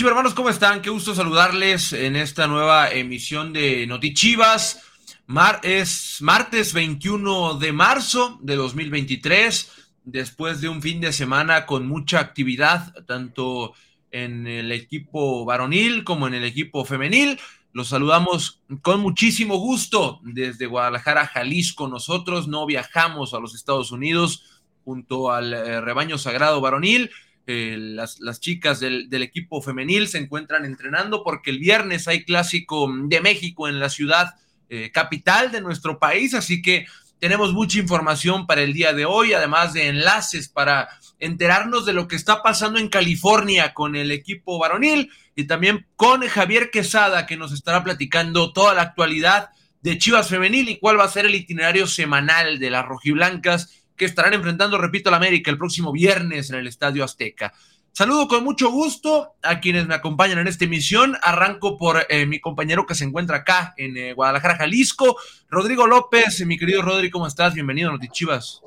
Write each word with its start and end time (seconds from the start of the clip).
Hola 0.00 0.12
hermanos, 0.12 0.32
¿cómo 0.32 0.48
están? 0.48 0.80
Qué 0.80 0.88
gusto 0.88 1.14
saludarles 1.14 1.92
en 1.92 2.16
esta 2.16 2.46
nueva 2.46 2.90
emisión 2.90 3.52
de 3.52 3.86
Notichivas. 3.86 4.80
Mar 5.26 5.60
es 5.62 6.22
martes 6.22 6.72
21 6.72 7.58
de 7.58 7.72
marzo 7.72 8.38
de 8.40 8.56
2023, 8.56 9.70
después 10.04 10.62
de 10.62 10.70
un 10.70 10.80
fin 10.80 11.02
de 11.02 11.12
semana 11.12 11.66
con 11.66 11.86
mucha 11.86 12.18
actividad, 12.18 12.94
tanto 13.04 13.74
en 14.10 14.46
el 14.46 14.72
equipo 14.72 15.44
varonil 15.44 16.02
como 16.02 16.26
en 16.26 16.32
el 16.32 16.44
equipo 16.44 16.86
femenil. 16.86 17.38
Los 17.74 17.88
saludamos 17.88 18.62
con 18.80 19.00
muchísimo 19.00 19.58
gusto 19.58 20.20
desde 20.22 20.64
Guadalajara, 20.64 21.26
Jalisco. 21.26 21.88
Nosotros 21.88 22.48
no 22.48 22.64
viajamos 22.64 23.34
a 23.34 23.38
los 23.38 23.54
Estados 23.54 23.92
Unidos 23.92 24.62
junto 24.82 25.30
al 25.30 25.52
eh, 25.52 25.82
rebaño 25.82 26.16
sagrado 26.16 26.62
varonil 26.62 27.10
eh, 27.50 27.76
las, 27.76 28.20
las, 28.20 28.38
chicas 28.38 28.78
del, 28.78 29.10
del, 29.10 29.22
equipo 29.22 29.60
femenil 29.60 30.06
se 30.06 30.18
encuentran 30.18 30.64
entrenando 30.64 31.24
porque 31.24 31.50
el 31.50 31.58
viernes 31.58 32.06
hay 32.06 32.24
clásico 32.24 32.88
de 33.04 33.20
México 33.20 33.68
en 33.68 33.80
la 33.80 33.88
ciudad 33.88 34.36
eh, 34.68 34.92
capital 34.92 35.50
de 35.50 35.60
nuestro 35.60 35.98
país, 35.98 36.32
así 36.34 36.62
que 36.62 36.86
tenemos 37.18 37.52
mucha 37.52 37.80
información 37.80 38.46
para 38.46 38.62
el 38.62 38.72
día 38.72 38.92
de 38.92 39.04
hoy, 39.04 39.32
además 39.32 39.72
de 39.72 39.88
enlaces 39.88 40.48
para 40.48 40.88
enterarnos 41.18 41.84
de 41.86 41.92
lo 41.92 42.06
que 42.06 42.14
está 42.14 42.40
pasando 42.40 42.78
en 42.78 42.88
California 42.88 43.74
con 43.74 43.96
el 43.96 44.12
equipo 44.12 44.58
varonil 44.58 45.10
y 45.34 45.44
también 45.44 45.86
con 45.96 46.26
Javier 46.26 46.70
Quesada 46.70 47.26
que 47.26 47.36
nos 47.36 47.52
estará 47.52 47.82
platicando 47.82 48.52
toda 48.52 48.74
la 48.74 48.82
actualidad 48.82 49.50
de 49.82 49.98
Chivas 49.98 50.28
Femenil 50.28 50.68
y 50.68 50.78
cuál 50.78 51.00
va 51.00 51.04
a 51.04 51.08
ser 51.08 51.26
el 51.26 51.34
itinerario 51.34 51.86
semanal 51.86 52.58
de 52.58 52.70
las 52.70 52.86
rojiblancas 52.86 53.79
que 54.00 54.06
estarán 54.06 54.32
enfrentando, 54.32 54.78
repito, 54.78 55.10
al 55.10 55.14
América 55.14 55.50
el 55.50 55.58
próximo 55.58 55.92
viernes 55.92 56.48
en 56.48 56.56
el 56.56 56.66
Estadio 56.66 57.04
Azteca. 57.04 57.52
Saludo 57.92 58.28
con 58.28 58.42
mucho 58.42 58.70
gusto 58.70 59.34
a 59.42 59.60
quienes 59.60 59.86
me 59.86 59.94
acompañan 59.94 60.38
en 60.38 60.48
esta 60.48 60.64
emisión. 60.64 61.16
Arranco 61.22 61.76
por 61.76 61.98
eh, 62.08 62.24
mi 62.24 62.40
compañero 62.40 62.86
que 62.86 62.94
se 62.94 63.04
encuentra 63.04 63.36
acá 63.36 63.74
en 63.76 63.98
eh, 63.98 64.14
Guadalajara, 64.14 64.56
Jalisco, 64.56 65.18
Rodrigo 65.50 65.86
López. 65.86 66.42
Mi 66.46 66.56
querido 66.56 66.80
Rodrigo, 66.80 67.12
¿cómo 67.12 67.26
estás? 67.26 67.52
Bienvenido 67.52 67.90
a 67.90 67.92
Notichivas. 67.92 68.62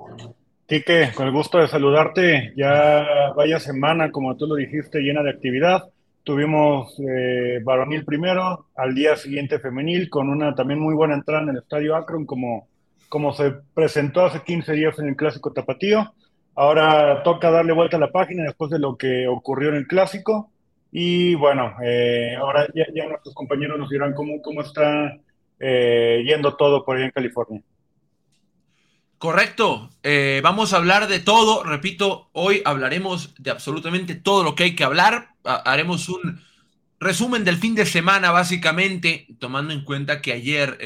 Quique, 0.68 1.10
con 1.16 1.26
el 1.26 1.32
gusto 1.32 1.58
de 1.58 1.68
saludarte. 1.68 2.54
Ya 2.56 3.34
vaya 3.36 3.60
semana, 3.60 4.12
como 4.12 4.38
tú 4.38 4.46
lo 4.46 4.54
dijiste, 4.54 5.00
llena 5.00 5.24
de 5.24 5.32
actividad. 5.32 5.86
Tuvimos 6.24 6.94
eh, 7.00 7.60
varonil 7.64 8.06
primero, 8.06 8.68
al 8.76 8.94
día 8.94 9.16
siguiente 9.16 9.58
femenil, 9.58 10.12
con 10.12 10.30
una 10.30 10.54
también 10.54 10.80
muy 10.80 10.94
buena 10.94 11.16
entrada 11.16 11.42
en 11.42 11.50
el 11.50 11.58
Estadio 11.58 11.96
Akron, 11.96 12.28
como 12.28 12.68
como 13.14 13.32
se 13.32 13.52
presentó 13.76 14.26
hace 14.26 14.42
15 14.42 14.74
días 14.74 14.98
en 14.98 15.10
el 15.10 15.16
Clásico 15.16 15.54
Tapatío. 15.54 16.16
Ahora 16.56 17.22
toca 17.22 17.52
darle 17.52 17.72
vuelta 17.72 17.98
a 17.98 18.00
la 18.00 18.12
página 18.12 18.42
después 18.42 18.72
de 18.72 18.80
lo 18.80 18.98
que 18.98 19.28
ocurrió 19.28 19.70
en 19.70 19.76
el 19.76 19.86
Clásico. 19.86 20.50
Y 20.92 21.36
bueno, 21.36 21.76
eh, 21.84 22.36
ahora 22.36 22.68
ya, 22.74 23.08
nuestros 23.08 23.36
compañeros 23.36 23.78
nos 23.78 23.92
dirán 23.92 24.16
cómo, 24.16 24.42
cómo 24.42 24.64
está 24.64 25.16
eh, 25.60 26.24
yendo 26.26 26.56
todo 26.56 26.84
por 26.84 26.98
ahí 26.98 27.04
en 27.04 27.12
California. 27.12 27.62
Correcto. 29.20 29.92
Eh, 30.02 30.42
vamos 30.44 30.74
a 30.74 30.78
hablar 30.78 31.08
de 31.08 31.20
todo. 31.20 31.64
Repito, 31.64 32.32
hoy 32.32 32.64
hablaremos 32.66 33.36
de 33.38 33.52
absolutamente 33.52 34.16
todo 34.16 34.44
lo 34.44 34.56
que 34.56 34.64
hay 34.64 34.76
que 34.76 34.86
hablar. 34.86 35.36
haremos 35.44 36.10
un 36.10 36.42
resumen 37.00 37.44
del 37.44 37.58
fin 37.58 37.76
de 37.76 37.86
semana, 37.86 38.32
básicamente, 38.32 39.28
tomando 39.38 39.72
en 39.72 39.84
cuenta 39.84 40.20
que 40.20 40.34
ayer 40.34 40.80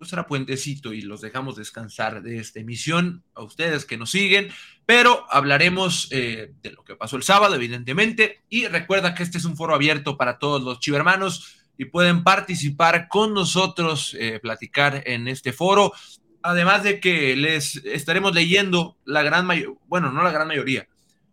pues 0.00 0.14
era 0.14 0.26
puentecito 0.26 0.94
y 0.94 1.02
los 1.02 1.20
dejamos 1.20 1.56
descansar 1.56 2.22
de 2.22 2.38
esta 2.38 2.58
emisión 2.58 3.22
a 3.34 3.42
ustedes 3.42 3.84
que 3.84 3.98
nos 3.98 4.10
siguen, 4.10 4.48
pero 4.86 5.26
hablaremos 5.28 6.08
eh, 6.10 6.54
de 6.62 6.70
lo 6.70 6.82
que 6.84 6.96
pasó 6.96 7.16
el 7.16 7.22
sábado, 7.22 7.54
evidentemente, 7.54 8.40
y 8.48 8.66
recuerda 8.66 9.14
que 9.14 9.22
este 9.22 9.36
es 9.36 9.44
un 9.44 9.58
foro 9.58 9.74
abierto 9.74 10.16
para 10.16 10.38
todos 10.38 10.62
los 10.62 10.80
chivermanos 10.80 11.66
y 11.76 11.84
pueden 11.84 12.24
participar 12.24 13.08
con 13.08 13.34
nosotros, 13.34 14.16
eh, 14.18 14.40
platicar 14.40 15.02
en 15.04 15.28
este 15.28 15.52
foro, 15.52 15.92
además 16.40 16.82
de 16.82 16.98
que 16.98 17.36
les 17.36 17.76
estaremos 17.84 18.34
leyendo 18.34 18.96
la 19.04 19.22
gran 19.22 19.44
mayoría, 19.44 19.76
bueno, 19.86 20.10
no 20.10 20.22
la 20.22 20.32
gran 20.32 20.48
mayoría, 20.48 20.88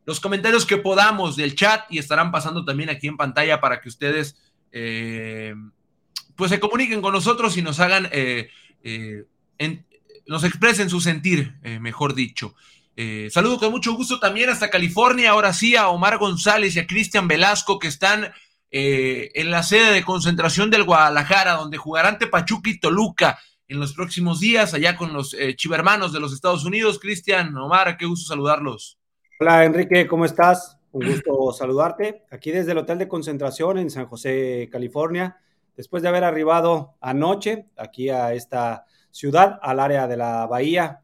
los 0.05 0.19
comentarios 0.19 0.65
que 0.65 0.75
podamos 0.75 1.37
del 1.37 1.55
chat 1.55 1.85
y 1.89 1.99
estarán 1.99 2.33
pasando 2.33 2.65
también 2.65 2.89
aquí 2.89 3.07
en 3.07 3.15
pantalla 3.15 3.61
para 3.61 3.79
que 3.79 3.87
ustedes... 3.87 4.35
Eh, 4.73 5.55
pues 6.37 6.51
se 6.51 6.59
comuniquen 6.59 7.01
con 7.01 7.11
nosotros 7.11 7.57
y 7.57 7.61
nos 7.61 7.79
hagan, 7.79 8.07
eh, 8.11 8.49
eh, 8.83 9.25
nos 10.27 10.43
expresen 10.43 10.89
su 10.89 11.01
sentir, 11.01 11.55
eh, 11.63 11.79
mejor 11.79 12.13
dicho. 12.13 12.55
saludo 13.29 13.59
con 13.59 13.71
mucho 13.71 13.93
gusto 13.93 14.19
también 14.19 14.49
hasta 14.49 14.69
California, 14.69 15.31
ahora 15.31 15.53
sí, 15.53 15.75
a 15.75 15.89
Omar 15.89 16.17
González 16.17 16.75
y 16.75 16.79
a 16.79 16.87
Cristian 16.87 17.27
Velasco 17.27 17.77
que 17.79 17.87
están 17.87 18.31
en 18.71 19.51
la 19.51 19.63
sede 19.63 19.93
de 19.93 20.03
concentración 20.03 20.69
del 20.69 20.83
Guadalajara, 20.83 21.53
donde 21.53 21.77
jugarán 21.77 22.13
ante 22.13 22.27
Pachuca 22.27 22.69
y 22.69 22.79
Toluca 22.79 23.39
en 23.67 23.79
los 23.79 23.93
próximos 23.93 24.39
días, 24.39 24.73
allá 24.73 24.95
con 24.95 25.13
los 25.13 25.35
chivermanos 25.55 26.11
de 26.11 26.19
los 26.19 26.33
Estados 26.33 26.65
Unidos. 26.65 26.99
Cristian, 26.99 27.55
Omar, 27.55 27.97
qué 27.97 28.05
gusto 28.05 28.27
saludarlos. 28.27 28.97
Hola 29.39 29.63
Enrique, 29.63 30.07
¿cómo 30.07 30.25
estás? 30.25 30.77
Un 30.91 31.05
gusto 31.05 31.51
saludarte. 31.51 32.23
Aquí 32.31 32.49
desde 32.51 32.71
el 32.71 32.79
Hotel 32.79 32.97
de 32.97 33.07
Concentración 33.07 33.77
en 33.77 33.91
San 33.91 34.07
José, 34.07 34.69
California 34.71 35.37
después 35.77 36.01
de 36.01 36.09
haber 36.09 36.23
arribado 36.23 36.95
anoche 36.99 37.69
aquí 37.77 38.09
a 38.09 38.33
esta 38.33 38.85
ciudad, 39.11 39.59
al 39.61 39.79
área 39.79 40.07
de 40.07 40.17
la 40.17 40.45
bahía. 40.47 41.03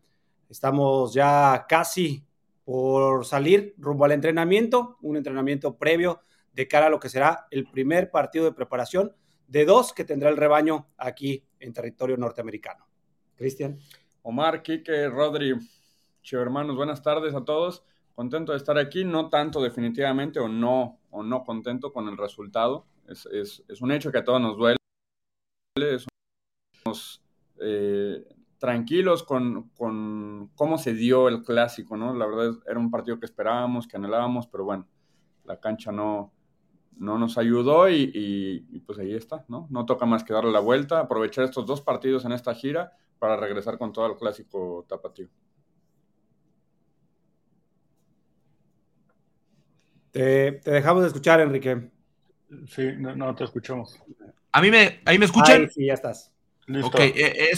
Estamos 0.49 1.13
ya 1.13 1.65
casi 1.69 2.25
por 2.65 3.25
salir 3.25 3.75
rumbo 3.77 4.05
al 4.05 4.13
entrenamiento, 4.13 4.97
un 5.01 5.15
entrenamiento 5.15 5.77
previo 5.77 6.21
de 6.53 6.67
cara 6.67 6.87
a 6.87 6.89
lo 6.89 6.99
que 6.99 7.09
será 7.09 7.47
el 7.51 7.69
primer 7.69 8.09
partido 8.09 8.45
de 8.45 8.51
preparación 8.51 9.15
de 9.47 9.65
dos 9.65 9.93
que 9.93 10.05
tendrá 10.05 10.29
el 10.29 10.37
rebaño 10.37 10.87
aquí 10.97 11.43
en 11.59 11.71
territorio 11.71 12.17
norteamericano. 12.17 12.87
Cristian. 13.35 13.77
Omar, 14.23 14.63
Quique, 14.63 15.07
Rodri, 15.09 15.53
hermanos, 16.31 16.75
buenas 16.75 17.01
tardes 17.01 17.35
a 17.35 17.43
todos. 17.43 17.83
Contento 18.15 18.53
de 18.53 18.57
estar 18.57 18.77
aquí, 18.77 19.03
no 19.03 19.29
tanto 19.29 19.61
definitivamente 19.61 20.39
o 20.39 20.47
no, 20.47 20.99
o 21.11 21.21
no 21.23 21.43
contento 21.43 21.91
con 21.91 22.07
el 22.07 22.17
resultado 22.17 22.85
es, 23.07 23.63
es, 23.67 23.81
un 23.81 23.91
hecho 23.91 24.11
que 24.11 24.19
a 24.19 24.23
todos 24.23 24.41
nos 24.41 24.57
duele. 24.57 24.77
Somos 26.83 27.21
eh, 27.59 28.23
tranquilos 28.57 29.23
con, 29.23 29.69
con, 29.69 30.51
cómo 30.55 30.77
se 30.77 30.93
dio 30.93 31.27
el 31.27 31.43
clásico, 31.43 31.97
¿no? 31.97 32.13
La 32.13 32.25
verdad 32.25 32.53
era 32.67 32.79
un 32.79 32.91
partido 32.91 33.19
que 33.19 33.25
esperábamos, 33.25 33.87
que 33.87 33.97
anhelábamos, 33.97 34.47
pero 34.47 34.63
bueno, 34.63 34.87
la 35.45 35.59
cancha 35.59 35.91
no, 35.91 36.31
no 36.97 37.17
nos 37.17 37.37
ayudó 37.37 37.89
y, 37.89 38.11
y, 38.13 38.79
pues 38.81 38.99
ahí 38.99 39.13
está, 39.13 39.45
¿no? 39.47 39.67
No 39.69 39.85
toca 39.85 40.05
más 40.05 40.23
que 40.23 40.33
darle 40.33 40.51
la 40.51 40.59
vuelta, 40.59 40.99
aprovechar 40.99 41.45
estos 41.45 41.65
dos 41.65 41.81
partidos 41.81 42.25
en 42.25 42.31
esta 42.31 42.53
gira 42.53 42.93
para 43.19 43.35
regresar 43.37 43.77
con 43.77 43.91
todo 43.91 44.05
el 44.07 44.17
clásico 44.17 44.85
tapatío. 44.87 45.29
Te, 50.11 50.51
te 50.53 50.71
dejamos 50.71 51.01
de 51.01 51.07
escuchar, 51.07 51.39
Enrique. 51.41 51.89
Sí, 52.67 52.91
no, 52.97 53.35
te 53.35 53.43
escuchamos. 53.43 53.99
A 54.51 54.61
mí 54.61 54.69
me, 54.69 55.01
ahí 55.05 55.17
me 55.17 55.25
escuchan. 55.25 55.69
sí, 55.69 55.85
ya 55.85 55.93
estás. 55.93 56.33
Ok, 56.81 56.95
eh, 56.99 57.51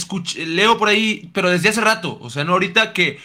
leo 0.48 0.78
por 0.78 0.90
ahí, 0.90 1.30
pero 1.34 1.50
desde 1.50 1.70
hace 1.70 1.82
rato, 1.82 2.18
o 2.20 2.30
sea, 2.30 2.44
no 2.44 2.54
ahorita 2.54 2.92
que, 2.92 3.20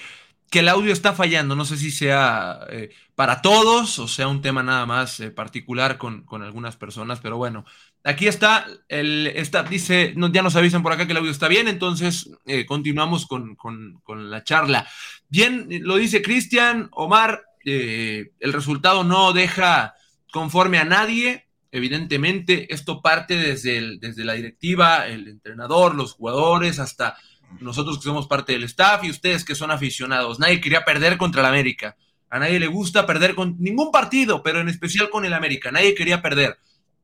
que 0.51 0.59
el 0.59 0.69
audio 0.69 0.93
está 0.93 1.15
fallando, 1.15 1.57
no 1.57 1.65
sé 1.65 1.79
si 1.79 1.91
sea 1.91 2.61
eh, 2.71 2.91
para 3.15 3.41
todos 3.41 3.99
o 3.99 4.07
sea 4.07 4.29
un 4.29 4.43
tema 4.43 4.63
nada 4.63 4.85
más 4.85 5.21
eh, 5.21 5.31
particular 5.31 5.97
con, 5.97 6.23
con, 6.25 6.43
algunas 6.43 6.77
personas, 6.77 7.21
pero 7.21 7.39
bueno, 7.39 7.65
aquí 8.05 8.29
está, 8.29 8.67
el, 8.89 9.29
está 9.29 9.63
dice, 9.63 10.13
no, 10.17 10.31
ya 10.31 10.43
nos 10.43 10.57
avisan 10.57 10.83
por 10.83 10.93
acá 10.93 11.07
que 11.07 11.13
el 11.13 11.19
audio 11.19 11.31
está 11.31 11.49
bien, 11.49 11.67
entonces 11.67 12.31
continuamos 12.67 13.27
con, 13.27 13.57
con, 13.57 14.01
con, 14.05 14.31
la 14.31 14.45
charla. 14.45 14.87
Bien, 15.31 15.67
lo 15.83 15.97
dice 15.97 16.21
Cristian, 16.21 16.89
Omar, 16.93 17.45
el 17.65 18.53
resultado 18.53 19.03
no 19.03 19.33
deja 19.33 19.95
conforme 20.31 20.79
a 20.79 20.85
nadie, 20.85 21.47
Evidentemente, 21.73 22.73
esto 22.73 23.01
parte 23.01 23.37
desde, 23.37 23.99
desde 23.99 24.25
la 24.25 24.35
directiva, 24.35 25.07
el 25.07 25.29
entrenador, 25.29 25.95
los 25.95 26.13
jugadores, 26.13 26.79
hasta 26.81 27.17
nosotros 27.61 27.99
que 27.99 28.05
somos 28.05 28.27
parte 28.27 28.53
del 28.53 28.65
staff 28.65 29.05
y 29.05 29.11
ustedes 29.11 29.45
que 29.45 29.55
son 29.55 29.71
aficionados. 29.71 30.39
Nadie 30.39 30.61
quería 30.61 30.85
perder 30.85 31.17
contra 31.17 31.43
el 31.43 31.47
América. 31.47 31.97
A 32.29 32.39
nadie 32.39 32.61
le 32.61 32.67
gusta 32.67 33.07
perder 33.07 33.35
con 33.35 33.57
ningún 33.59 33.91
partido, 33.91 34.43
pero 34.43 34.61
en 34.61 34.69
especial 34.69 35.11
con 35.11 35.25
el 35.25 35.33
América. 35.33 35.71
Nadie 35.71 35.95
quería 35.95 36.23
perder. 36.23 36.59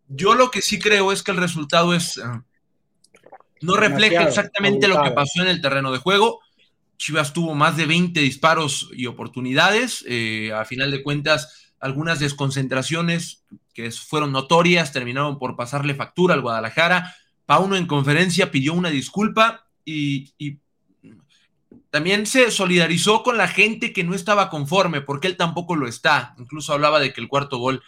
Yo 0.09 0.35
lo 0.35 0.51
que 0.51 0.63
sí 0.63 0.79
creo 0.79 1.13
es 1.13 1.23
que 1.23 1.33
el 1.33 1.37
resultado 1.37 1.95
es. 1.95 2.19
Ah, 2.19 2.45
no 3.61 3.77
refleja 3.77 4.23
exactamente 4.23 4.87
lo 4.87 5.03
que 5.03 5.11
pasó 5.11 5.43
en 5.43 5.49
el 5.49 5.61
terreno 5.61 5.91
de 5.91 5.99
juego. 5.99 6.41
Chivas 6.97 7.33
tuvo 7.33 7.55
más 7.55 7.77
de 7.77 7.87
20 7.87 8.21
disparos 8.21 8.89
y 8.93 9.07
oportunidades. 9.07 10.05
Eh, 10.09 10.53
a 10.53 10.65
final 10.65 10.91
de 10.91 11.03
cuentas, 11.03 11.73
algunas 11.81 12.21
desconcentraciones 12.21 13.45
que 13.77 13.91
fueron 13.91 14.33
notorias, 14.33 14.91
terminaron 14.91 15.39
por 15.39 15.55
pasarle 15.55 15.95
factura 15.95 16.33
al 16.33 16.41
Guadalajara. 16.41 17.15
Pauno 17.45 17.77
en 17.77 17.87
conferencia 17.87 18.51
pidió 18.51 18.73
una 18.73 18.89
disculpa 18.89 19.67
y, 19.85 20.33
también 21.91 22.27
se 22.27 22.51
solidarizó 22.51 23.23
con 23.23 23.39
la 23.39 23.49
gente 23.49 23.93
que 23.93 24.05
no 24.05 24.15
estaba 24.15 24.51
conforme, 24.51 25.01
porque 25.03 25.29
él 25.29 25.37
tampoco 25.37 25.77
lo 25.77 25.87
está. 25.87 26.35
Incluso 26.39 26.73
hablaba 26.73 27.01
de 27.01 27.13
que 27.13 27.21
el 27.21 27.29
cuarto 27.29 27.59
gol 27.59 27.83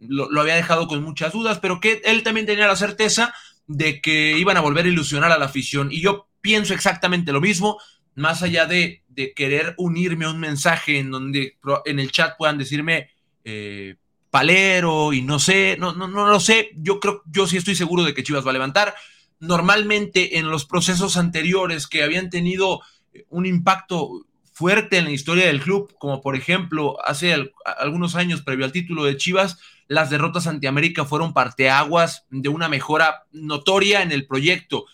lo, 0.00 0.30
lo, 0.30 0.40
había 0.40 0.54
dejado 0.54 0.88
con 0.88 1.02
muchas 1.02 1.32
dudas, 1.32 1.58
pero 1.60 1.78
que 1.78 2.00
él 2.04 2.22
también 2.22 2.46
tenía 2.46 2.66
la 2.66 2.76
certeza 2.76 3.34
de 3.66 4.00
que 4.00 4.38
iban 4.38 4.56
a 4.56 4.60
volver 4.60 4.86
a 4.86 4.88
ilusionar 4.88 5.30
a 5.30 5.38
la 5.38 5.44
afición. 5.46 5.92
Y 5.92 6.00
yo 6.00 6.28
pienso 6.40 6.74
exactamente 6.74 7.32
lo 7.32 7.40
mismo, 7.40 7.78
más 8.14 8.42
allá 8.42 8.66
de, 8.66 9.02
de 9.08 9.34
querer 9.34 9.74
unirme 9.78 10.24
a 10.24 10.30
un 10.30 10.40
mensaje 10.40 10.98
en 10.98 11.10
donde 11.10 11.58
en 11.84 11.98
el 11.98 12.10
chat 12.10 12.36
puedan 12.36 12.58
decirme 12.58 13.10
eh, 13.44 13.96
palero 14.34 15.12
y 15.12 15.22
no 15.22 15.38
sé, 15.38 15.76
no, 15.78 15.92
no, 15.92 16.08
no 16.08 16.26
lo 16.26 16.40
sé, 16.40 16.72
yo 16.74 16.98
creo, 16.98 17.22
yo 17.26 17.46
sí 17.46 17.56
estoy 17.56 17.76
seguro 17.76 18.02
de 18.02 18.14
que 18.14 18.24
Chivas 18.24 18.44
va 18.44 18.50
a 18.50 18.54
levantar. 18.54 18.92
Normalmente 19.38 20.38
en 20.38 20.50
los 20.50 20.64
procesos 20.64 21.16
anteriores 21.16 21.86
que 21.86 22.02
habían 22.02 22.30
tenido 22.30 22.80
un 23.28 23.46
impacto 23.46 24.26
fuerte 24.52 24.98
en 24.98 25.04
la 25.04 25.12
historia 25.12 25.46
del 25.46 25.60
club, 25.60 25.94
como 26.00 26.20
por 26.20 26.34
ejemplo 26.34 26.96
hace 27.06 27.32
algunos 27.78 28.16
años 28.16 28.42
previo 28.42 28.64
al 28.64 28.72
título 28.72 29.04
de 29.04 29.16
Chivas, 29.16 29.56
las 29.86 30.10
derrotas 30.10 30.48
ante 30.48 30.66
América 30.66 31.04
fueron 31.04 31.32
parteaguas 31.32 32.26
de 32.30 32.48
una 32.48 32.68
mejora 32.68 33.26
notoria 33.30 34.02
en 34.02 34.10
el 34.10 34.26
proyecto. 34.26 34.86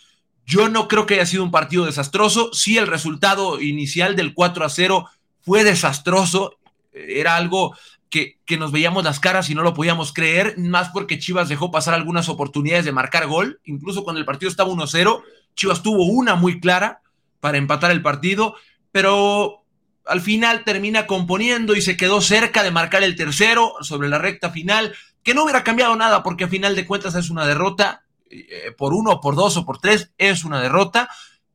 Yo 0.44 0.68
no 0.68 0.86
creo 0.86 1.06
que 1.06 1.14
haya 1.14 1.24
sido 1.24 1.44
un 1.44 1.50
partido 1.50 1.86
desastroso. 1.86 2.52
Sí, 2.52 2.76
el 2.76 2.88
resultado 2.88 3.58
inicial 3.58 4.16
del 4.16 4.34
4 4.34 4.66
a 4.66 4.68
0 4.68 5.06
fue 5.40 5.64
desastroso. 5.64 6.58
Era 6.92 7.36
algo 7.36 7.74
que, 8.10 8.38
nos 8.58 8.72
veíamos 8.72 9.04
las 9.04 9.20
caras 9.20 9.48
y 9.48 9.54
no 9.54 9.62
lo 9.62 9.72
podíamos 9.72 10.12
creer, 10.12 10.58
más 10.58 10.88
porque 10.90 11.18
Chivas 11.18 11.48
dejó 11.48 11.70
pasar 11.70 11.94
algunas 11.94 12.28
oportunidades 12.28 12.84
de 12.84 12.92
marcar 12.92 13.26
gol. 13.26 13.60
Incluso 13.64 14.02
cuando 14.02 14.18
el 14.18 14.26
partido 14.26 14.50
estaba 14.50 14.70
1-0, 14.70 15.22
Chivas 15.54 15.82
tuvo 15.82 16.04
una 16.04 16.34
muy 16.34 16.60
clara 16.60 17.00
para 17.38 17.58
empatar 17.58 17.92
el 17.92 18.02
partido, 18.02 18.56
pero 18.90 19.64
al 20.06 20.20
final 20.20 20.64
termina 20.64 21.06
componiendo 21.06 21.76
y 21.76 21.82
se 21.82 21.96
quedó 21.96 22.20
cerca 22.20 22.64
de 22.64 22.72
marcar 22.72 23.04
el 23.04 23.14
tercero 23.14 23.74
sobre 23.80 24.08
la 24.08 24.18
recta 24.18 24.50
final, 24.50 24.94
que 25.22 25.32
no 25.32 25.44
hubiera 25.44 25.62
cambiado 25.62 25.94
nada 25.94 26.22
porque 26.22 26.44
a 26.44 26.48
final 26.48 26.74
de 26.74 26.86
cuentas 26.86 27.14
es 27.14 27.30
una 27.30 27.46
derrota, 27.46 28.02
eh, 28.28 28.72
por 28.76 28.92
uno, 28.92 29.20
por 29.20 29.36
dos 29.36 29.56
o 29.56 29.64
por 29.64 29.78
tres, 29.78 30.10
es 30.18 30.44
una 30.44 30.60
derrota, 30.60 31.08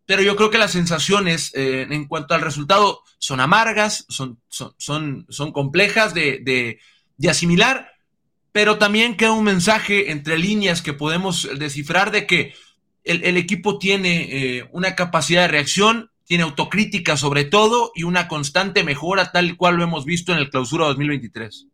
pero 0.05 0.21
yo 0.21 0.35
creo 0.35 0.49
que 0.49 0.57
las 0.57 0.71
sensaciones 0.71 1.51
eh, 1.55 1.87
en 1.89 2.07
cuanto 2.07 2.33
al 2.33 2.41
resultado 2.41 3.01
son 3.17 3.39
amargas, 3.39 4.05
son, 4.09 4.39
son, 4.47 4.73
son, 4.77 5.25
son 5.29 5.51
complejas 5.51 6.13
de, 6.13 6.39
de, 6.43 6.79
de, 7.17 7.29
asimilar, 7.29 7.91
pero 8.51 8.77
también 8.77 9.17
queda 9.17 9.31
un 9.31 9.43
mensaje 9.43 10.11
entre 10.11 10.37
líneas 10.37 10.81
que 10.81 10.93
podemos 10.93 11.49
descifrar 11.57 12.11
de 12.11 12.27
que 12.27 12.53
el, 13.03 13.23
el 13.23 13.37
equipo 13.37 13.79
tiene 13.79 14.57
eh, 14.57 14.69
una 14.71 14.95
capacidad 14.95 15.43
de 15.43 15.47
reacción 15.49 16.11
tiene 16.25 16.43
autocrítica 16.43 17.17
sobre 17.17 17.45
todo 17.45 17.91
y 17.95 18.03
una 18.03 18.27
constante 18.27 18.83
mejora 18.83 19.31
tal 19.31 19.55
cual 19.57 19.75
lo 19.77 19.83
hemos 19.83 20.05
visto 20.05 20.33
en 20.33 20.39
el 20.39 20.49
clausura 20.49 20.85
2023. 20.87 21.67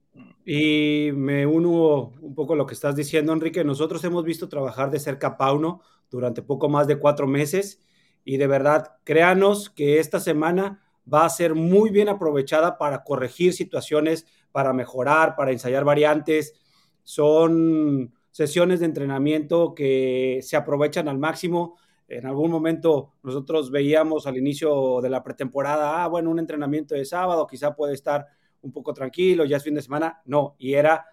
Y 0.45 1.12
me 1.13 1.45
uno 1.45 2.13
un 2.19 2.36
poco 2.36 2.54
a 2.54 2.56
lo 2.57 2.66
que 2.66 2.74
estás 2.74 2.95
diciendo, 2.95 3.31
Enrique. 3.31 3.63
Nosotros 3.63 4.04
hemos 4.04 4.25
visto 4.25 4.50
trabajar 4.50 4.92
de 4.92 5.00
cerca 5.00 5.27
a 5.27 5.38
Pauno 5.38 5.81
durante 6.10 6.42
poco 6.42 6.68
más 6.68 6.88
de 6.88 6.98
cuatro 6.98 7.27
meses 7.27 7.80
y 8.23 8.38
de 8.38 8.47
verdad, 8.47 8.95
créanos 9.03 9.69
que 9.69 10.00
esta 10.00 10.19
semana 10.19 10.81
va 11.12 11.25
a 11.25 11.29
ser 11.29 11.56
muy 11.56 11.89
bien 11.89 12.09
aprovechada 12.09 12.77
para 12.77 13.03
corregir 13.03 13.53
situaciones, 13.53 14.25
para 14.51 14.73
mejorar, 14.73 15.35
para 15.35 15.51
ensayar 15.51 15.83
variantes. 15.83 16.53
Son 17.03 18.13
sesiones 18.31 18.79
de 18.79 18.85
entrenamiento 18.85 19.73
que 19.73 20.39
se 20.41 20.56
aprovechan 20.56 21.07
al 21.07 21.18
máximo 21.18 21.77
en 22.12 22.25
algún 22.25 22.51
momento 22.51 23.13
nosotros 23.23 23.71
veíamos 23.71 24.27
al 24.27 24.35
inicio 24.35 25.00
de 25.00 25.09
la 25.09 25.24
pretemporada, 25.24 26.03
ah, 26.03 26.07
bueno, 26.07 26.29
un 26.29 26.39
entrenamiento 26.39 26.94
de 26.94 27.06
sábado, 27.06 27.47
quizá 27.47 27.74
puede 27.74 27.94
estar 27.94 28.27
un 28.62 28.74
poco 28.74 28.94
tranquilo, 28.94 29.45
ya 29.45 29.56
es 29.56 29.63
fin 29.63 29.75
de 29.75 29.81
semana. 29.81 30.21
No, 30.25 30.56
y 30.59 30.74
era 30.74 31.06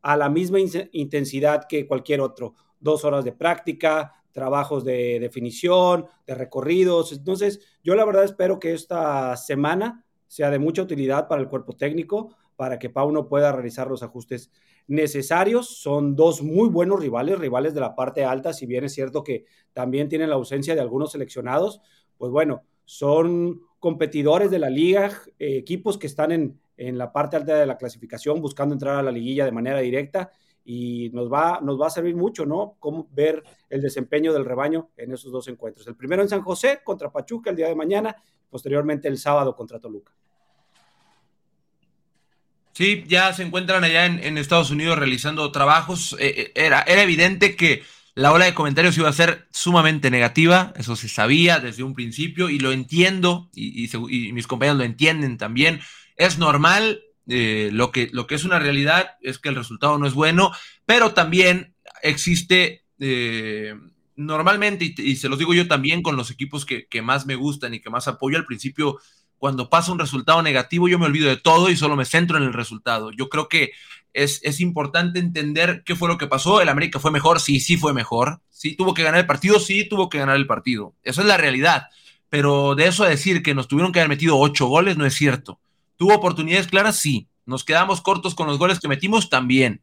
a 0.00 0.16
la 0.16 0.28
misma 0.28 0.58
intensidad 0.92 1.66
que 1.68 1.88
cualquier 1.88 2.20
otro. 2.20 2.54
Dos 2.78 3.04
horas 3.04 3.24
de 3.24 3.32
práctica, 3.32 4.12
trabajos 4.34 4.84
de 4.84 5.20
definición, 5.20 6.06
de 6.26 6.34
recorridos. 6.34 7.12
Entonces, 7.12 7.60
yo 7.82 7.94
la 7.94 8.04
verdad 8.04 8.24
espero 8.24 8.58
que 8.58 8.74
esta 8.74 9.34
semana 9.36 10.04
sea 10.26 10.50
de 10.50 10.58
mucha 10.58 10.82
utilidad 10.82 11.28
para 11.28 11.40
el 11.40 11.48
cuerpo 11.48 11.74
técnico, 11.74 12.36
para 12.56 12.78
que 12.78 12.90
Pauno 12.90 13.28
pueda 13.28 13.52
realizar 13.52 13.88
los 13.88 14.02
ajustes 14.02 14.50
necesarios. 14.88 15.68
Son 15.78 16.16
dos 16.16 16.42
muy 16.42 16.68
buenos 16.68 17.00
rivales, 17.00 17.38
rivales 17.38 17.74
de 17.74 17.80
la 17.80 17.94
parte 17.94 18.24
alta, 18.24 18.52
si 18.52 18.66
bien 18.66 18.84
es 18.84 18.92
cierto 18.92 19.22
que 19.22 19.46
también 19.72 20.08
tienen 20.08 20.28
la 20.28 20.34
ausencia 20.34 20.74
de 20.74 20.80
algunos 20.80 21.12
seleccionados, 21.12 21.80
pues 22.18 22.32
bueno, 22.32 22.64
son 22.84 23.60
competidores 23.78 24.50
de 24.50 24.58
la 24.58 24.68
liga, 24.68 25.12
eh, 25.38 25.56
equipos 25.56 25.96
que 25.96 26.08
están 26.08 26.32
en, 26.32 26.60
en, 26.76 26.98
la 26.98 27.12
parte 27.12 27.36
alta 27.36 27.54
de 27.54 27.66
la 27.66 27.76
clasificación 27.76 28.40
buscando 28.40 28.74
entrar 28.74 28.96
a 28.96 29.02
la 29.02 29.12
liguilla 29.12 29.44
de 29.44 29.52
manera 29.52 29.78
directa 29.78 30.32
y 30.64 31.10
nos 31.10 31.30
va, 31.30 31.60
nos 31.62 31.80
va 31.80 31.88
a 31.88 31.90
servir 31.90 32.16
mucho, 32.16 32.46
¿no? 32.46 32.76
Cómo 32.78 33.08
ver 33.12 33.42
el 33.68 33.82
desempeño 33.82 34.32
del 34.32 34.44
rebaño 34.44 34.90
en 34.96 35.12
esos 35.12 35.30
dos 35.30 35.46
encuentros. 35.48 35.86
El 35.86 35.94
primero 35.94 36.22
en 36.22 36.28
San 36.28 36.42
José 36.42 36.80
contra 36.82 37.12
Pachuca 37.12 37.50
el 37.50 37.56
día 37.56 37.68
de 37.68 37.74
mañana, 37.74 38.16
posteriormente 38.48 39.08
el 39.08 39.18
sábado 39.18 39.54
contra 39.54 39.78
Toluca. 39.78 40.12
Sí, 42.72 43.04
ya 43.06 43.32
se 43.32 43.44
encuentran 43.44 43.84
allá 43.84 44.06
en, 44.06 44.36
Estados 44.36 44.70
Unidos 44.70 44.98
realizando 44.98 45.52
trabajos. 45.52 46.16
Eh, 46.18 46.34
eh, 46.36 46.52
era, 46.54 46.82
era 46.82 47.02
evidente 47.02 47.54
que 47.54 47.82
la 48.14 48.32
ola 48.32 48.46
de 48.46 48.54
comentarios 48.54 48.96
iba 48.96 49.08
a 49.08 49.12
ser 49.12 49.46
sumamente 49.50 50.10
negativa, 50.10 50.72
eso 50.76 50.96
se 50.96 51.08
sabía 51.08 51.58
desde 51.58 51.82
un 51.82 51.94
principio 51.94 52.48
y 52.48 52.58
lo 52.58 52.72
entiendo 52.72 53.50
y 53.54 53.88
mis 54.32 54.46
compañeros 54.46 54.78
lo 54.78 54.84
entienden 54.84 55.36
también. 55.36 55.80
Es 56.16 56.38
normal, 56.38 57.02
eh, 57.28 57.70
lo, 57.72 57.90
que, 57.90 58.10
lo 58.12 58.26
que 58.26 58.34
es 58.34 58.44
una 58.44 58.58
realidad 58.58 59.12
es 59.20 59.38
que 59.38 59.48
el 59.48 59.56
resultado 59.56 59.98
no 59.98 60.06
es 60.06 60.14
bueno, 60.14 60.52
pero 60.86 61.12
también 61.12 61.74
existe 62.02 62.84
eh, 62.98 63.74
normalmente, 64.16 64.94
y, 64.96 65.16
se 65.16 65.28
los 65.28 65.38
digo 65.38 65.54
yo 65.54 65.66
también 65.66 66.02
con 66.02 66.16
los 66.16 66.30
equipos 66.30 66.64
que, 66.64 66.86
que 66.86 67.02
más 67.02 67.26
me 67.26 67.34
gustan 67.34 67.74
y 67.74 67.80
que 67.80 67.90
más 67.90 68.08
apoyo 68.08 68.38
al 68.38 68.46
principio 68.46 68.98
cuando 69.38 69.68
pasa 69.68 69.92
un 69.92 69.98
resultado 69.98 70.42
negativo, 70.42 70.88
yo 70.88 70.98
me 70.98 71.06
olvido 71.06 71.28
de 71.28 71.36
todo 71.36 71.68
y 71.68 71.76
solo 71.76 71.96
me 71.96 72.06
centro 72.06 72.38
en 72.38 72.44
el 72.44 72.54
resultado. 72.54 73.10
Yo 73.10 73.28
creo 73.28 73.48
que 73.48 73.72
es, 74.14 74.40
es, 74.42 74.60
importante 74.60 75.18
entender 75.18 75.82
qué 75.84 75.96
fue 75.96 76.08
lo 76.08 76.16
que 76.16 76.26
pasó. 76.26 76.62
El 76.62 76.70
América 76.70 76.98
fue 76.98 77.10
mejor, 77.10 77.40
sí, 77.40 77.60
sí 77.60 77.76
fue 77.76 77.92
mejor. 77.92 78.40
Sí, 78.48 78.74
tuvo 78.74 78.94
que 78.94 79.02
ganar 79.02 79.20
el 79.20 79.26
partido, 79.26 79.60
sí, 79.60 79.86
tuvo 79.86 80.08
que 80.08 80.18
ganar 80.18 80.36
el 80.36 80.46
partido. 80.46 80.94
Eso 81.02 81.20
es 81.20 81.26
la 81.26 81.36
realidad. 81.36 81.88
Pero 82.30 82.74
de 82.74 82.86
eso 82.86 83.04
a 83.04 83.08
decir 83.08 83.42
que 83.42 83.54
nos 83.54 83.68
tuvieron 83.68 83.92
que 83.92 84.00
haber 84.00 84.08
metido 84.08 84.38
ocho 84.38 84.66
goles, 84.66 84.96
no 84.96 85.04
es 85.04 85.14
cierto. 85.14 85.60
¿Tuvo 85.96 86.14
oportunidades 86.14 86.66
claras? 86.66 86.96
Sí. 86.96 87.28
Nos 87.46 87.64
quedamos 87.64 88.00
cortos 88.00 88.34
con 88.34 88.46
los 88.46 88.58
goles 88.58 88.80
que 88.80 88.88
metimos 88.88 89.28
también. 89.28 89.82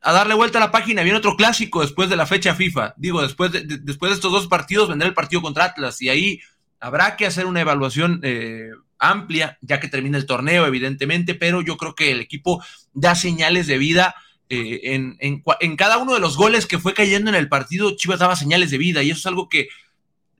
A 0.00 0.12
darle 0.12 0.34
vuelta 0.34 0.58
a 0.58 0.60
la 0.60 0.70
página, 0.70 1.02
viene 1.02 1.18
otro 1.18 1.36
clásico 1.36 1.82
después 1.82 2.08
de 2.08 2.16
la 2.16 2.26
fecha 2.26 2.54
FIFA. 2.54 2.94
Digo, 2.96 3.20
después 3.20 3.52
de, 3.52 3.62
de, 3.62 3.78
después 3.78 4.10
de 4.10 4.14
estos 4.14 4.32
dos 4.32 4.46
partidos 4.46 4.88
vendrá 4.88 5.08
el 5.08 5.14
partido 5.14 5.42
contra 5.42 5.64
Atlas 5.64 6.00
y 6.00 6.08
ahí 6.08 6.40
Habrá 6.80 7.16
que 7.16 7.26
hacer 7.26 7.46
una 7.46 7.60
evaluación 7.60 8.20
eh, 8.22 8.70
amplia, 8.98 9.58
ya 9.62 9.80
que 9.80 9.88
termina 9.88 10.16
el 10.16 10.26
torneo, 10.26 10.66
evidentemente, 10.66 11.34
pero 11.34 11.60
yo 11.60 11.76
creo 11.76 11.94
que 11.94 12.12
el 12.12 12.20
equipo 12.20 12.62
da 12.92 13.14
señales 13.14 13.66
de 13.66 13.78
vida. 13.78 14.14
Eh, 14.50 14.94
en, 14.94 15.16
en, 15.20 15.42
en, 15.60 15.76
cada 15.76 15.98
uno 15.98 16.14
de 16.14 16.20
los 16.20 16.36
goles 16.36 16.66
que 16.66 16.78
fue 16.78 16.94
cayendo 16.94 17.30
en 17.30 17.36
el 17.36 17.48
partido, 17.48 17.96
Chivas 17.96 18.20
daba 18.20 18.36
señales 18.36 18.70
de 18.70 18.78
vida 18.78 19.02
y 19.02 19.10
eso 19.10 19.18
es 19.18 19.26
algo 19.26 19.48
que, 19.48 19.68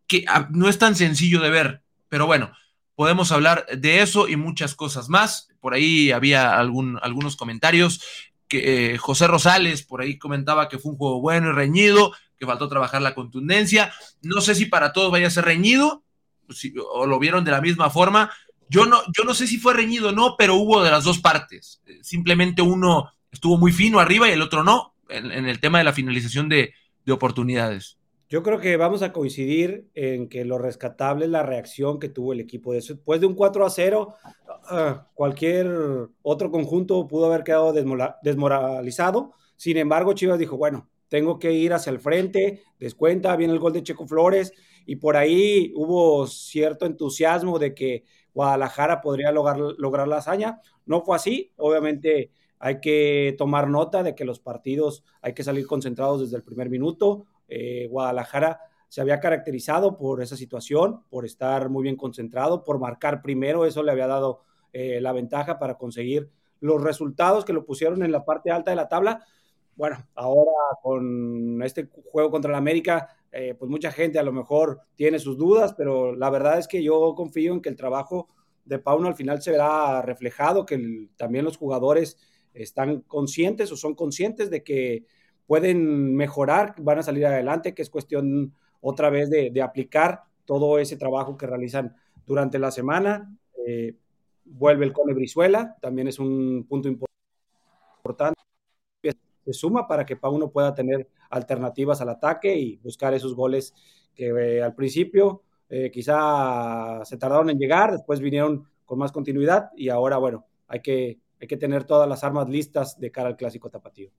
que 0.07 0.25
no 0.51 0.69
es 0.69 0.79
tan 0.79 0.95
sencillo 0.95 1.41
de 1.41 1.51
ver. 1.51 1.83
Pero 2.09 2.27
bueno, 2.27 2.53
podemos 2.99 3.31
hablar 3.31 3.65
de 3.73 4.03
eso 4.03 4.27
y 4.27 4.35
muchas 4.35 4.75
cosas 4.75 5.09
más. 5.09 5.51
Por 5.61 5.73
ahí 5.73 6.11
había 6.11 6.59
algún, 6.59 6.99
algunos 7.01 7.37
comentarios 7.37 8.03
que 8.49 8.95
eh, 8.95 8.99
José 8.99 9.29
Rosales 9.29 9.85
por 9.85 10.01
ahí 10.01 10.19
comentaba 10.19 10.69
que 10.69 10.81
fue 10.81 10.91
un 10.91 10.99
juego 10.99 11.21
bueno 11.21 11.51
y 11.51 11.53
reñido, 11.53 12.13
que 12.37 12.45
faltó 12.45 12.67
trabajar 12.67 13.01
la 13.01 13.15
contundencia. 13.15 13.93
No 14.21 14.41
sé 14.41 14.57
si 14.57 14.67
para 14.67 14.93
todos 14.93 15.13
vaya 15.13 15.29
a 15.29 15.31
ser 15.31 15.45
reñido, 15.45 16.03
si, 16.51 16.75
o 16.77 17.07
lo 17.07 17.21
vieron 17.21 17.45
de 17.45 17.53
la 17.53 17.61
misma 17.61 17.89
forma. 17.89 18.33
Yo 18.69 18.85
no, 18.85 19.01
yo 19.17 19.23
no 19.23 19.33
sé 19.33 19.47
si 19.47 19.59
fue 19.59 19.75
reñido 19.75 20.09
o 20.09 20.13
no, 20.13 20.35
pero 20.37 20.57
hubo 20.57 20.83
de 20.83 20.91
las 20.91 21.05
dos 21.05 21.21
partes. 21.21 21.81
Simplemente 22.03 22.63
uno 22.63 23.13
estuvo 23.31 23.59
muy 23.59 23.71
fino 23.71 24.01
arriba 24.01 24.29
y 24.29 24.33
el 24.33 24.43
otro 24.43 24.65
no, 24.65 24.97
en, 25.09 25.31
en 25.31 25.47
el 25.47 25.61
tema 25.61 25.79
de 25.79 25.85
la 25.85 25.93
finalización 25.93 26.49
de, 26.49 26.75
de, 27.07 27.13
oportunidades. 27.13 27.97
Yo 28.29 28.43
creo 28.43 28.61
que 28.61 28.77
vamos 28.77 29.03
a 29.03 29.13
coincidir 29.13 29.89
en 29.95 30.29
que 30.29 30.45
lo 30.45 30.59
rescatable 30.59 31.25
es 31.25 31.31
la 31.31 31.43
reacción 31.43 31.99
que 31.99 32.11
tuvo 32.11 32.35
el 32.35 32.41
equipo. 32.41 32.75
Después 32.75 33.21
de 33.21 33.27
un 33.27 33.35
4 33.35 33.65
a 33.65 33.71
0, 33.71 34.15
uh, 34.71 34.77
cualquier 35.15 35.67
otro 36.21 36.51
conjunto 36.51 37.09
pudo 37.09 37.27
haber 37.27 37.43
quedado 37.43 37.73
desmoralizado. 37.73 39.33
Sin 39.57 39.79
embargo, 39.79 40.13
Chivas 40.13 40.39
dijo, 40.39 40.59
bueno, 40.59 40.91
tengo 41.09 41.39
que 41.39 41.53
ir 41.53 41.73
hacia 41.73 41.91
el 41.91 42.01
frente, 42.01 42.63
descuenta, 42.79 43.35
viene 43.35 43.55
el 43.55 43.59
gol 43.59 43.73
de 43.73 43.83
Checo 43.83 44.07
Flores, 44.07 44.53
y 44.85 44.97
por 44.97 45.17
ahí 45.17 45.73
hubo 45.75 46.27
cierto 46.27 46.85
entusiasmo 46.85 47.59
de 47.59 47.75
que 47.75 48.05
Guadalajara 48.35 49.01
podría 49.01 49.33
lograr, 49.33 49.59
lograr 49.59 50.07
la 50.07 50.19
hazaña. 50.19 50.61
No 50.85 51.03
fue 51.03 51.17
así, 51.17 51.53
obviamente 51.57 52.31
hay 52.59 52.81
que 52.81 53.35
tomar 53.39 53.69
nota 53.69 54.03
de 54.03 54.15
que 54.15 54.25
los 54.25 54.41
partidos 54.41 55.05
hay 55.23 55.33
que 55.33 55.45
salir 55.45 55.67
concentrados 55.67 56.21
desde 56.21 56.37
el 56.37 56.43
primer 56.43 56.69
minuto. 56.71 57.27
Eh, 57.49 57.89
Guadalajara 57.91 58.61
se 58.89 59.01
había 59.01 59.21
caracterizado 59.21 59.97
por 59.97 60.23
esa 60.23 60.37
situación, 60.37 61.03
por 61.11 61.25
estar 61.25 61.69
muy 61.69 61.83
bien 61.83 61.97
concentrado, 61.97 62.65
por 62.65 62.79
marcar 62.79 63.21
primero, 63.23 63.67
eso 63.67 63.83
le 63.83 63.93
había 63.93 64.07
dado 64.07 64.43
eh, 64.73 65.01
la 65.01 65.13
ventaja 65.13 65.59
para 65.59 65.77
conseguir 65.77 66.31
los 66.61 66.83
resultados 66.83 67.45
que 67.45 67.53
lo 67.53 67.65
pusieron 67.65 68.03
en 68.03 68.13
la 68.13 68.25
parte 68.25 68.51
alta 68.51 68.71
de 68.71 68.77
la 68.77 68.89
tabla. 68.89 69.25
Bueno, 69.77 69.97
ahora 70.15 70.51
con 70.83 71.63
este 71.63 71.89
juego 72.11 72.31
contra 72.31 72.51
el 72.51 72.57
América, 72.57 73.09
eh, 73.31 73.55
pues 73.59 73.71
mucha 73.71 73.93
gente 73.93 74.19
a 74.19 74.23
lo 74.23 74.33
mejor 74.33 74.81
tiene 74.97 75.19
sus 75.19 75.37
dudas, 75.37 75.75
pero 75.75 76.15
la 76.17 76.31
verdad 76.31 76.59
es 76.59 76.67
que 76.67 76.83
yo 76.83 77.15
confío 77.15 77.53
en 77.53 77.61
que 77.61 77.69
el 77.69 77.77
trabajo 77.77 78.29
de 78.65 78.79
Pauno 78.79 79.09
al 79.09 79.15
final 79.15 79.41
se 79.41 79.51
verá 79.51 80.03
reflejado, 80.03 80.67
que 80.67 81.09
también 81.17 81.45
los 81.45 81.57
jugadores 81.57 82.19
están 82.53 83.03
conscientes 83.03 83.71
o 83.71 83.77
son 83.77 83.95
conscientes 83.95 84.51
de 84.51 84.65
que 84.65 85.05
pueden 85.49 86.15
mejorar, 86.15 86.75
van 86.77 86.99
a 86.99 87.03
salir 87.03 87.25
adelante, 87.27 87.75
que 87.75 87.81
es 87.81 87.89
cuestión 87.89 88.53
otra 88.83 89.09
vez 89.09 89.31
de, 89.31 89.63
aplicar 89.63 90.25
todo 90.45 90.79
ese 90.79 90.99
trabajo 90.99 91.39
que 91.39 91.47
realizan 91.47 91.97
durante 92.27 92.59
la 92.59 92.71
semana. 92.71 93.35
Eh, 93.67 93.97
vuelve 94.45 94.85
el 94.85 94.93
Cone 94.93 95.15
Brizuela, 95.15 95.75
también 95.81 96.07
es 96.07 96.19
un 96.19 96.67
punto 96.69 96.89
importante. 96.89 98.39
Se 99.03 99.53
suma 99.55 99.89
para 99.89 100.05
que 100.05 100.17
Pauno 100.17 100.51
pueda 100.51 100.75
tener 100.75 101.09
alternativas 101.31 102.03
al 102.03 102.11
ataque 102.11 102.55
y 102.55 102.77
buscar 102.77 103.15
esos 103.15 103.35
goles 103.35 103.75
que 104.15 104.27
eh, 104.29 104.63
al 104.63 104.75
principio 104.75 105.45
eh, 105.71 105.91
quizá 105.91 107.03
se 107.07 107.17
tardaron 107.17 107.49
en 107.49 107.59
llegar, 107.59 107.93
después 107.93 108.21
vinieron 108.21 108.69
con 108.85 108.99
más 108.99 109.13
continuidad 109.13 109.71
y 109.75 109.89
ahora, 109.89 110.19
bueno, 110.19 110.45
hay 110.67 110.81
que, 110.81 111.19
hay 111.41 111.49
que 111.49 111.57
tener 111.57 111.85
todas 111.85 112.07
las 112.07 112.23
armas 112.23 112.51
listas 112.51 113.01
de 113.01 113.11
cara 113.11 113.31
al 113.31 113.37
clásico 113.37 113.71
tapatío. 113.71 114.11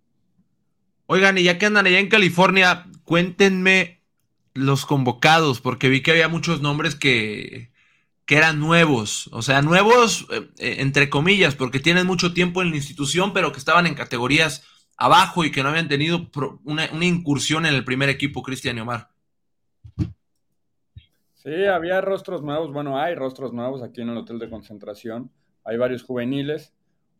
Oigan, 1.11 1.39
y 1.39 1.43
ya 1.43 1.57
que 1.57 1.65
andan 1.65 1.87
allá 1.87 1.97
en 1.97 2.07
California, 2.07 2.85
cuéntenme 3.03 4.03
los 4.53 4.85
convocados, 4.85 5.59
porque 5.59 5.89
vi 5.89 6.03
que 6.03 6.11
había 6.11 6.27
muchos 6.27 6.61
nombres 6.61 6.93
que, 6.93 7.71
que 8.27 8.35
eran 8.35 8.59
nuevos, 8.59 9.27
o 9.33 9.41
sea, 9.41 9.63
nuevos 9.63 10.27
eh, 10.29 10.47
eh, 10.59 10.75
entre 10.77 11.09
comillas, 11.09 11.55
porque 11.55 11.79
tienen 11.79 12.05
mucho 12.05 12.31
tiempo 12.31 12.61
en 12.61 12.69
la 12.69 12.75
institución, 12.75 13.33
pero 13.33 13.51
que 13.51 13.57
estaban 13.57 13.87
en 13.87 13.95
categorías 13.95 14.63
abajo 14.97 15.43
y 15.43 15.51
que 15.51 15.63
no 15.63 15.69
habían 15.69 15.87
tenido 15.87 16.29
una, 16.63 16.87
una 16.93 17.05
incursión 17.05 17.65
en 17.65 17.73
el 17.73 17.83
primer 17.83 18.09
equipo, 18.09 18.43
Cristian 18.43 18.77
y 18.77 18.81
Omar. 18.81 19.09
Sí, 21.33 21.65
había 21.65 22.01
rostros 22.01 22.43
nuevos, 22.43 22.71
bueno, 22.71 22.99
hay 22.99 23.15
rostros 23.15 23.51
nuevos 23.51 23.81
aquí 23.81 24.01
en 24.01 24.09
el 24.09 24.17
hotel 24.17 24.37
de 24.37 24.47
concentración, 24.51 25.31
hay 25.63 25.77
varios 25.77 26.03
juveniles, 26.03 26.71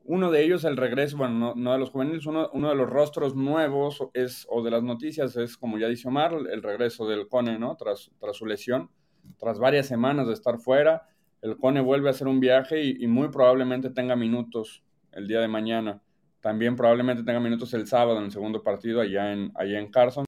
uno 0.03 0.31
de 0.31 0.43
ellos, 0.43 0.63
el 0.63 0.77
regreso, 0.77 1.17
bueno, 1.17 1.53
no, 1.55 1.73
de 1.73 1.77
los 1.77 1.91
juveniles, 1.91 2.25
uno, 2.25 2.49
uno, 2.53 2.69
de 2.69 2.75
los 2.75 2.89
rostros 2.89 3.35
nuevos 3.35 4.03
es, 4.13 4.47
o 4.49 4.63
de 4.63 4.71
las 4.71 4.83
noticias 4.83 5.35
es, 5.35 5.57
como 5.57 5.77
ya 5.77 5.87
dice 5.87 6.07
Omar, 6.07 6.33
el 6.33 6.63
regreso 6.63 7.07
del 7.07 7.27
Cone, 7.27 7.59
¿no? 7.59 7.75
Tras, 7.75 8.11
tras 8.19 8.35
su 8.35 8.45
lesión, 8.45 8.89
tras 9.37 9.59
varias 9.59 9.87
semanas 9.87 10.27
de 10.27 10.33
estar 10.33 10.57
fuera, 10.59 11.07
el 11.41 11.57
Cone 11.57 11.81
vuelve 11.81 12.09
a 12.09 12.11
hacer 12.11 12.27
un 12.27 12.39
viaje 12.39 12.83
y, 12.83 13.07
muy 13.07 13.29
probablemente 13.29 13.89
tenga 13.89 14.15
minutos 14.15 14.83
el 15.11 15.27
día 15.27 15.39
de 15.39 15.47
mañana. 15.47 16.01
También 16.41 16.75
probablemente 16.75 17.23
tenga 17.23 17.39
minutos 17.39 17.73
el 17.73 17.87
sábado 17.87 18.17
en 18.17 18.25
el 18.25 18.31
segundo 18.31 18.63
partido 18.63 19.01
allá 19.01 19.31
en, 19.31 19.51
allá 19.55 19.79
en 19.79 19.91
Carson. 19.91 20.25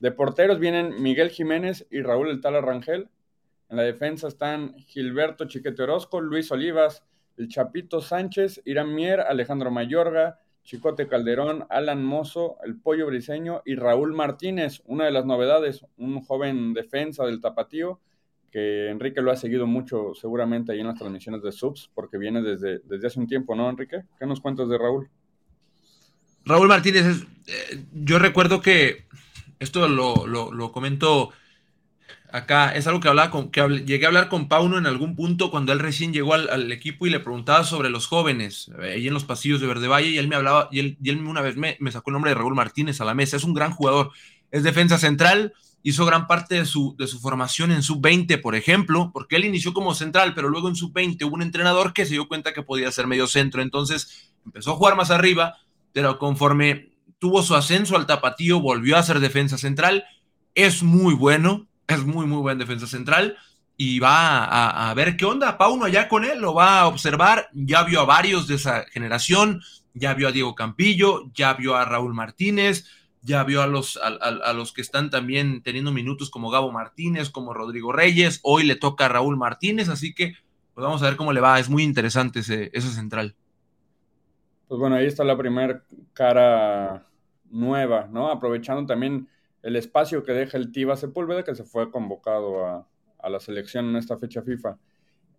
De 0.00 0.12
porteros 0.12 0.58
vienen 0.58 1.02
Miguel 1.02 1.30
Jiménez 1.30 1.86
y 1.90 2.00
Raúl 2.02 2.30
El 2.30 2.40
Tala 2.40 2.60
Rangel. 2.60 3.08
En 3.68 3.76
la 3.76 3.82
defensa 3.82 4.28
están 4.28 4.74
Gilberto 4.78 5.46
Chiquete 5.46 5.82
Orozco, 5.82 6.20
Luis 6.20 6.50
Olivas, 6.50 7.04
el 7.40 7.48
Chapito 7.48 8.02
Sánchez, 8.02 8.60
Irán 8.66 8.94
Mier, 8.94 9.20
Alejandro 9.20 9.70
Mayorga, 9.70 10.38
Chicote 10.62 11.08
Calderón, 11.08 11.64
Alan 11.70 12.04
Mozo, 12.04 12.58
el 12.64 12.76
Pollo 12.76 13.06
Briseño 13.06 13.62
y 13.64 13.76
Raúl 13.76 14.12
Martínez, 14.12 14.82
una 14.84 15.06
de 15.06 15.10
las 15.10 15.24
novedades, 15.24 15.86
un 15.96 16.20
joven 16.20 16.74
defensa 16.74 17.24
del 17.24 17.40
Tapatío, 17.40 17.98
que 18.52 18.90
Enrique 18.90 19.22
lo 19.22 19.30
ha 19.30 19.36
seguido 19.36 19.66
mucho 19.66 20.12
seguramente 20.14 20.72
ahí 20.72 20.80
en 20.80 20.88
las 20.88 20.98
transmisiones 20.98 21.42
de 21.42 21.50
subs, 21.50 21.90
porque 21.94 22.18
viene 22.18 22.42
desde, 22.42 22.80
desde 22.80 23.06
hace 23.06 23.18
un 23.18 23.26
tiempo, 23.26 23.54
¿no, 23.54 23.70
Enrique? 23.70 24.02
¿Qué 24.18 24.26
nos 24.26 24.40
cuentas 24.40 24.68
de 24.68 24.76
Raúl? 24.76 25.08
Raúl 26.44 26.68
Martínez, 26.68 27.26
eh, 27.46 27.84
yo 27.94 28.18
recuerdo 28.18 28.60
que 28.60 29.06
esto 29.58 29.88
lo, 29.88 30.26
lo, 30.26 30.72
comento 30.72 31.30
acá, 32.32 32.70
es 32.70 32.86
algo 32.86 33.00
que 33.00 33.08
hablaba 33.08 33.30
con, 33.30 33.50
que 33.50 33.62
llegué 33.84 34.04
a 34.04 34.08
hablar 34.08 34.28
con 34.28 34.48
Pauno 34.48 34.78
en 34.78 34.86
algún 34.86 35.16
punto 35.16 35.50
cuando 35.50 35.72
él 35.72 35.78
recién 35.78 36.12
llegó 36.12 36.34
al, 36.34 36.72
equipo 36.72 37.06
y 37.06 37.10
le 37.10 37.20
preguntaba 37.20 37.64
sobre 37.64 37.90
los 37.90 38.06
jóvenes, 38.06 38.70
eh, 38.82 38.96
en 38.96 39.14
los 39.14 39.24
pasillos 39.24 39.60
de 39.60 39.66
Verde 39.66 39.88
Valle, 39.88 40.08
y 40.08 40.18
él 40.18 40.28
me 40.28 40.36
hablaba, 40.36 40.68
y 40.70 40.80
él, 40.80 41.26
una 41.26 41.40
vez 41.40 41.56
me, 41.56 41.76
me, 41.80 41.92
sacó 41.92 42.10
el 42.10 42.14
nombre 42.14 42.30
de 42.30 42.36
Raúl 42.36 42.54
Martínez 42.54 43.00
a 43.00 43.04
la 43.04 43.14
mesa, 43.14 43.36
es 43.36 43.44
un 43.44 43.54
gran 43.54 43.72
jugador, 43.72 44.10
es 44.50 44.62
defensa 44.62 44.98
central, 44.98 45.54
hizo 45.82 46.04
gran 46.04 46.26
parte 46.26 46.56
de 46.56 46.66
su, 46.66 46.94
de 46.98 47.06
su 47.06 47.20
formación 47.20 47.72
en 47.72 47.82
sub-20, 47.82 48.40
por 48.40 48.54
ejemplo, 48.54 49.10
porque 49.12 49.36
él 49.36 49.44
inició 49.44 49.72
como 49.72 49.94
central, 49.94 50.34
pero 50.34 50.48
luego 50.48 50.68
en 50.68 50.76
sub-20 50.76 51.24
hubo 51.24 51.34
un 51.34 51.42
entrenador 51.42 51.92
que 51.92 52.04
se 52.04 52.12
dio 52.12 52.28
cuenta 52.28 52.52
que 52.52 52.62
podía 52.62 52.92
ser 52.92 53.06
medio 53.06 53.26
centro, 53.26 53.62
entonces 53.62 54.32
empezó 54.44 54.72
a 54.72 54.76
jugar 54.76 54.96
más 54.96 55.10
arriba, 55.10 55.56
pero 55.92 56.18
conforme 56.18 56.90
tuvo 57.18 57.42
su 57.42 57.54
ascenso 57.54 57.96
al 57.96 58.06
tapatío, 58.06 58.60
volvió 58.60 58.96
a 58.96 59.02
ser 59.02 59.20
defensa 59.20 59.58
central, 59.58 60.04
es 60.54 60.82
muy 60.82 61.14
bueno, 61.14 61.68
es 61.94 62.04
muy, 62.04 62.26
muy 62.26 62.38
buen 62.38 62.58
defensa 62.58 62.86
central 62.86 63.36
y 63.76 63.98
va 63.98 64.90
a, 64.90 64.92
ver 64.94 65.16
qué 65.16 65.24
onda. 65.24 65.56
Pauno 65.56 65.86
allá 65.86 66.06
con 66.06 66.24
él, 66.24 66.38
lo 66.38 66.52
va 66.52 66.80
a 66.80 66.86
observar, 66.86 67.48
ya 67.54 67.82
vio 67.82 68.00
a 68.00 68.04
varios 68.04 68.46
de 68.46 68.56
esa 68.56 68.84
generación, 68.90 69.62
ya 69.94 70.12
vio 70.12 70.28
a 70.28 70.32
Diego 70.32 70.54
Campillo, 70.54 71.30
ya 71.32 71.54
vio 71.54 71.76
a 71.76 71.86
Raúl 71.86 72.12
Martínez, 72.12 72.84
ya 73.22 73.42
vio 73.42 73.62
a 73.62 73.66
los, 73.66 73.98
a, 74.02 74.52
los 74.52 74.72
que 74.72 74.82
están 74.82 75.08
también 75.08 75.62
teniendo 75.62 75.92
minutos 75.92 76.28
como 76.28 76.50
Gabo 76.50 76.70
Martínez, 76.72 77.30
como 77.30 77.54
Rodrigo 77.54 77.90
Reyes, 77.90 78.40
hoy 78.42 78.64
le 78.64 78.76
toca 78.76 79.06
a 79.06 79.08
Raúl 79.08 79.38
Martínez, 79.38 79.88
así 79.88 80.12
que 80.12 80.34
pues 80.74 80.84
vamos 80.84 81.02
a 81.02 81.06
ver 81.06 81.16
cómo 81.16 81.32
le 81.32 81.40
va, 81.40 81.58
es 81.58 81.70
muy 81.70 81.82
interesante 81.82 82.40
ese, 82.40 82.70
ese 82.74 82.90
central. 82.90 83.34
Pues 84.68 84.78
bueno, 84.78 84.96
ahí 84.96 85.06
está 85.06 85.24
la 85.24 85.38
primera 85.38 85.82
cara 86.12 87.06
nueva, 87.50 88.08
¿no? 88.12 88.30
Aprovechando 88.30 88.86
también 88.86 89.26
el 89.62 89.76
espacio 89.76 90.22
que 90.22 90.32
deja 90.32 90.56
el 90.56 90.72
Tiva 90.72 90.96
Sepúlveda, 90.96 91.44
que 91.44 91.54
se 91.54 91.64
fue 91.64 91.90
convocado 91.90 92.66
a, 92.66 92.86
la 93.28 93.40
selección 93.40 93.90
en 93.90 93.96
esta 93.96 94.18
fecha 94.18 94.42
FIFA. 94.42 94.78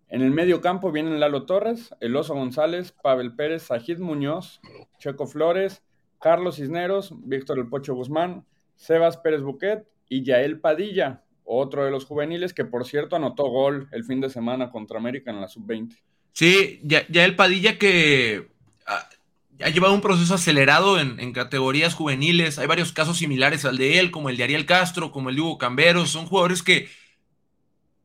En 0.08 0.22
el 0.22 0.32
medio 0.32 0.62
campo 0.62 0.92
vienen 0.92 1.20
Lalo 1.20 1.46
Torres, 1.46 1.96
El 2.00 2.16
Oso 2.16 2.36
González, 2.36 2.92
Pavel 2.92 3.34
Pérez, 3.34 3.64
Sajid 3.64 3.98
Muñoz, 3.98 4.62
Checo 5.00 5.26
Flores, 5.26 5.82
Carlos 6.20 6.58
Cisneros, 6.58 7.14
Víctor 7.24 7.58
El 7.58 7.70
Pocho 7.70 7.96
Guzmán, 7.96 8.46
Sebas 8.76 9.18
Pérez 9.18 9.42
Buquet 9.42 9.88
y 10.10 10.24
Yael 10.24 10.60
Padilla, 10.60 11.24
otro 11.44 11.86
de 11.86 11.92
los 11.92 12.06
juveniles 12.06 12.54
que 12.54 12.66
por 12.66 12.86
cierto 12.86 13.16
anotó 13.16 13.50
gol 13.50 13.88
el 13.92 14.04
fin 14.04 14.22
de 14.22 14.30
semana 14.30 14.70
contra 14.70 15.00
América 15.00 15.32
en 15.32 15.42
la 15.42 15.48
sub-20. 15.48 15.98
Sí, 16.34 16.82
Yael 16.84 17.36
Padilla 17.36 17.80
que 17.80 18.51
ha 19.64 19.70
llevado 19.70 19.94
un 19.94 20.02
proceso 20.02 20.34
acelerado 20.34 21.00
en, 21.00 21.34
categorías 21.34 21.94
juveniles. 21.94 22.60
Hay 22.60 22.68
varios 22.68 22.92
casos 22.92 23.18
similares 23.18 23.66
al 23.66 23.78
de 23.78 24.00
él, 24.00 24.12
como 24.12 24.30
el 24.30 24.38
de 24.38 24.44
Ariel 24.44 24.66
Castro, 24.66 25.12
como 25.12 25.30
el 25.30 25.36
de 25.36 25.42
Hugo 25.42 25.58
Camberos. 25.58 26.10
Son 26.10 26.26
jugadores 26.26 26.64
que 26.64 26.90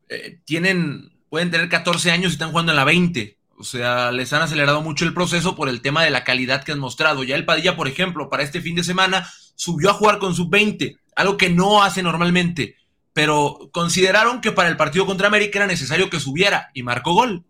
eh, 0.09 0.39
tienen, 0.45 1.11
pueden 1.29 1.51
tener 1.51 1.69
14 1.69 2.11
años 2.11 2.31
y 2.31 2.33
están 2.33 2.51
jugando 2.51 2.71
en 2.71 2.77
la 2.77 2.83
20. 2.83 3.37
O 3.57 3.63
sea, 3.63 4.11
les 4.11 4.31
han 4.33 4.41
acelerado 4.41 4.81
mucho 4.81 5.05
el 5.05 5.13
proceso 5.13 5.55
por 5.55 5.69
el 5.69 5.81
tema 5.81 6.03
de 6.03 6.11
la 6.11 6.23
calidad 6.23 6.63
que 6.63 6.71
han 6.71 6.79
mostrado. 6.79 7.23
Ya 7.23 7.35
el 7.35 7.45
Padilla, 7.45 7.75
por 7.75 7.87
ejemplo, 7.87 8.29
para 8.29 8.43
este 8.43 8.61
fin 8.61 8.75
de 8.75 8.83
semana 8.83 9.27
subió 9.55 9.89
a 9.89 9.93
jugar 9.93 10.19
con 10.19 10.35
sub-20, 10.35 10.97
algo 11.15 11.37
que 11.37 11.49
no 11.49 11.83
hace 11.83 12.03
normalmente. 12.03 12.75
Pero 13.13 13.69
consideraron 13.71 14.41
que 14.41 14.51
para 14.51 14.69
el 14.69 14.77
partido 14.77 15.05
contra 15.05 15.27
América 15.27 15.59
era 15.59 15.67
necesario 15.67 16.09
que 16.09 16.19
subiera 16.19 16.69
y 16.73 16.83
marcó 16.83 17.13
gol 17.13 17.45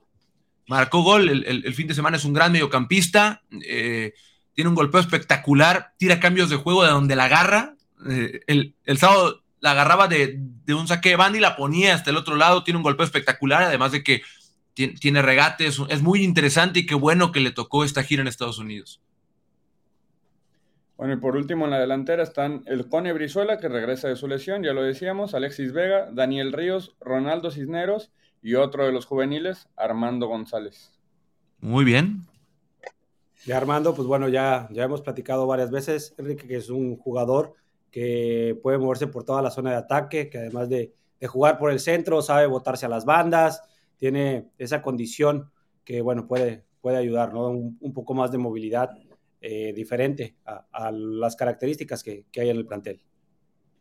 marcó 0.68 1.02
gol 1.02 1.30
el, 1.30 1.74
fin 1.74 1.88
de 1.88 1.94
semana, 1.94 2.18
es 2.18 2.26
un 2.26 2.34
gran 2.34 2.52
mediocampista, 2.52 3.42
eh, 3.66 4.14
tiene 4.54 4.70
un 4.70 4.76
golpeo 4.76 5.00
espectacular, 5.00 5.94
tira 5.98 6.20
cambios 6.20 6.50
de 6.50 6.58
juego 6.58 6.84
de 6.84 6.90
donde 6.90 7.16
la 7.16 7.26
agarra. 7.26 7.76
Eh, 8.10 8.42
el, 8.48 8.98
sábado 8.98 9.44
la 9.60 9.72
agarraba 9.72 10.08
de, 10.08 10.40
un 10.70 10.88
saque 10.88 11.10
de 11.10 11.16
banda 11.16 11.38
y 11.38 11.42
la 11.42 11.56
ponía 11.56 11.96
hasta 11.96 12.12
el 12.12 12.18
otro 12.18 12.36
lado, 12.36 12.64
tiene 12.64 12.78
un 12.78 12.84
golpeo 12.84 13.06
espectacular, 13.06 13.64
además 13.64 13.92
de 13.92 14.04
que 14.04 14.22
tiene, 14.74 15.24
regates, 15.24 15.80
es 15.90 16.02
muy 16.04 16.24
interesante 16.24 16.80
y 16.80 16.86
qué 16.86 16.94
bueno 16.94 17.32
que 17.32 17.40
le 17.40 17.52
tocó 17.52 17.84
esta 17.84 18.04
gira 18.04 18.22
en 18.22 18.28
Estados 18.28 18.60
Unidos. 18.60 19.02
Bueno, 20.98 21.14
y 21.14 21.18
por 21.18 21.36
último 21.36 21.66
en 21.66 21.72
la 21.72 21.80
delantera 21.80 22.24
están 22.24 22.64
el 22.68 22.88
Cone 22.88 23.14
Brizuela, 23.14 23.58
que 23.58 23.70
regresa 23.70 24.08
de 24.08 24.16
su 24.16 24.28
lesión, 24.28 24.64
ya 24.64 24.74
lo 24.74 24.84
decíamos, 24.84 25.34
Alexis 25.34 25.72
Vega, 25.72 26.10
Daniel 26.12 26.54
Ríos, 26.54 26.96
Ronaldo 27.00 27.52
Cisneros 27.52 28.12
y 28.42 28.56
otro 28.56 28.86
de 28.86 28.92
los 28.92 29.06
juveniles, 29.06 29.68
Armando 29.76 30.28
González. 30.28 30.92
Muy 31.60 31.84
bien. 31.84 32.28
Y 33.46 33.52
Armando, 33.52 33.96
pues 33.96 34.08
bueno, 34.08 34.30
ya, 34.30 34.68
ya 34.72 34.84
hemos 34.84 35.02
platicado 35.02 35.48
varias 35.48 35.72
veces, 35.72 36.14
Enrique, 36.18 36.48
que 36.48 36.58
es 36.58 36.70
un 36.70 36.98
jugador 36.98 37.54
que 37.92 38.60
puede 38.62 38.78
moverse 38.78 39.08
por 39.08 39.24
toda 39.24 39.42
la 39.42 39.52
zona 39.52 39.72
de 39.72 39.78
ataque, 39.78 40.30
que 40.30 40.38
además 40.38 40.70
de, 40.70 40.94
jugar 41.28 41.58
por 41.58 41.72
el 41.72 41.80
centro, 41.80 42.22
sabe 42.22 42.46
botarse 42.46 42.86
a 42.86 42.90
las 42.90 43.06
bandas, 43.06 43.64
tiene 43.98 44.52
esa 44.58 44.82
condición 44.82 45.52
que, 45.84 46.02
bueno, 46.02 46.28
puede, 46.28 46.66
puede 46.82 46.98
ayudar, 46.98 47.34
¿no? 47.34 47.50
Un, 47.50 47.94
poco 47.94 48.14
más 48.14 48.32
de 48.32 48.38
movilidad 48.38 48.92
eh, 49.42 49.74
diferente 49.74 50.36
a, 50.46 50.92
las 50.92 51.36
características 51.36 52.04
que 52.04 52.26
hay 52.36 52.50
en 52.50 52.58
el 52.58 52.66
plantel. 52.66 53.02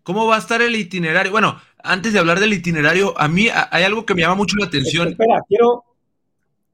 ¿Cómo 0.07 0.25
va 0.25 0.37
a 0.37 0.39
estar 0.39 0.63
el 0.63 0.77
itinerario? 0.77 1.33
Bueno, 1.33 1.61
antes 1.83 2.13
de 2.13 2.21
hablar 2.21 2.39
del 2.39 2.53
itinerario, 2.53 3.13
a 3.19 3.27
mí 3.27 3.49
hay 3.53 3.83
algo 3.83 4.07
que 4.07 4.15
me 4.15 4.21
llama 4.21 4.37
mucho 4.37 4.57
la 4.57 4.67
atención. 4.67 5.09
Espera, 5.09 5.43
quiero, 5.49 5.85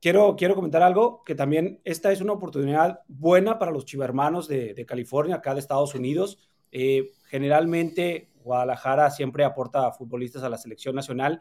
quiero, 0.02 0.36
quiero 0.36 0.54
comentar 0.54 0.82
algo, 0.82 1.24
que 1.24 1.34
también 1.34 1.80
esta 1.82 2.12
es 2.12 2.20
una 2.20 2.34
oportunidad 2.34 3.00
buena 3.08 3.58
para 3.58 3.72
los 3.72 3.86
chivermanos 3.86 4.48
de, 4.48 4.74
de 4.74 4.84
California, 4.84 5.36
acá 5.36 5.54
de 5.54 5.60
Estados 5.60 5.94
Unidos. 5.94 6.40
Eh, 6.72 7.12
generalmente 7.24 8.28
Guadalajara 8.44 9.10
siempre 9.10 9.44
aporta 9.44 9.92
futbolistas 9.92 10.42
a 10.42 10.50
la 10.50 10.58
selección 10.58 10.94
nacional 10.94 11.40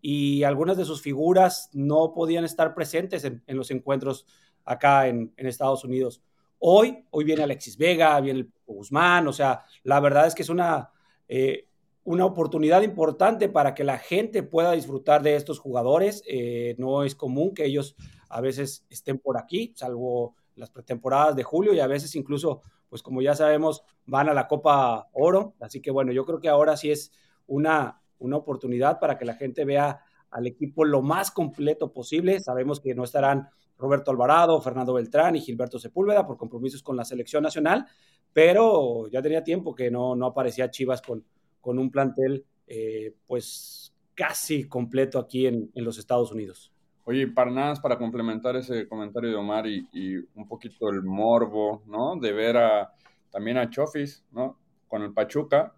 y 0.00 0.44
algunas 0.44 0.76
de 0.76 0.84
sus 0.84 1.02
figuras 1.02 1.70
no 1.72 2.12
podían 2.14 2.44
estar 2.44 2.72
presentes 2.72 3.24
en, 3.24 3.42
los 3.48 3.72
encuentros 3.72 4.26
acá 4.64 5.08
en, 5.08 5.32
Estados 5.38 5.82
Unidos. 5.82 6.22
Hoy, 6.60 7.04
hoy 7.10 7.24
viene 7.24 7.42
Alexis 7.42 7.76
Vega, 7.76 8.20
viene 8.20 8.38
el 8.38 8.52
Guzmán, 8.64 9.26
o 9.26 9.32
sea, 9.32 9.64
la 9.82 9.98
verdad 9.98 10.28
es 10.28 10.36
que 10.36 10.42
es 10.42 10.48
una, 10.48 10.91
eh, 11.34 11.66
una 12.04 12.26
oportunidad 12.26 12.82
importante 12.82 13.48
para 13.48 13.72
que 13.72 13.84
la 13.84 13.96
gente 13.96 14.42
pueda 14.42 14.72
disfrutar 14.72 15.22
de 15.22 15.34
estos 15.34 15.58
jugadores. 15.58 16.22
Eh, 16.28 16.74
no 16.76 17.04
es 17.04 17.14
común 17.14 17.54
que 17.54 17.64
ellos 17.64 17.96
a 18.28 18.42
veces 18.42 18.84
estén 18.90 19.18
por 19.18 19.38
aquí, 19.38 19.72
salvo 19.74 20.34
las 20.56 20.68
pretemporadas 20.68 21.34
de 21.34 21.42
julio 21.42 21.72
y 21.72 21.80
a 21.80 21.86
veces 21.86 22.14
incluso, 22.16 22.60
pues 22.90 23.02
como 23.02 23.22
ya 23.22 23.34
sabemos, 23.34 23.82
van 24.04 24.28
a 24.28 24.34
la 24.34 24.46
Copa 24.46 25.08
Oro. 25.14 25.54
Así 25.58 25.80
que 25.80 25.90
bueno, 25.90 26.12
yo 26.12 26.26
creo 26.26 26.38
que 26.38 26.50
ahora 26.50 26.76
sí 26.76 26.90
es 26.90 27.12
una, 27.46 28.02
una 28.18 28.36
oportunidad 28.36 29.00
para 29.00 29.16
que 29.16 29.24
la 29.24 29.34
gente 29.34 29.64
vea 29.64 30.02
al 30.30 30.46
equipo 30.46 30.84
lo 30.84 31.00
más 31.00 31.30
completo 31.30 31.94
posible. 31.94 32.40
Sabemos 32.40 32.78
que 32.78 32.94
no 32.94 33.04
estarán 33.04 33.48
Roberto 33.78 34.10
Alvarado, 34.10 34.60
Fernando 34.60 34.92
Beltrán 34.92 35.36
y 35.36 35.40
Gilberto 35.40 35.78
Sepúlveda 35.78 36.26
por 36.26 36.36
compromisos 36.36 36.82
con 36.82 36.94
la 36.96 37.06
selección 37.06 37.42
nacional, 37.42 37.86
pero 38.32 39.08
ya 39.08 39.22
tenía 39.22 39.44
tiempo 39.44 39.74
que 39.74 39.90
no, 39.90 40.14
no 40.16 40.26
aparecía 40.26 40.70
Chivas 40.70 41.02
con, 41.02 41.24
con 41.60 41.78
un 41.78 41.90
plantel 41.90 42.44
eh, 42.66 43.14
pues 43.26 43.92
casi 44.14 44.68
completo 44.68 45.18
aquí 45.18 45.46
en, 45.46 45.70
los 45.74 45.98
Estados 45.98 46.32
Unidos. 46.32 46.72
Oye, 47.04 47.26
para 47.26 47.50
nada, 47.50 47.74
para 47.76 47.98
complementar 47.98 48.56
ese 48.56 48.86
comentario 48.86 49.30
de 49.30 49.36
Omar 49.36 49.66
y, 49.66 50.16
un 50.34 50.46
poquito 50.46 50.88
el 50.88 51.02
morbo, 51.02 51.82
¿no? 51.86 52.16
De 52.16 52.32
ver 52.32 52.56
a, 52.56 52.92
también 53.30 53.58
a 53.58 53.68
Chofis, 53.68 54.24
¿no? 54.30 54.58
Con 54.88 55.02
el 55.02 55.12
Pachuca, 55.12 55.74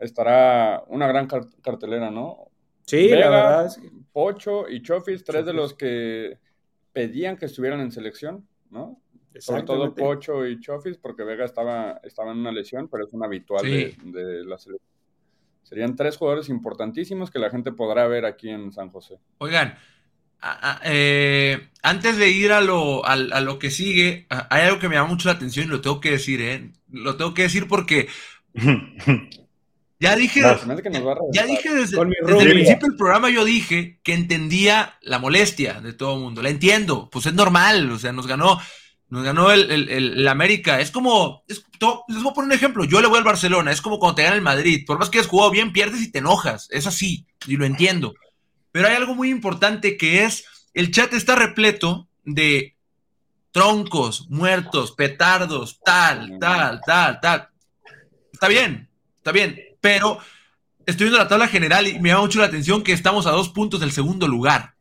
estará 0.00 0.84
una 0.88 1.06
gran 1.06 1.26
cartelera, 1.26 2.10
¿no? 2.10 2.48
Sí, 2.86 3.08
la 3.08 3.30
verdad 3.30 3.66
es 3.66 3.80
Pocho 4.12 4.68
y 4.68 4.82
Chofis, 4.82 5.22
tres 5.22 5.46
de 5.46 5.52
los 5.52 5.74
que 5.74 6.38
pedían 6.92 7.36
que 7.36 7.46
estuvieran 7.46 7.80
en 7.80 7.92
selección, 7.92 8.46
¿no? 8.70 9.00
Sobre 9.38 9.62
todo 9.62 9.94
Pocho 9.94 10.46
y 10.46 10.58
Chofis, 10.60 10.96
porque 10.98 11.22
Vega 11.22 11.44
estaba, 11.44 12.00
estaba 12.02 12.32
en 12.32 12.38
una 12.38 12.52
lesión, 12.52 12.88
pero 12.88 13.04
es 13.04 13.12
un 13.12 13.24
habitual 13.24 13.64
de, 13.64 14.44
la 14.44 14.58
selección. 14.58 14.90
Serían 15.62 15.94
tres 15.94 16.16
jugadores 16.16 16.48
importantísimos 16.48 17.30
que 17.30 17.38
la 17.38 17.50
gente 17.50 17.70
podrá 17.70 18.08
ver 18.08 18.24
aquí 18.24 18.50
en 18.50 18.72
San 18.72 18.90
José. 18.90 19.18
Oigan, 19.38 19.76
eh, 20.84 21.68
antes 21.82 22.16
de 22.16 22.28
ir 22.30 22.52
a 22.52 22.60
lo, 22.60 23.06
a, 23.06 23.16
lo 23.16 23.58
que 23.58 23.70
sigue, 23.70 24.26
hay 24.28 24.62
algo 24.62 24.80
que 24.80 24.88
me 24.88 24.96
llama 24.96 25.10
mucho 25.10 25.28
la 25.28 25.34
atención 25.34 25.66
y 25.66 25.70
lo 25.70 25.80
tengo 25.80 26.00
que 26.00 26.12
decir, 26.12 26.40
¿eh? 26.40 26.72
Lo 26.90 27.16
tengo 27.16 27.34
que 27.34 27.42
decir 27.42 27.68
porque 27.68 28.08
ya 30.00 30.16
dije, 30.16 30.40
ya 31.32 31.46
dije 31.46 31.74
desde, 31.74 32.00
el 32.00 32.50
principio 32.52 32.88
del 32.88 32.96
programa, 32.96 33.30
yo 33.30 33.44
dije 33.44 34.00
que 34.02 34.14
entendía 34.14 34.98
la 35.02 35.18
molestia 35.18 35.80
de 35.80 35.92
todo 35.92 36.14
el 36.14 36.22
mundo. 36.22 36.42
La 36.42 36.48
entiendo, 36.48 37.10
pues 37.10 37.26
es 37.26 37.34
normal, 37.34 37.90
o 37.92 37.98
sea, 37.98 38.12
nos 38.12 38.26
ganó, 38.26 38.58
nos 39.10 39.24
ganó 39.24 39.50
el, 39.50 40.26
América. 40.28 40.80
Es 40.80 40.90
como, 40.90 41.44
les 41.48 42.22
voy 42.22 42.30
a 42.30 42.34
poner 42.34 42.46
un 42.46 42.52
ejemplo, 42.52 42.84
yo 42.84 43.00
le 43.00 43.08
voy 43.08 43.18
al 43.18 43.24
Barcelona, 43.24 43.72
es 43.72 43.82
como 43.82 43.98
cuando 43.98 44.14
te 44.14 44.22
gana 44.22 44.36
el 44.36 44.42
Madrid, 44.42 44.84
por 44.86 44.98
más 44.98 45.10
que 45.10 45.18
hayas 45.18 45.28
jugado 45.28 45.50
bien, 45.50 45.72
pierdes 45.72 46.00
y 46.00 46.10
te 46.10 46.20
enojas, 46.20 46.68
es 46.70 46.86
así, 46.86 47.26
y 47.46 47.56
lo 47.56 47.66
entiendo. 47.66 48.14
Pero 48.72 48.88
hay 48.88 48.94
algo 48.94 49.14
muy 49.14 49.30
importante 49.30 49.96
que 49.96 50.24
es, 50.24 50.44
el 50.74 50.92
chat 50.92 51.12
está 51.12 51.34
repleto 51.34 52.08
de 52.24 52.76
troncos, 53.50 54.30
muertos, 54.30 54.92
petardos, 54.92 55.80
tal, 55.84 56.38
tal, 56.38 56.80
tal, 56.86 57.20
tal. 57.20 57.48
Está 58.32 58.46
bien, 58.46 58.88
está 59.18 59.32
bien, 59.32 59.60
pero 59.80 60.18
estoy 60.86 61.06
viendo 61.06 61.18
la 61.18 61.28
tabla 61.28 61.48
general 61.48 61.88
y 61.88 61.98
me 61.98 62.10
llama 62.10 62.22
mucho 62.22 62.38
la 62.38 62.46
atención 62.46 62.84
que 62.84 62.92
estamos 62.92 63.26
a 63.26 63.32
dos 63.32 63.48
puntos 63.48 63.80
del 63.80 63.90
segundo 63.90 64.28
lugar. 64.28 64.74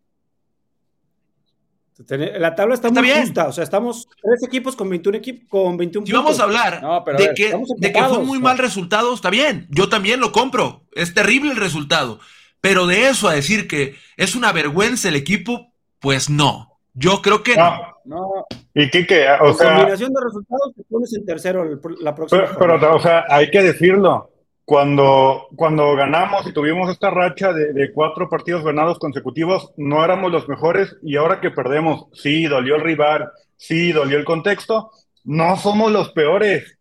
La 2.08 2.56
tabla 2.56 2.76
está, 2.76 2.90
muy 2.90 3.10
justa, 3.10 3.50
o 3.50 3.52
sea, 3.52 3.64
estamos 3.64 4.08
tres 4.22 4.42
equipos 4.44 4.74
con 4.78 4.90
21 4.90 5.18
equipos 5.18 5.50
con 5.50 5.76
21 5.76 6.08
si 6.08 6.14
vamos 6.14 6.40
a 6.40 6.44
hablar 6.44 6.82
de, 7.18 7.34
que, 7.36 7.54
de, 7.78 7.92
que, 7.92 8.04
fue 8.04 8.20
un 8.20 8.26
muy 8.26 8.40
mal 8.40 8.58
resultado, 8.58 9.14
está 9.14 9.30
bien, 9.30 9.68
yo 9.70 9.90
también 9.90 10.22
lo 10.22 10.32
compro, 10.32 10.86
es 10.94 11.14
terrible 11.14 11.52
el 11.52 11.58
resultado, 11.58 12.22
pero 12.62 12.88
de 12.88 13.10
eso 13.10 13.28
a 13.28 13.34
decir 13.34 13.68
que 13.68 13.96
es 14.16 14.36
una 14.36 14.54
vergüenza 14.54 15.10
el 15.10 15.18
equipo, 15.18 15.74
pues 16.00 16.30
no, 16.30 16.80
yo 16.94 17.22
creo 17.22 17.44
que 17.44 17.58
no. 17.58 17.98
no. 18.06 18.46
Y 18.74 18.90
Kike, 18.90 19.28
o 19.42 19.54
sea... 19.54 19.76
combinación 19.76 20.14
de 20.14 20.22
resultados 20.24 20.74
te 20.78 20.84
pones 20.84 21.14
en 21.14 21.26
tercero 21.26 21.66
la 22.00 22.16
próxima 22.16 22.46
Pero, 22.58 22.80
pero, 22.80 22.96
o 22.96 23.00
sea, 23.02 23.26
hay 23.28 23.52
que 23.52 23.62
decirlo, 23.62 24.32
cuando, 24.70 25.48
cuando 25.56 25.96
ganamos 25.96 26.46
y 26.46 26.54
tuvimos 26.54 26.92
esta 26.92 27.10
racha 27.10 27.52
de, 27.54 27.92
cuatro 27.92 28.30
partidos 28.30 28.64
ganados 28.64 29.00
consecutivos, 29.00 29.74
no 29.78 30.06
éramos 30.06 30.32
los 30.32 30.48
mejores 30.48 30.96
y 31.02 31.16
ahora 31.16 31.42
que 31.42 31.50
perdemos, 31.50 32.06
sí, 32.14 32.44
dolió 32.44 32.76
el 32.76 32.84
rival, 32.84 33.32
sí, 33.58 33.92
dolió 33.92 34.20
el 34.20 34.26
contexto, 34.26 34.92
no 35.24 35.58
somos 35.58 35.92
los 35.92 36.12
peores. 36.12 36.78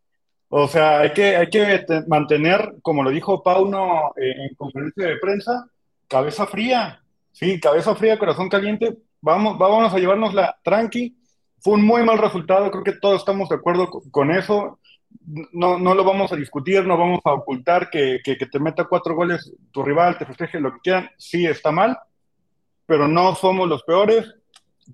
O 0.51 0.69
sea, 0.69 1.01
hay 1.01 1.15
que, 1.15 1.35
hay 1.35 1.49
que 1.49 1.87
mantener, 2.09 2.75
como 2.83 3.03
lo 3.03 3.09
dijo 3.09 3.43
Pauno 3.43 4.13
eh, 4.19 4.35
en 4.51 4.55
conferencia 4.55 5.07
de 5.07 5.17
prensa, 5.17 5.71
cabeza 6.09 6.47
fría. 6.47 7.03
Sí, 7.33 7.59
cabeza 7.59 7.95
fría, 7.95 8.19
corazón 8.19 8.51
caliente. 8.51 8.99
Vamos, 9.23 9.57
vamos 9.57 9.95
a 9.95 9.99
llevárnosla 9.99 10.59
tranqui. 10.63 11.17
Fue 11.61 11.73
un 11.73 11.87
muy 11.87 12.03
mal 12.03 12.19
resultado, 12.19 12.71
creo 12.71 12.85
que 12.85 13.01
todos 13.01 13.21
estamos 13.21 13.49
de 13.49 13.55
acuerdo 13.57 13.89
con 14.11 14.31
eso 14.31 14.79
no, 15.53 15.79
no 15.79 15.95
lo 15.95 16.05
vamos 16.05 16.33
a 16.33 16.37
discutir, 16.37 16.87
no 16.87 16.97
vamos 16.97 17.21
a 17.25 17.35
ocultar 17.35 17.91
que, 17.91 18.21
que, 18.25 18.37
te 18.37 18.59
meta 18.59 18.85
cuatro 18.85 19.15
goles 19.15 19.53
tu 19.73 19.83
rival, 19.83 20.17
te 20.17 20.27
festeje 20.27 20.61
lo 20.61 20.73
que 20.73 20.81
quieran, 20.81 21.11
sí 21.17 21.47
está 21.47 21.71
mal, 21.71 21.99
pero 22.87 23.09
no 23.09 23.35
somos 23.35 23.69
los 23.69 23.83
peores. 23.83 24.35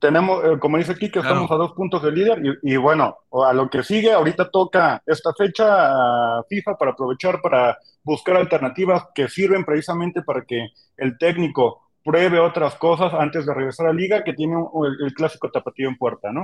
Tenemos, 0.00 0.44
eh, 0.44 0.58
como 0.58 0.78
dice 0.78 0.92
aquí, 0.92 1.08
que 1.08 1.20
estamos 1.20 1.48
a 1.52 1.54
dos 1.54 1.72
puntos 1.72 2.02
de 2.02 2.10
líder 2.10 2.42
y, 2.62 2.76
bueno, 2.76 3.16
a 3.46 3.52
lo 3.52 3.70
que 3.70 3.84
sigue, 3.84 4.12
ahorita 4.12 4.50
toca 4.50 5.00
esta 5.06 5.32
fecha 5.34 6.38
a 6.38 6.42
FIFA 6.48 6.76
para 6.76 6.90
aprovechar 6.90 7.40
para 7.40 7.78
buscar 8.02 8.36
alternativas 8.36 9.04
que 9.14 9.28
sirven 9.28 9.64
precisamente 9.64 10.22
para 10.22 10.44
que 10.44 10.68
el 10.96 11.16
técnico 11.16 11.82
pruebe 12.02 12.40
otras 12.40 12.74
cosas 12.74 13.14
antes 13.14 13.46
de 13.46 13.54
regresar 13.54 13.86
a 13.86 13.92
liga, 13.92 14.24
que 14.24 14.32
tiene 14.32 14.56
el, 14.56 15.06
el 15.06 15.14
clásico 15.14 15.50
tapatío 15.50 15.88
en 15.88 15.96
puerta, 15.96 16.32
¿no? 16.32 16.42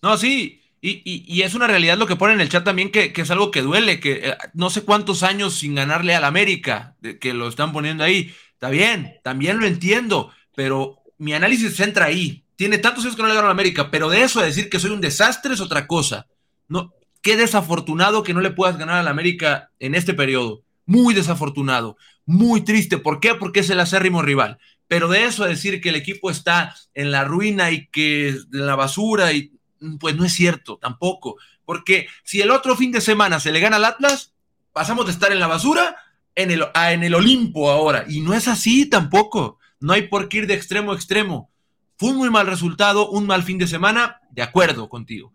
No, 0.00 0.16
sí, 0.16 0.62
y, 0.80 1.42
es 1.42 1.54
una 1.54 1.66
realidad 1.66 1.98
lo 1.98 2.06
que 2.06 2.16
pone 2.16 2.34
en 2.34 2.40
el 2.40 2.48
chat 2.48 2.64
también, 2.64 2.90
que, 2.90 3.12
es 3.14 3.30
algo 3.30 3.50
que 3.50 3.62
duele, 3.62 4.00
que 4.00 4.28
eh, 4.28 4.36
no 4.54 4.70
sé 4.70 4.82
cuántos 4.82 5.22
años 5.22 5.54
sin 5.54 5.74
ganarle 5.74 6.14
al 6.14 6.24
América, 6.24 6.96
que 7.20 7.34
lo 7.34 7.48
están 7.48 7.72
poniendo 7.72 8.04
ahí. 8.04 8.32
Está 8.52 8.70
bien, 8.70 9.18
también 9.22 9.58
lo 9.58 9.66
entiendo, 9.66 10.32
pero 10.54 11.02
mi 11.18 11.32
análisis 11.32 11.70
se 11.70 11.84
centra 11.84 12.06
ahí. 12.06 12.44
Tiene 12.56 12.78
tantos 12.78 13.04
años 13.04 13.16
que 13.16 13.22
no 13.22 13.28
le 13.28 13.34
ganaron 13.34 13.50
al 13.50 13.56
América, 13.56 13.90
pero 13.90 14.08
de 14.08 14.22
eso 14.22 14.40
a 14.40 14.44
decir 14.44 14.68
que 14.68 14.80
soy 14.80 14.90
un 14.90 15.00
desastre 15.00 15.54
es 15.54 15.60
otra 15.60 15.86
cosa. 15.86 16.26
No, 16.68 16.92
qué 17.22 17.36
desafortunado 17.36 18.22
que 18.22 18.34
no 18.34 18.40
le 18.40 18.50
puedas 18.50 18.78
ganar 18.78 18.96
al 18.96 19.08
América 19.08 19.70
en 19.78 19.94
este 19.94 20.14
periodo. 20.14 20.62
Muy 20.86 21.14
desafortunado, 21.14 21.96
muy 22.24 22.62
triste. 22.62 22.98
¿Por 22.98 23.20
qué? 23.20 23.34
Porque 23.34 23.60
es 23.60 23.70
el 23.70 23.80
acérrimo 23.80 24.22
rival. 24.22 24.58
Pero 24.86 25.08
de 25.08 25.24
eso 25.24 25.44
a 25.44 25.48
decir 25.48 25.80
que 25.80 25.90
el 25.90 25.96
equipo 25.96 26.30
está 26.30 26.74
en 26.94 27.10
la 27.10 27.24
ruina 27.24 27.70
y 27.70 27.88
que 27.88 28.28
en 28.28 28.66
la 28.66 28.74
basura 28.74 29.32
y 29.32 29.52
pues 30.00 30.16
no 30.16 30.24
es 30.24 30.32
cierto 30.32 30.78
tampoco, 30.78 31.36
porque 31.64 32.08
si 32.24 32.40
el 32.40 32.50
otro 32.50 32.76
fin 32.76 32.92
de 32.92 33.00
semana 33.00 33.40
se 33.40 33.52
le 33.52 33.60
gana 33.60 33.76
al 33.76 33.84
Atlas, 33.84 34.34
pasamos 34.72 35.06
de 35.06 35.12
estar 35.12 35.32
en 35.32 35.40
la 35.40 35.46
basura 35.46 35.96
en 36.34 36.50
el, 36.50 36.64
a 36.74 36.92
en 36.92 37.02
el 37.02 37.14
Olimpo 37.14 37.70
ahora, 37.70 38.04
y 38.08 38.20
no 38.20 38.34
es 38.34 38.48
así 38.48 38.86
tampoco, 38.86 39.58
no 39.80 39.92
hay 39.92 40.02
por 40.08 40.28
qué 40.28 40.38
ir 40.38 40.46
de 40.46 40.54
extremo 40.54 40.92
a 40.92 40.94
extremo. 40.94 41.50
Fue 41.96 42.10
un 42.10 42.16
muy 42.16 42.30
mal 42.30 42.46
resultado, 42.46 43.10
un 43.10 43.26
mal 43.26 43.42
fin 43.42 43.58
de 43.58 43.66
semana, 43.66 44.20
de 44.30 44.42
acuerdo 44.42 44.88
contigo. 44.88 45.32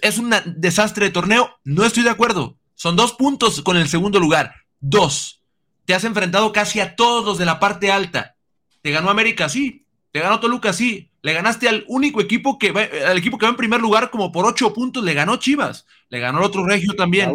¿Es 0.00 0.18
un 0.18 0.32
desastre 0.56 1.06
de 1.06 1.12
torneo? 1.12 1.58
No 1.64 1.84
estoy 1.84 2.04
de 2.04 2.10
acuerdo. 2.10 2.56
Son 2.74 2.94
dos 2.94 3.14
puntos 3.14 3.62
con 3.62 3.76
el 3.76 3.88
segundo 3.88 4.20
lugar. 4.20 4.54
Dos. 4.80 5.42
Te 5.86 5.94
has 5.94 6.04
enfrentado 6.04 6.52
casi 6.52 6.78
a 6.80 6.94
todos 6.94 7.24
los 7.24 7.38
de 7.38 7.46
la 7.46 7.58
parte 7.58 7.90
alta. 7.90 8.36
¿Te 8.82 8.92
ganó 8.92 9.10
América? 9.10 9.48
Sí. 9.48 9.86
¿Te 10.12 10.20
ganó 10.20 10.38
Toluca? 10.38 10.72
Sí. 10.72 11.07
Le 11.20 11.32
ganaste 11.32 11.68
al 11.68 11.84
único 11.88 12.20
equipo 12.20 12.58
que 12.58 12.70
va, 12.70 12.82
al 13.06 13.18
equipo 13.18 13.38
que 13.38 13.46
va 13.46 13.50
en 13.50 13.56
primer 13.56 13.80
lugar 13.80 14.10
como 14.10 14.30
por 14.30 14.46
ocho 14.46 14.72
puntos, 14.72 15.02
le 15.02 15.14
ganó 15.14 15.36
Chivas, 15.36 15.84
le 16.10 16.20
ganó 16.20 16.38
el 16.38 16.44
otro 16.44 16.64
regio 16.64 16.94
también. 16.94 17.32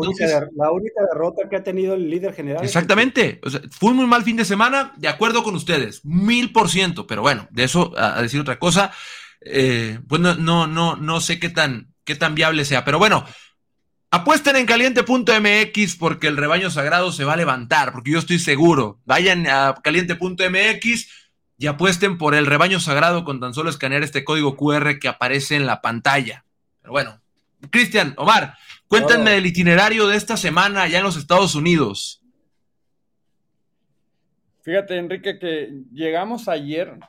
La, 0.56 0.72
única, 0.72 1.02
derrota 1.12 1.50
que 1.50 1.58
ha 1.58 1.64
tenido 1.64 1.96
el 1.96 2.10
líder 2.10 2.34
general. 2.34 2.64
Exactamente. 2.64 3.42
fue 3.72 3.92
un 3.92 3.98
muy 3.98 4.08
mal 4.08 4.24
fin 4.24 4.38
de 4.38 4.46
semana, 4.46 4.94
de 4.98 5.10
acuerdo 5.10 5.44
con 5.44 5.56
ustedes, 5.56 6.06
mil 6.06 6.52
por 6.54 6.70
ciento. 6.70 7.08
Pero 7.08 7.22
bueno, 7.22 7.48
de 7.52 7.66
eso 7.66 7.94
a, 7.98 8.22
decir 8.22 8.40
otra 8.40 8.58
cosa, 8.58 8.92
eh, 9.42 10.00
pues 10.08 10.22
no, 10.22 10.36
no, 10.36 10.66
no, 10.66 10.96
no 10.96 11.20
sé 11.20 11.40
qué 11.40 11.50
tan, 11.50 11.94
qué 12.06 12.16
tan 12.16 12.36
viable 12.36 12.64
sea. 12.64 12.86
Pero 12.86 13.00
bueno, 13.00 13.26
Apuesten 14.14 14.56
en 14.58 14.68
caliente.mx 14.68 15.96
porque 15.96 16.28
el 16.28 16.38
rebaño 16.38 16.70
sagrado 16.70 17.12
se 17.12 17.24
va 17.24 17.34
a 17.34 17.36
levantar, 17.36 17.92
porque 17.92 18.12
yo 18.12 18.20
estoy 18.20 18.38
seguro. 18.38 19.02
Vayan 19.06 19.48
a 19.48 19.74
caliente.mx 19.84 21.08
y 21.64 21.68
apuesten 21.68 22.18
por 22.18 22.36
el 22.36 22.46
rebaño 22.46 22.82
sagrado 22.82 23.24
con 23.24 23.40
tan 23.40 23.54
solo 23.54 23.70
escanear 23.70 24.04
este 24.04 24.26
código 24.26 24.58
QR 24.58 25.00
que 25.00 25.08
aparece 25.08 25.56
en 25.56 25.66
la 25.66 25.82
pantalla. 25.82 26.44
Pero 26.82 26.92
bueno, 26.92 27.22
Cristian, 27.70 28.14
Omar, 28.18 28.56
cuéntenme 28.90 29.38
el 29.38 29.46
itinerario 29.46 30.08
de 30.08 30.18
esta 30.18 30.36
semana 30.36 30.82
allá 30.82 30.98
en 30.98 31.06
los 31.06 31.16
Estados 31.16 31.56
Unidos. 31.56 32.22
Fíjate, 34.62 34.98
Enrique, 34.98 35.40
que 35.40 35.72
llegamos 35.94 36.50
ayer. 36.50 37.00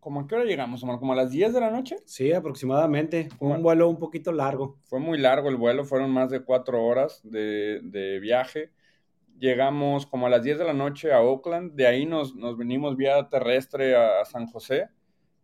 ¿Cómo 0.00 0.20
a 0.20 0.26
qué 0.26 0.36
hora 0.36 0.44
llegamos, 0.46 0.82
Omar? 0.82 0.98
¿Como 0.98 1.12
a 1.12 1.16
las 1.16 1.30
10 1.30 1.52
de 1.52 1.60
la 1.60 1.70
noche? 1.70 1.96
Sí, 2.06 2.32
aproximadamente. 2.32 3.28
Fue 3.38 3.48
un 3.48 3.62
vuelo 3.62 3.90
un 3.90 3.98
poquito 3.98 4.32
largo. 4.32 4.78
Fue 4.84 5.00
muy 5.00 5.18
largo 5.18 5.50
el 5.50 5.56
vuelo, 5.56 5.84
fueron 5.84 6.10
más 6.12 6.30
de 6.30 6.40
cuatro 6.40 6.82
horas 6.82 7.20
de, 7.24 7.80
de 7.82 8.20
viaje 8.20 8.70
llegamos 9.38 10.06
como 10.06 10.26
a 10.26 10.30
las 10.30 10.42
10 10.42 10.58
de 10.58 10.64
la 10.64 10.72
noche 10.72 11.12
a 11.12 11.20
Oakland, 11.20 11.72
de 11.74 11.86
ahí 11.86 12.06
nos, 12.06 12.34
nos 12.34 12.56
venimos 12.56 12.96
vía 12.96 13.28
terrestre 13.28 13.96
a, 13.96 14.24
San 14.24 14.46
José, 14.46 14.88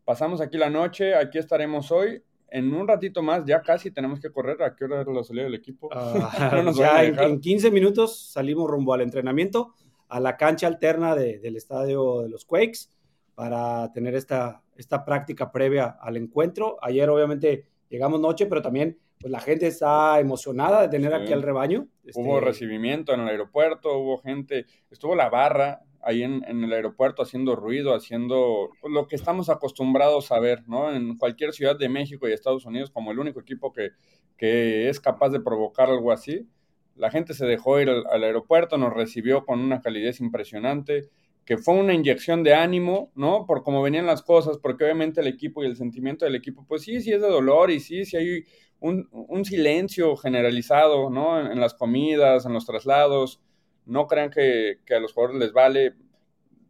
pasamos 0.05 0.41
aquí 0.41 0.59
la 0.59 0.71
noche, 0.71 1.15
aquí 1.15 1.39
estaremos 1.39 1.91
hoy, 1.91 2.23
en 2.49 2.73
un 2.75 2.87
ratito 2.87 3.23
más, 3.23 3.45
ya 3.47 3.63
casi 3.63 3.91
tenemos 3.91 4.21
que 4.21 4.31
correr. 4.31 4.63
¿A 4.63 4.77
qué 4.77 4.85
hora 4.85 5.03
la 5.05 5.25
salida 5.25 5.45
del 5.45 5.55
equipo? 5.55 5.89
Ah, 5.91 6.63
ya 6.75 7.03
en, 7.03 7.41
15 7.41 7.71
minutos 7.71 8.31
salimos 8.31 8.71
rumbo 8.71 8.93
al 8.93 9.01
entrenamiento, 9.01 9.75
a 10.09 10.21
la 10.21 10.37
cancha 10.37 10.67
alterna 10.67 11.15
del 11.15 11.57
estadio 11.57 12.21
de 12.21 12.29
los 12.29 12.45
Quakes, 12.45 12.91
para 13.35 13.91
tener 13.93 14.15
esta, 14.15 14.63
esta 14.77 15.03
práctica 15.03 15.51
previa 15.51 15.97
al 15.99 16.19
encuentro. 16.19 16.77
Ayer, 16.83 17.09
obviamente, 17.09 17.65
llegamos 17.89 18.21
noche, 18.21 18.45
pero 18.45 18.61
también 18.61 18.99
pues 19.23 19.31
la 19.31 19.41
gente 19.41 19.69
está 19.69 20.19
emocionada 20.19 20.83
de 20.83 20.89
tener 20.89 21.15
aquí 21.15 21.33
al 21.33 21.43
rebaño. 21.43 21.87
Hubo 22.15 22.39
este, 22.39 22.47
recibimiento 22.47 23.15
en 23.15 23.21
el 23.21 23.29
aeropuerto, 23.29 23.97
hubo 23.97 24.19
gente, 24.19 24.67
estuvo 24.91 25.15
la 25.15 25.31
barra 25.31 25.83
ahí 26.03 26.25
en, 26.25 26.43
el 26.45 26.73
aeropuerto 26.73 27.23
haciendo 27.23 27.55
ruido, 27.55 27.95
haciendo 27.95 28.71
lo 28.83 29.07
que 29.07 29.15
estamos 29.15 29.49
acostumbrados 29.49 30.33
a 30.33 30.41
ver, 30.41 30.69
¿no? 30.69 30.93
En 30.93 31.17
cualquier 31.17 31.53
ciudad 31.53 31.79
de 31.79 31.89
México 31.89 32.29
y 32.29 32.33
Estados 32.33 32.67
Unidos, 32.67 32.91
como 32.91 33.13
el 33.13 33.21
único 33.21 33.39
equipo 33.39 33.73
que, 33.73 33.91
que 34.37 34.89
es 34.89 34.99
capaz 34.99 35.31
de 35.31 35.39
provocar 35.39 35.89
algo 35.89 36.11
así. 36.11 36.49
La 36.97 37.13
gente 37.13 37.33
se 37.33 37.47
dejó 37.47 37.81
ir 37.81 37.89
al, 37.89 38.25
aeropuerto, 38.25 38.77
nos 38.77 38.93
recibió 38.93 39.47
con 39.47 39.61
una 39.61 39.81
calidez 39.81 40.21
impresionante, 40.21 41.09
que 41.45 41.59
fue 41.59 41.75
una 41.75 41.95
inyección 41.95 42.43
de 42.43 42.55
ánimo, 42.55 43.13
¿no? 43.15 43.47
Por 43.47 43.63
cómo 43.63 43.83
venían 43.83 44.07
las 44.07 44.23
cosas, 44.23 44.59
porque 44.59 44.83
obviamente 44.83 45.21
el 45.21 45.29
equipo 45.29 45.63
y 45.63 45.67
el 45.67 45.77
sentimiento 45.77 46.25
del 46.25 46.35
equipo, 46.35 46.65
pues 46.67 46.83
sí, 46.83 47.01
sí 47.01 47.13
es 47.13 47.23
de 47.23 47.29
dolor 47.29 47.71
y 47.71 47.79
sí, 47.79 48.05
sí 48.05 48.17
hay 48.17 48.45
un, 48.83 49.45
silencio 49.45 50.17
generalizado, 50.17 51.09
¿no? 51.09 51.41
En, 51.41 51.61
las 51.61 51.75
comidas, 51.75 52.45
en 52.47 52.53
los 52.53 52.67
traslados. 52.67 53.41
No 53.87 54.07
crean 54.07 54.31
que, 54.31 54.79
a 54.95 54.99
los 54.99 55.13
jugadores 55.13 55.41
les 55.41 55.53
vale. 55.53 55.95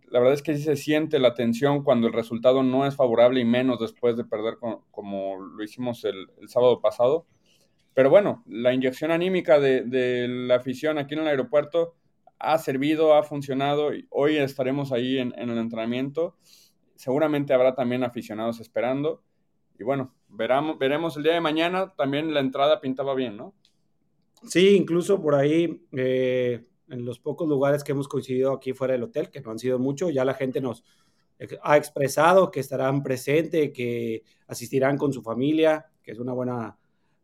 La 0.09 0.19
verdad 0.19 0.35
es 0.35 0.43
que 0.43 0.55
sí 0.57 0.63
se 0.63 0.77
siente 0.77 1.19
la 1.19 1.35
tensión 1.35 1.83
cuando 1.83 2.07
el 2.07 2.13
resultado 2.13 2.63
no 2.63 2.87
es 2.87 2.97
favorable 2.97 3.41
y 3.41 3.45
menos 3.47 3.81
después 3.81 4.17
de 4.17 4.25
perder 4.25 4.59
como 4.91 5.41
lo 5.41 5.65
hicimos 5.65 6.05
el, 6.05 6.29
sábado 6.49 6.81
pasado. 6.81 7.27
Pero 7.95 8.11
bueno, 8.11 8.43
la 8.47 8.75
inyección 8.75 9.11
anímica 9.11 9.59
de, 9.59 10.27
la 10.29 10.57
afición 10.57 10.99
aquí 10.99 11.15
en 11.15 11.21
el 11.21 11.29
aeropuerto 11.29 11.95
ha 12.39 12.59
servido, 12.59 13.15
ha 13.15 13.23
funcionado. 13.23 13.95
Y 13.95 14.07
hoy 14.11 14.37
estaremos 14.37 14.93
ahí 14.93 15.19
en, 15.19 15.33
en 15.39 15.49
el 15.49 15.59
entrenamiento. 15.59 16.37
Seguramente 16.95 17.55
habrá 17.55 17.75
también 17.75 18.05
aficionados 18.05 18.61
esperando. 18.61 19.23
Y 19.79 19.85
bueno, 19.85 20.13
veremos, 20.33 20.79
veremos 20.79 21.17
el 21.17 21.23
día 21.23 21.35
de 21.35 21.41
mañana. 21.41 21.93
También 21.97 22.33
la 22.35 22.41
entrada 22.41 22.81
pintaba 22.81 23.15
bien, 23.15 23.37
¿no? 23.37 23.55
Sí, 24.45 24.75
incluso 24.77 25.23
por 25.23 25.35
ahí, 25.35 25.87
eh, 25.93 26.65
en 26.89 27.05
los 27.05 27.21
pocos 27.21 27.49
lugares 27.49 27.85
que 27.85 27.93
hemos 27.93 28.09
coincidido 28.09 28.53
aquí 28.53 28.73
fuera 28.73 28.93
del 28.93 29.05
hotel, 29.05 29.31
que 29.31 29.41
no 29.41 29.51
han 29.51 29.59
sido 29.59 29.79
mucho, 29.79 30.11
ya 30.11 30.25
la 30.25 30.35
gente 30.35 30.61
nos 30.61 30.85
ha 31.63 31.77
expresado 31.77 32.51
que 32.51 32.61
estarán 32.61 33.03
presentes, 33.03 33.73
que 33.73 34.23
asistirán 34.47 34.97
con 34.97 35.13
su 35.13 35.23
familia, 35.23 35.87
que 36.03 36.13
es 36.13 36.19
una 36.19 36.33
buena 36.33 36.79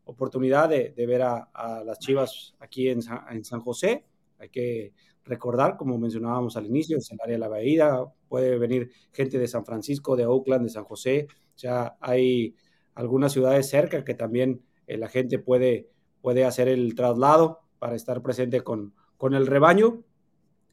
oportunidad 0.05 0.69
de, 0.69 0.93
ver 1.07 1.23
a, 1.23 1.83
las 1.85 1.99
Chivas 1.99 2.55
aquí 2.59 2.89
en, 2.89 3.01
en, 3.31 3.45
San 3.45 3.61
José. 3.61 4.07
Hay 4.39 4.49
que 4.49 4.93
recordar, 5.25 5.77
como 5.77 5.99
mencionábamos 5.99 6.57
al 6.57 6.67
inicio, 6.67 6.99
es 6.99 7.11
el 7.11 7.19
área 7.21 7.35
de 7.35 7.39
la 7.39 7.49
Bahía, 7.49 8.01
puede 8.29 8.59
venir 8.59 8.91
gente 9.13 9.39
de 9.39 9.47
San 9.47 9.65
Francisco, 9.65 10.17
de 10.17 10.27
Oakland, 10.27 10.65
de 10.65 10.71
San 10.71 10.85
José, 10.85 11.27
ya 11.57 11.97
hay 12.01 12.55
algunas 12.99 13.31
ciudades 13.33 13.71
cerca 13.71 14.05
que 14.05 14.15
también 14.15 14.61
eh, 14.89 14.97
la 14.97 15.07
gente 15.09 15.39
puede, 15.39 15.89
puede 16.21 16.45
hacer 16.45 16.67
el 16.67 16.97
traslado 16.97 17.61
para 17.79 17.95
estar 17.95 18.23
presente 18.23 18.63
con, 18.63 18.93
con 19.17 19.35
el 19.35 19.47
rebaño. 19.47 20.03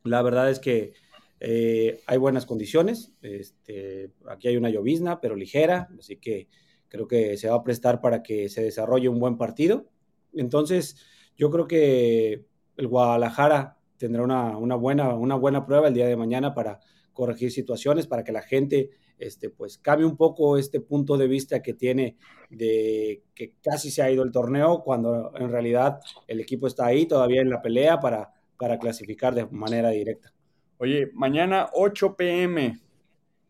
La 0.04 0.24
verdad 0.24 0.50
es 0.50 0.60
que 0.60 0.94
eh, 1.40 2.02
hay 2.08 2.18
buenas 2.18 2.48
condiciones. 2.48 3.14
Este, 3.22 4.10
aquí 4.28 4.48
hay 4.48 4.58
una 4.58 4.72
llovizna, 4.72 5.22
pero 5.22 5.36
ligera, 5.36 5.88
así 6.00 6.18
que 6.18 6.48
creo 6.88 7.08
que 7.08 7.38
se 7.38 7.48
va 7.48 7.58
a 7.58 7.64
prestar 7.64 8.02
para 8.02 8.24
que 8.24 8.50
se 8.50 8.64
desarrolle 8.64 9.08
un 9.08 9.20
buen 9.20 9.38
partido. 9.38 9.86
Entonces, 10.34 10.98
yo 11.38 11.52
creo 11.52 11.68
que 11.68 12.44
el 12.76 12.88
Guadalajara 12.88 13.78
tendrá 13.98 14.24
una, 14.24 14.58
una, 14.58 14.74
buena, 14.74 15.14
una 15.14 15.36
buena 15.36 15.68
prueba 15.68 15.90
el 15.90 15.94
día 15.94 16.08
de 16.08 16.18
mañana 16.18 16.56
para 16.56 16.80
corregir 17.14 17.52
situaciones, 17.52 18.08
para 18.08 18.24
que 18.24 18.32
la 18.32 18.42
gente 18.42 18.90
este, 19.20 19.50
pues 19.50 19.78
cambie 19.78 20.06
un 20.06 20.18
poco 20.18 20.58
este 20.58 20.80
punto 20.82 21.18
de 21.18 21.28
vista 21.28 21.62
que 21.62 21.74
tiene 21.74 22.18
de 22.50 23.24
que 23.34 23.54
casi 23.62 23.92
se 23.92 24.02
ha 24.02 24.12
ido 24.12 24.24
el 24.24 24.32
torneo, 24.32 24.82
cuando 24.84 25.32
en 25.36 25.50
realidad 25.50 26.00
el 26.28 26.40
equipo 26.40 26.68
está 26.68 26.86
ahí 26.86 27.06
todavía 27.06 27.42
en 27.42 27.50
la 27.50 27.62
pelea 27.62 28.00
para, 28.00 28.34
para 28.58 28.80
clasificar 28.80 29.34
de 29.34 29.46
manera 29.48 29.90
directa. 29.90 30.34
Oye, 30.78 31.10
mañana 31.14 31.70
8 31.74 32.16
pm 32.16 32.80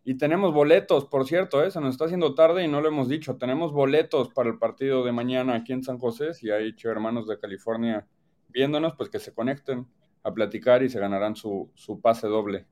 y 0.08 0.20
tenemos 0.20 0.54
boletos, 0.54 1.06
por 1.06 1.26
cierto, 1.26 1.64
¿eh? 1.64 1.72
se 1.72 1.82
nos 1.82 1.96
está 1.96 2.06
haciendo 2.06 2.36
tarde 2.36 2.64
y 2.64 2.68
no 2.68 2.80
lo 2.80 2.90
hemos 2.90 3.10
dicho. 3.10 3.38
Tenemos 3.38 3.74
boletos 3.74 4.30
para 4.30 4.50
el 4.50 4.60
partido 4.60 5.04
de 5.04 5.12
mañana 5.12 5.56
aquí 5.56 5.74
en 5.74 5.84
San 5.84 5.98
José. 5.98 6.36
Si 6.36 6.52
hay 6.52 6.76
hermanos 6.84 7.28
de 7.28 7.40
California 7.40 8.06
viéndonos, 8.50 8.94
pues 8.96 9.10
que 9.10 9.18
se 9.18 9.34
conecten 9.34 9.88
a 10.22 10.32
platicar 10.32 10.84
y 10.84 10.90
se 10.90 11.00
ganarán 11.00 11.36
su, 11.36 11.72
su 11.74 12.02
pase 12.02 12.28
doble. 12.28 12.68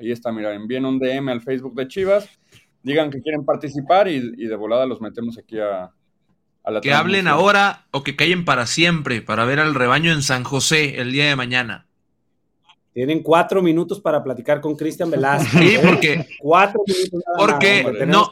Ahí 0.00 0.12
está, 0.12 0.32
mira, 0.32 0.54
envíen 0.54 0.84
un 0.84 0.98
DM 0.98 1.28
al 1.28 1.40
Facebook 1.40 1.74
de 1.74 1.88
Chivas, 1.88 2.28
digan 2.82 3.10
que 3.10 3.20
quieren 3.20 3.44
participar 3.44 4.08
y, 4.08 4.20
de 4.20 4.56
volada 4.56 4.86
los 4.86 5.00
metemos 5.00 5.38
aquí 5.38 5.58
a, 5.58 5.90
la 6.64 6.80
Que 6.80 6.92
hablen 6.92 7.26
ahora 7.26 7.86
o 7.90 8.02
que 8.02 8.14
callen 8.14 8.44
para 8.44 8.66
siempre 8.66 9.22
para 9.22 9.44
ver 9.44 9.58
al 9.58 9.74
rebaño 9.74 10.12
en 10.12 10.22
San 10.22 10.44
José 10.44 11.00
el 11.00 11.12
día 11.12 11.26
de 11.26 11.36
mañana. 11.36 11.86
Tienen 12.92 13.22
cuatro 13.22 13.62
minutos 13.62 14.00
para 14.00 14.24
platicar 14.24 14.60
con 14.60 14.74
Cristian 14.74 15.10
Velázquez. 15.10 15.52
Sí, 15.52 15.76
porque. 15.86 16.26
cuatro 16.40 16.82
minutos. 16.84 17.22
porque 17.38 17.84
no. 18.06 18.28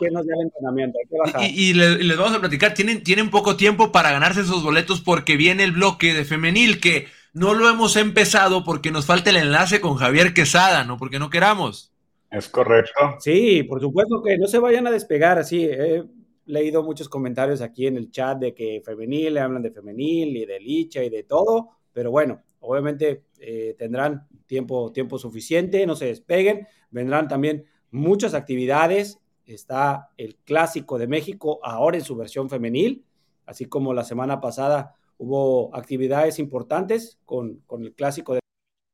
Y, 1.41 1.71
y, 1.71 1.75
les, 1.75 2.17
vamos 2.17 2.35
a 2.35 2.41
platicar. 2.41 2.75
Tienen, 2.75 3.05
tienen 3.05 3.31
poco 3.31 3.57
tiempo 3.57 3.93
para 3.93 4.11
ganarse 4.11 4.41
esos 4.41 4.65
boletos 4.65 5.01
porque 5.01 5.37
viene 5.37 5.63
el 5.63 5.71
bloque 5.71 6.15
de 6.15 6.25
femenil 6.25 6.81
que 6.81 7.07
no 7.37 7.53
lo 7.53 7.69
hemos 7.69 7.97
empezado 7.97 8.65
porque 8.65 8.91
nos 8.91 9.05
falta 9.05 9.29
el 9.29 9.37
enlace 9.37 9.79
con 9.79 9.97
Javier 9.97 10.33
Quesada, 10.33 10.85
no 10.85 10.97
porque 10.97 11.19
no 11.19 11.29
queramos. 11.29 11.93
Es 12.31 12.49
correcto. 12.49 13.17
Sí, 13.19 13.63
por 13.63 13.79
supuesto 13.79 14.23
que 14.23 14.39
no 14.39 14.47
se 14.47 14.59
vayan 14.59 14.87
a 14.87 14.91
despegar 14.91 15.39
así. 15.39 15.67
He 15.67 16.03
leído 16.47 16.83
muchos 16.83 17.11
comentarios 17.11 17.61
aquí 17.61 17.89
en 17.89 17.99
el 17.99 18.11
chat 18.11 18.39
de 18.39 18.55
que 18.55 18.81
femenil, 18.83 19.35
le 19.35 19.41
hablan 19.41 19.61
de 19.61 19.71
femenil 19.71 20.35
y 20.35 20.47
de 20.47 20.59
licha 20.59 21.05
y 21.05 21.11
de 21.11 21.25
todo, 21.25 21.69
pero 21.93 22.11
bueno, 22.11 22.41
obviamente 22.61 23.25
eh, 23.39 23.75
tendrán 23.79 24.27
tiempo, 24.47 24.91
tiempo 24.91 25.19
suficiente, 25.19 25.87
no 25.87 25.95
se 25.95 26.07
despeguen, 26.07 26.67
vendrán 26.91 27.29
también 27.29 27.67
muchas 27.91 28.33
actividades. 28.33 29.21
Está 29.45 30.09
el 30.17 30.37
clásico 30.37 30.97
de 30.97 31.07
México 31.07 31.61
ahora 31.63 31.99
en 31.99 32.03
su 32.03 32.17
versión 32.17 32.49
femenil, 32.49 33.05
así 33.45 33.67
como 33.67 33.93
la 33.93 34.05
semana 34.05 34.41
pasada 34.41 34.95
hubo 35.19 35.75
actividades 35.75 36.39
importantes 36.39 37.19
con, 37.25 37.63
el 37.79 37.95
clásico 37.95 38.35
de... 38.35 38.41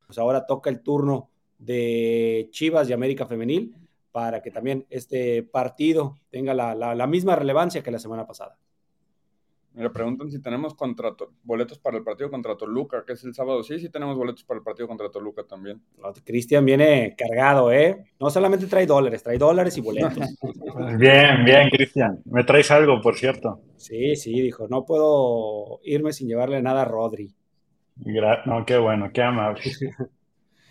Pues 0.06 0.18
ahora 0.18 0.46
toca 0.46 0.70
el 0.70 0.82
turno 0.82 1.30
de 1.58 2.48
Chivas 2.50 2.88
y 2.88 2.92
América 2.92 3.26
Femenil 3.26 3.74
para 4.10 4.42
que 4.42 4.50
también 4.50 4.86
este 4.90 5.42
partido 5.42 6.16
tenga 6.30 6.54
la 6.54 7.06
misma 7.06 7.36
relevancia 7.36 7.82
que 7.82 7.90
la 7.90 7.98
semana 7.98 8.26
pasada. 8.26 8.58
Me 9.74 9.88
preguntan 9.88 10.30
si 10.30 10.40
tenemos 10.40 10.76
boletos 11.42 11.78
para 11.78 11.96
el 11.96 12.04
partido 12.04 12.30
contra 12.30 12.56
Toluca, 12.56 13.04
que 13.06 13.14
es 13.14 13.24
el 13.24 13.34
sábado. 13.34 13.62
Sí, 13.62 13.78
sí 13.78 13.88
tenemos 13.88 14.18
boletos 14.18 14.44
para 14.44 14.58
el 14.58 14.64
partido 14.64 14.86
contra 14.86 15.10
Toluca 15.10 15.44
también. 15.44 15.80
Cristian 16.24 16.64
viene 16.64 17.14
cargado, 17.16 17.72
¿eh? 17.72 18.04
No 18.20 18.28
solamente 18.28 18.66
trae 18.66 18.86
dólares, 18.86 19.22
trae 19.22 19.38
dólares 19.38 19.76
y 19.78 19.80
boletos. 19.80 20.12
bien, 20.98 21.44
bien, 21.44 21.70
Cristian. 21.70 22.20
Me 22.26 22.44
traes 22.44 22.70
algo, 22.70 23.00
por 23.00 23.16
cierto. 23.16 23.60
Sí, 23.76 24.14
sí, 24.14 24.42
dijo, 24.42 24.68
no 24.68 24.84
puedo 24.84 25.80
irme 25.84 26.12
sin 26.12 26.28
llevarle 26.28 26.60
nada 26.60 26.82
a 26.82 26.86
Rodri. 26.86 27.34
no, 27.96 28.66
qué 28.66 28.76
bueno, 28.76 29.10
qué 29.10 29.22
amable. 29.22 29.62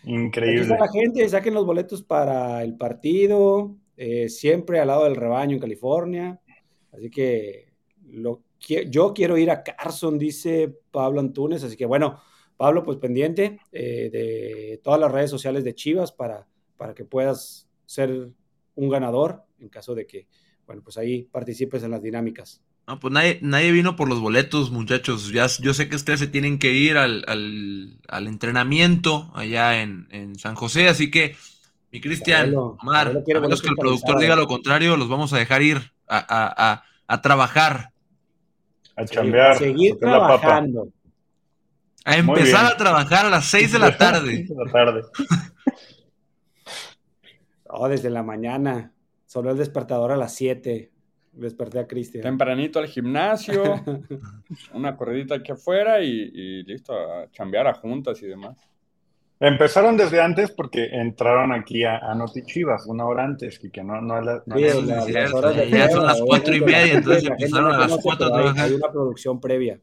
Increíble. 0.03 0.61
Aquí 0.61 0.73
está 0.73 0.85
la 0.85 0.91
gente, 0.91 1.29
saquen 1.29 1.55
los 1.55 1.65
boletos 1.65 2.03
para 2.03 2.63
el 2.63 2.77
partido, 2.77 3.75
eh, 3.97 4.29
siempre 4.29 4.79
al 4.79 4.87
lado 4.87 5.05
del 5.05 5.15
rebaño 5.15 5.55
en 5.55 5.59
California. 5.59 6.39
Así 6.91 7.09
que 7.09 7.73
lo, 8.11 8.41
yo 8.89 9.13
quiero 9.13 9.37
ir 9.37 9.51
a 9.51 9.63
Carson, 9.63 10.17
dice 10.17 10.73
Pablo 10.91 11.19
Antunes, 11.19 11.63
así 11.63 11.75
que 11.75 11.85
bueno, 11.85 12.21
Pablo, 12.61 12.83
pues 12.83 12.99
pendiente 12.99 13.59
eh, 13.71 14.09
de 14.11 14.79
todas 14.83 14.99
las 14.99 15.11
redes 15.11 15.31
sociales 15.31 15.63
de 15.63 15.73
Chivas 15.73 16.11
para, 16.11 16.47
para 16.77 16.93
que 16.93 17.05
puedas 17.05 17.67
ser 17.87 18.29
un 18.75 18.89
ganador 18.89 19.43
en 19.59 19.69
caso 19.69 19.95
de 19.95 20.05
que, 20.05 20.27
bueno, 20.67 20.83
pues 20.83 20.97
ahí 20.99 21.23
participes 21.23 21.81
en 21.81 21.89
las 21.89 22.03
dinámicas. 22.03 22.61
No, 22.87 22.99
pues 22.99 23.11
nadie, 23.11 23.39
nadie 23.41 23.71
vino 23.71 23.95
por 23.95 24.07
los 24.07 24.19
boletos, 24.19 24.69
muchachos. 24.69 25.31
Ya, 25.31 25.47
yo 25.59 25.73
sé 25.73 25.89
que 25.89 25.95
ustedes 25.95 26.19
se 26.19 26.27
tienen 26.27 26.59
que 26.59 26.71
ir 26.71 26.97
al, 26.97 27.25
al, 27.27 28.27
entrenamiento 28.27 29.31
allá 29.33 29.81
en, 29.81 30.07
en, 30.11 30.37
San 30.37 30.53
José, 30.53 30.87
así 30.87 31.09
que, 31.09 31.35
mi 31.91 31.99
Cristian, 31.99 32.53
Omar, 32.55 33.07
a 33.07 33.39
menos 33.39 33.61
que 33.61 33.69
el 33.69 33.75
productor 33.75 34.19
diga 34.19 34.35
lo 34.35 34.47
contrario, 34.47 34.97
los 34.97 35.09
vamos 35.09 35.33
a 35.33 35.37
dejar 35.37 35.63
ir 35.63 35.77
a, 36.07 36.17
a, 36.17 36.73
a, 36.73 36.83
a 37.07 37.21
trabajar. 37.21 37.91
A 39.01 39.05
chambear. 39.05 39.51
A 39.51 39.55
seguir 39.55 39.97
trabajando. 39.97 40.89
A 42.03 42.17
empezar 42.17 42.65
a 42.65 42.77
trabajar 42.77 43.25
a 43.25 43.29
las 43.29 43.45
6 43.45 43.73
de 43.73 43.79
la 43.79 43.97
tarde. 43.97 44.45
de 44.47 44.55
la 44.55 44.71
tarde. 44.71 45.01
oh, 47.69 47.87
desde 47.87 48.09
la 48.09 48.23
mañana. 48.23 48.91
Solo 49.25 49.51
el 49.51 49.57
despertador 49.57 50.11
a 50.11 50.17
las 50.17 50.33
7. 50.35 50.91
Desperté 51.33 51.79
a 51.79 51.87
Cristian. 51.87 52.23
Tempranito 52.23 52.79
al 52.79 52.87
gimnasio, 52.87 53.63
una 54.73 54.97
corredita 54.97 55.35
aquí 55.35 55.53
afuera 55.53 56.01
y, 56.01 56.63
listo, 56.63 56.93
a 56.93 57.31
chambear 57.31 57.67
a 57.67 57.73
juntas 57.73 58.21
y 58.21 58.27
demás. 58.27 58.57
Empezaron 59.43 59.97
desde 59.97 60.21
antes 60.21 60.51
porque 60.51 60.85
entraron 60.91 61.51
aquí 61.51 61.83
a, 61.83 61.97
a 61.97 62.13
Noti 62.13 62.43
Chivas 62.43 62.85
una 62.85 63.07
hora 63.07 63.23
antes, 63.23 63.57
que 63.57 63.83
no, 63.83 63.99
no, 63.99 64.21
no, 64.21 64.41
sí, 64.55 65.11
ya 65.11 65.89
son 65.89 66.05
las 66.05 66.21
cuatro 66.21 66.53
y 66.53 66.61
media, 66.61 66.93
entonces 66.93 67.23
empezaron 67.23 67.73
a 67.73 67.87
las 67.87 67.97
cuatro 68.03 68.27
a 68.27 68.31
trabajar. 68.31 68.65
Hay 68.65 68.73
una 68.73 68.91
producción 68.91 69.41
previa. 69.41 69.81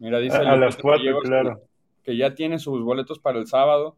Mira, 0.00 0.18
dice 0.18 0.38
a, 0.38 0.56
las 0.56 0.76
cuatro, 0.76 1.20
claro. 1.20 1.62
Que 2.02 2.16
ya 2.16 2.34
tiene 2.34 2.58
sus 2.58 2.82
boletos 2.82 3.20
para 3.20 3.38
el 3.38 3.46
sábado. 3.46 3.96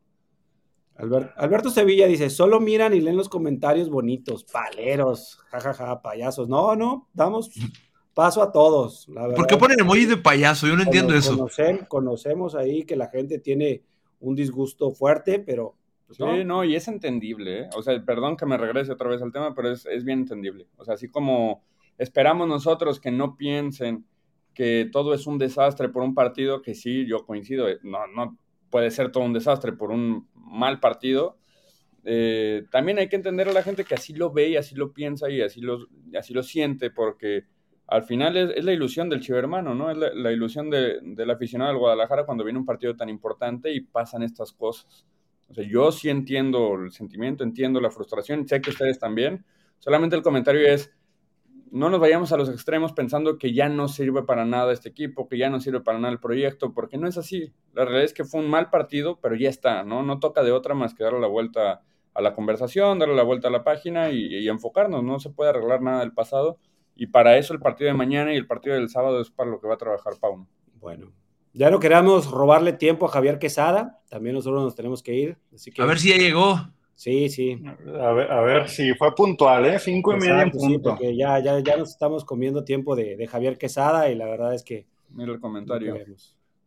Alberto 1.36 1.70
Sevilla 1.70 2.06
dice, 2.06 2.28
solo 2.28 2.60
miran 2.60 2.92
y 2.92 3.00
leen 3.00 3.16
los 3.16 3.30
comentarios 3.30 3.88
bonitos, 3.88 4.44
paleros, 4.44 5.38
jajaja, 5.50 6.02
payasos. 6.02 6.50
No, 6.50 6.76
no, 6.76 7.08
damos 7.14 7.50
paso 8.12 8.42
a 8.42 8.52
todos. 8.52 9.08
¿Por 9.34 9.46
qué 9.46 9.56
ponen 9.56 9.80
emoji 9.80 10.04
de 10.04 10.18
payaso? 10.18 10.66
Yo 10.66 10.76
no 10.76 10.82
entiendo 10.82 11.14
eso. 11.14 11.48
conocemos 11.88 12.54
ahí 12.54 12.84
que 12.84 12.94
la 12.94 13.06
gente 13.06 13.38
tiene 13.38 13.84
un 14.20 14.34
disgusto 14.34 14.90
fuerte, 14.90 15.38
pero... 15.38 15.74
Pues, 16.06 16.16
sí, 16.16 16.44
no. 16.44 16.64
y 16.64 16.74
es 16.74 16.88
entendible, 16.88 17.60
¿eh? 17.60 17.68
O 17.76 17.82
sea, 17.82 18.02
perdón 18.02 18.38
que 18.38 18.46
me 18.46 18.56
regrese 18.56 18.92
otra 18.92 19.10
vez 19.10 19.20
al 19.20 19.30
tema, 19.30 19.54
pero 19.54 19.70
es, 19.70 19.84
es 19.84 20.04
bien 20.04 20.20
entendible. 20.20 20.66
O 20.78 20.84
sea, 20.84 20.94
así 20.94 21.08
como 21.08 21.62
esperamos 21.98 22.48
nosotros 22.48 22.98
que 22.98 23.10
no 23.10 23.36
piensen 23.36 24.06
que 24.54 24.88
todo 24.90 25.14
es 25.14 25.26
un 25.26 25.38
desastre 25.38 25.88
por 25.88 26.02
un 26.02 26.14
partido, 26.14 26.62
que 26.62 26.74
sí, 26.74 27.06
yo 27.06 27.24
coincido, 27.26 27.68
eh, 27.68 27.78
no, 27.82 28.06
no 28.08 28.38
puede 28.70 28.90
ser 28.90 29.12
todo 29.12 29.24
un 29.24 29.32
desastre 29.32 29.72
por 29.72 29.90
un 29.90 30.28
mal 30.34 30.80
partido. 30.80 31.36
Eh, 32.04 32.64
también 32.70 32.98
hay 32.98 33.08
que 33.08 33.16
entender 33.16 33.48
a 33.48 33.52
la 33.52 33.62
gente 33.62 33.84
que 33.84 33.94
así 33.94 34.14
lo 34.14 34.32
ve 34.32 34.48
y 34.48 34.56
así 34.56 34.74
lo 34.74 34.92
piensa 34.92 35.30
y 35.30 35.42
así 35.42 35.60
lo, 35.60 35.86
así 36.18 36.32
lo 36.32 36.42
siente, 36.42 36.90
porque 36.90 37.44
al 37.88 38.02
final 38.04 38.36
es, 38.36 38.64
la 38.64 38.72
ilusión 38.72 39.08
del 39.08 39.20
chivermano, 39.20 39.74
¿no? 39.74 39.90
Es 39.90 39.96
la, 39.96 40.30
ilusión 40.30 40.70
de, 40.70 41.00
del 41.02 41.30
aficionado 41.30 41.70
del 41.70 41.78
Guadalajara 41.78 42.24
cuando 42.24 42.44
viene 42.44 42.58
un 42.58 42.66
partido 42.66 42.94
tan 42.94 43.08
importante 43.08 43.72
y 43.72 43.80
pasan 43.80 44.22
estas 44.22 44.52
cosas. 44.52 45.06
O 45.48 45.54
sea, 45.54 45.64
yo 45.66 45.90
sí 45.90 46.10
entiendo 46.10 46.74
el 46.74 46.92
sentimiento, 46.92 47.42
entiendo 47.42 47.80
la 47.80 47.90
frustración, 47.90 48.46
sé 48.46 48.60
que 48.60 48.70
ustedes 48.70 48.98
también. 48.98 49.44
Solamente 49.78 50.16
el 50.16 50.22
comentario 50.22 50.66
es, 50.66 50.92
no 51.70 51.88
nos 51.88 52.00
vayamos 52.00 52.32
a 52.32 52.36
los 52.36 52.48
extremos 52.48 52.92
pensando 52.92 53.38
que 53.38 53.52
ya 53.52 53.68
no 53.68 53.88
sirve 53.88 54.22
para 54.22 54.44
nada 54.44 54.72
este 54.72 54.90
equipo, 54.90 55.26
que 55.26 55.38
ya 55.38 55.50
no 55.50 55.60
sirve 55.60 55.80
para 55.80 55.98
nada 55.98 56.12
el 56.12 56.20
proyecto, 56.20 56.74
porque 56.74 56.98
no 56.98 57.08
es 57.08 57.16
así. 57.16 57.52
La 57.72 57.84
realidad 57.84 58.04
es 58.04 58.12
que 58.12 58.24
fue 58.24 58.40
un 58.40 58.50
mal 58.50 58.70
partido, 58.70 59.18
pero 59.20 59.34
ya 59.34 59.48
está, 59.48 59.82
¿no? 59.82 60.02
No 60.02 60.18
toca 60.18 60.42
de 60.42 60.52
otra 60.52 60.74
más 60.74 60.94
que 60.94 61.04
darle 61.04 61.20
la 61.20 61.26
vuelta 61.26 61.82
a 62.14 62.20
la 62.20 62.34
conversación, 62.34 62.98
darle 62.98 63.14
la 63.14 63.22
vuelta 63.22 63.48
a 63.48 63.50
la 63.50 63.64
página 63.64 64.10
y, 64.10 64.46
enfocarnos. 64.48 65.02
No 65.02 65.20
se 65.20 65.30
puede 65.30 65.50
arreglar 65.50 65.80
nada 65.82 66.00
del 66.00 66.12
pasado. 66.12 66.58
Y 66.98 67.06
para 67.06 67.38
eso 67.38 67.54
el 67.54 67.60
partido 67.60 67.88
de 67.88 67.94
mañana 67.94 68.34
y 68.34 68.36
el 68.36 68.46
partido 68.46 68.74
del 68.74 68.90
sábado 68.90 69.20
es 69.20 69.30
para 69.30 69.48
lo 69.48 69.60
que 69.60 69.68
va 69.68 69.74
a 69.74 69.78
trabajar 69.78 70.14
Pauno. 70.20 70.48
Bueno, 70.80 71.12
ya 71.54 71.70
no 71.70 71.78
queramos 71.78 72.28
robarle 72.28 72.72
tiempo 72.72 73.06
a 73.06 73.08
Javier 73.08 73.38
Quesada, 73.38 74.00
también 74.10 74.34
nosotros 74.34 74.64
nos 74.64 74.74
tenemos 74.74 75.00
que 75.00 75.14
ir. 75.14 75.38
A 75.78 75.86
ver 75.86 75.98
si 75.98 76.10
ya 76.10 76.16
llegó. 76.16 76.58
Sí, 76.96 77.28
sí. 77.28 77.62
A 78.00 78.10
ver, 78.10 78.32
a 78.32 78.40
ver 78.40 78.68
si 78.68 78.92
fue 78.94 79.14
puntual, 79.14 79.66
¿eh? 79.66 79.78
Cinco 79.78 80.12
y 80.12 80.16
media 80.16 80.42
en 80.42 80.50
punto. 80.50 80.66
Sí, 80.66 80.78
porque 80.78 81.16
ya, 81.16 81.38
ya, 81.38 81.60
ya 81.60 81.76
nos 81.76 81.90
estamos 81.90 82.24
comiendo 82.24 82.64
tiempo 82.64 82.96
de, 82.96 83.24
Javier 83.28 83.56
Quesada 83.56 84.10
y 84.10 84.16
la 84.16 84.26
verdad 84.26 84.52
es 84.52 84.64
que. 84.64 84.88
Mira 85.10 85.32
el 85.32 85.38
comentario. 85.38 85.96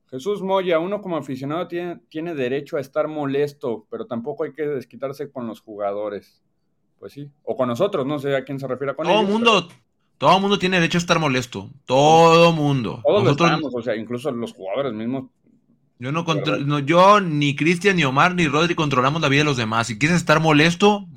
Jesús 0.10 0.42
Moya, 0.42 0.80
uno 0.80 1.02
como 1.02 1.18
aficionado 1.18 1.68
tiene, 1.68 2.00
tiene 2.08 2.36
derecho 2.36 2.78
a 2.78 2.80
estar 2.80 3.10
molesto, 3.10 3.86
pero 3.90 4.06
tampoco 4.06 4.46
hay 4.46 4.54
que 4.54 4.66
desquitarse 4.66 5.30
con 5.30 5.46
los 5.48 5.60
jugadores. 5.60 6.42
Pues 7.00 7.12
sí. 7.12 7.30
O 7.44 7.58
con 7.58 7.68
nosotros, 7.68 8.06
no 8.06 8.18
sé 8.18 8.34
a 8.34 8.46
quién 8.46 8.60
se 8.60 8.68
refiere 8.68 8.96
con 8.96 9.08
Todo 9.08 9.22
el 9.22 9.28
mundo, 9.28 9.68
todo 10.22 10.40
mundo 10.40 10.60
tiene 10.60 10.78
derecho 10.78 11.00
a 11.00 11.02
estar 11.02 11.18
molesto. 11.18 11.72
Todo 11.88 12.52
mundo. 12.52 13.02
Todos 13.04 13.24
nosotros... 13.24 13.50
estamos, 13.50 13.74
o 13.74 13.82
sea, 13.82 13.96
incluso 13.96 14.30
los 14.30 14.54
jugadores 14.54 14.94
mismos 14.94 15.32
yo 15.98 16.12
no, 16.12 16.24
no 16.24 16.78
yo 16.78 17.20
ni 17.22 17.56
Cristian, 17.56 17.96
ni 17.96 18.04
Omar, 18.04 18.36
ni 18.36 18.48
Rodri 18.48 18.76
controlamos 18.76 19.20
la 19.24 19.30
vida 19.30 19.40
de 19.40 19.46
los 19.46 19.58
demás. 19.58 19.88
Si 19.88 19.98
quieres 19.98 20.18
estar 20.18 20.40
molesto, 20.40 21.08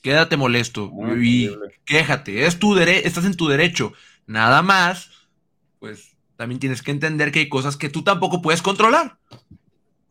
quédate 0.00 0.38
molesto 0.38 0.90
y 1.20 1.50
quéjate. 1.84 2.46
Es 2.46 2.58
tu 2.58 2.78
estás 2.78 3.26
en 3.26 3.36
tu 3.36 3.48
derecho. 3.48 3.92
Nada 4.26 4.62
más, 4.62 5.10
pues 5.78 6.16
también 6.36 6.58
tienes 6.58 6.80
que 6.80 6.90
entender 6.90 7.32
que 7.32 7.40
hay 7.40 7.48
cosas 7.50 7.76
que 7.76 7.90
tú 7.90 8.02
tampoco 8.02 8.40
puedes 8.40 8.62
controlar. 8.62 9.18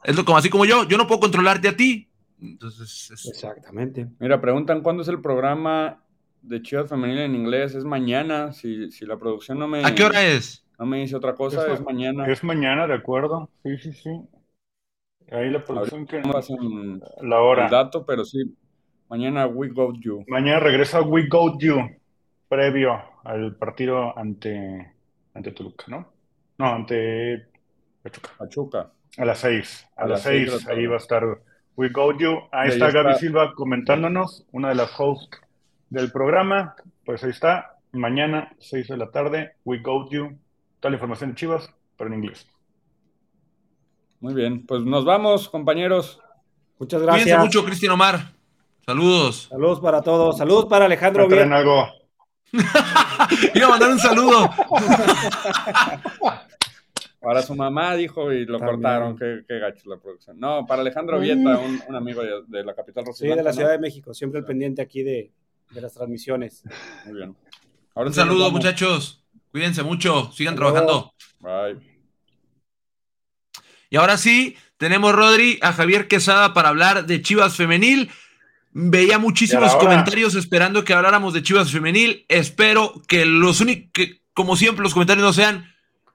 Es 0.04 0.16
lo 0.16 0.26
como 0.26 0.38
así 0.38 0.50
como 0.50 0.66
yo, 0.66 0.88
yo 0.88 1.00
no 1.00 1.08
puedo 1.08 1.22
controlarte 1.22 1.70
a 1.70 1.76
ti. 1.76 2.08
Entonces, 2.40 3.10
exactamente. 3.28 4.08
Mira, 4.20 4.42
preguntan 4.42 4.82
cuándo 4.82 5.02
es 5.02 5.10
el 5.10 5.22
programa 5.22 6.01
de 6.42 6.62
Chivas 6.62 6.90
Femenil 6.90 7.20
en 7.20 7.36
inglés. 7.36 7.76
Es 7.76 7.84
mañana, 7.84 8.52
si, 8.54 8.92
si 8.92 9.06
la 9.06 9.18
producción 9.18 9.60
no 9.60 9.68
me. 9.68 9.86
¿A 9.86 9.96
qué 9.96 10.04
hora 10.04 10.26
es? 10.26 10.66
No 10.80 10.86
me 10.86 10.98
dice 10.98 11.16
otra 11.16 11.36
cosa, 11.36 11.72
es, 11.72 11.82
mañana. 11.82 12.26
Es 12.28 12.44
mañana, 12.44 12.88
de 12.88 12.96
acuerdo. 12.96 13.50
Sí, 13.64 13.78
sí, 13.78 13.94
sí. 13.94 14.22
Ahí 15.32 15.50
la 15.50 15.64
producción 15.64 16.06
que 16.06 16.20
no 16.22 16.34
la 17.22 17.40
hora. 17.40 17.66
El 17.66 17.72
dato, 17.72 18.06
pero 18.06 18.26
sí. 18.26 18.56
Mañana 19.08 19.46
We 19.46 19.70
Go 19.70 19.94
You. 19.94 20.24
Mañana 20.28 20.60
regresa 20.60 21.02
We 21.02 21.28
Go 21.28 21.58
You, 21.60 21.78
previo 22.48 23.00
al 23.24 23.56
partido 23.58 24.18
ante, 24.18 24.94
ante 25.34 25.52
Toluca, 25.52 25.86
¿no? 25.88 26.12
No, 26.58 26.66
ante 26.66 27.48
Pachuca. 28.02 28.32
Pachuca. 28.38 28.92
A 29.18 29.26
las 29.26 29.40
seis. 29.40 29.88
A, 29.96 30.08
las 30.08 30.24
seis, 30.24 30.68
ahí 30.68 30.86
va 30.88 30.96
a 30.96 31.00
estar 31.00 31.24
We 31.76 31.90
Go 31.90 32.18
You. 32.18 32.40
Ahí, 32.52 32.70
está 32.70 32.90
Gaby 32.90 33.16
Silva 33.16 33.54
comentándonos, 33.54 34.48
una 34.52 34.70
de 34.70 34.76
las 34.76 34.98
hosts 34.98 35.42
del 35.92 36.12
programa. 36.12 36.76
Pues 37.06 37.24
ahí 37.24 37.30
está. 37.30 37.78
Mañana, 37.92 38.56
seis 38.58 38.88
de 38.88 38.98
la 38.98 39.12
tarde, 39.12 39.58
We 39.64 39.80
Go 39.80 40.10
You 40.10 40.40
toda 40.82 40.90
la 40.90 40.96
información 40.96 41.30
de 41.30 41.36
Chivas, 41.36 41.70
pero 41.96 42.10
en 42.10 42.16
inglés. 42.16 42.48
Muy 44.20 44.34
bien, 44.34 44.66
pues 44.66 44.82
nos 44.82 45.06
vamos, 45.06 45.48
compañeros. 45.48 46.20
Muchas 46.80 47.02
gracias. 47.02 47.26
Cuídense 47.26 47.44
mucho, 47.44 47.64
Cristian 47.64 47.94
Omar. 47.94 48.34
Saludos. 48.86 49.48
Saludos 49.50 49.80
para 49.80 50.02
todos. 50.02 50.38
Saludos 50.38 50.66
para 50.66 50.86
Alejandro 50.86 51.28
Bien. 51.28 51.54
algo. 51.54 51.88
Iba 53.54 53.68
a 53.68 53.70
mandar 53.70 53.92
un 53.92 54.00
saludo. 54.00 54.50
Para 57.20 57.44
su 57.44 57.56
mamá, 57.56 57.96
dijo, 57.96 58.34
y 58.34 58.46
lo 58.46 58.60
cortaron. 58.60 59.16
Qué, 59.16 59.44
qué, 59.48 59.60
gacho 59.60 59.88
la 59.88 59.98
producción. 59.98 60.40
No, 60.40 60.66
para 60.66 60.82
Alejandro 60.82 61.20
Vieta, 61.20 61.60
un, 61.88 61.96
amigo 61.96 62.24
de, 62.48 62.64
la 62.64 62.74
capital 62.74 63.06
Sí, 63.14 63.28
de 63.28 63.44
la 63.44 63.54
Ciudad 63.54 63.72
de 63.72 63.80
México. 63.80 64.14
Siempre 64.14 64.40
el 64.40 64.46
pendiente 64.46 64.82
aquí 64.82 65.04
de, 65.04 65.32
de 65.72 65.82
las 65.82 65.94
transmisiones. 65.94 66.64
Muy 67.06 67.16
bien. 67.16 67.36
un 67.96 68.14
saludo, 68.14 68.52
muchachos. 68.52 69.24
Cuídense 69.52 69.84
mucho, 69.84 70.32
sigan 70.32 70.56
trabajando. 70.56 71.14
Bye. 71.40 71.80
Y 73.90 73.98
ahora 73.98 74.18
sí, 74.18 74.56
tenemos 74.78 75.14
Rodri 75.14 75.60
a 75.62 75.74
Javier 75.74 76.08
Quesada 76.08 76.54
para 76.54 76.70
hablar 76.70 77.06
de 77.06 77.22
Chivas 77.22 77.58
Femenil. 77.58 78.10
Veía 78.72 79.20
muchísimos 79.20 79.76
comentarios 79.76 80.36
esperando 80.36 80.86
que 80.86 80.94
habláramos 80.94 81.34
de 81.34 81.44
Chivas 81.44 81.72
Femenil. 81.72 82.26
Espero 82.30 82.94
que 83.08 83.26
los 83.26 83.60
únicos, 83.60 84.06
como 84.34 84.56
siempre, 84.56 84.84
los 84.84 84.94
comentarios 84.94 85.26
no 85.26 85.34
sean 85.34 85.72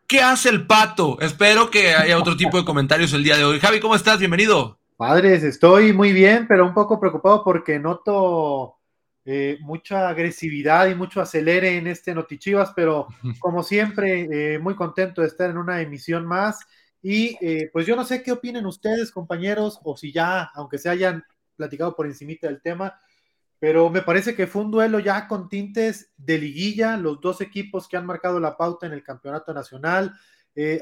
¿qué 0.06 0.22
hace 0.22 0.48
el 0.48 0.66
pato? 0.66 1.18
Espero 1.20 1.70
que 1.70 1.94
haya 1.94 2.18
otro 2.18 2.36
tipo 2.36 2.56
de 2.56 2.64
comentarios 2.64 3.12
el 3.12 3.24
día 3.24 3.36
de 3.36 3.44
hoy. 3.44 3.60
Javi, 3.60 3.80
¿cómo 3.80 3.94
estás? 3.94 4.18
Bienvenido. 4.18 4.78
Padres, 4.96 5.42
estoy 5.42 5.92
muy 5.92 6.12
bien, 6.12 6.46
pero 6.48 6.64
un 6.64 6.72
poco 6.72 6.98
preocupado 6.98 7.44
porque 7.44 7.78
noto 7.78 8.75
eh, 9.28 9.58
mucha 9.60 10.08
agresividad 10.08 10.86
y 10.86 10.94
mucho 10.94 11.20
acelere 11.20 11.76
en 11.76 11.88
este 11.88 12.14
Notichivas, 12.14 12.72
pero 12.76 13.08
como 13.40 13.64
siempre, 13.64 14.28
eh, 14.30 14.60
muy 14.60 14.76
contento 14.76 15.20
de 15.20 15.26
estar 15.26 15.50
en 15.50 15.58
una 15.58 15.80
emisión 15.80 16.24
más. 16.24 16.60
Y 17.02 17.36
eh, 17.40 17.68
pues 17.72 17.86
yo 17.86 17.96
no 17.96 18.04
sé 18.04 18.22
qué 18.22 18.30
opinen 18.30 18.66
ustedes, 18.66 19.10
compañeros, 19.10 19.80
o 19.82 19.96
si 19.96 20.12
ya, 20.12 20.44
aunque 20.54 20.78
se 20.78 20.90
hayan 20.90 21.24
platicado 21.56 21.96
por 21.96 22.06
encimita 22.06 22.46
del 22.46 22.62
tema, 22.62 23.00
pero 23.58 23.90
me 23.90 24.02
parece 24.02 24.36
que 24.36 24.46
fue 24.46 24.62
un 24.62 24.70
duelo 24.70 25.00
ya 25.00 25.26
con 25.26 25.48
tintes 25.48 26.12
de 26.16 26.38
liguilla, 26.38 26.96
los 26.96 27.20
dos 27.20 27.40
equipos 27.40 27.88
que 27.88 27.96
han 27.96 28.06
marcado 28.06 28.38
la 28.38 28.56
pauta 28.56 28.86
en 28.86 28.92
el 28.92 29.02
campeonato 29.02 29.52
nacional, 29.52 30.12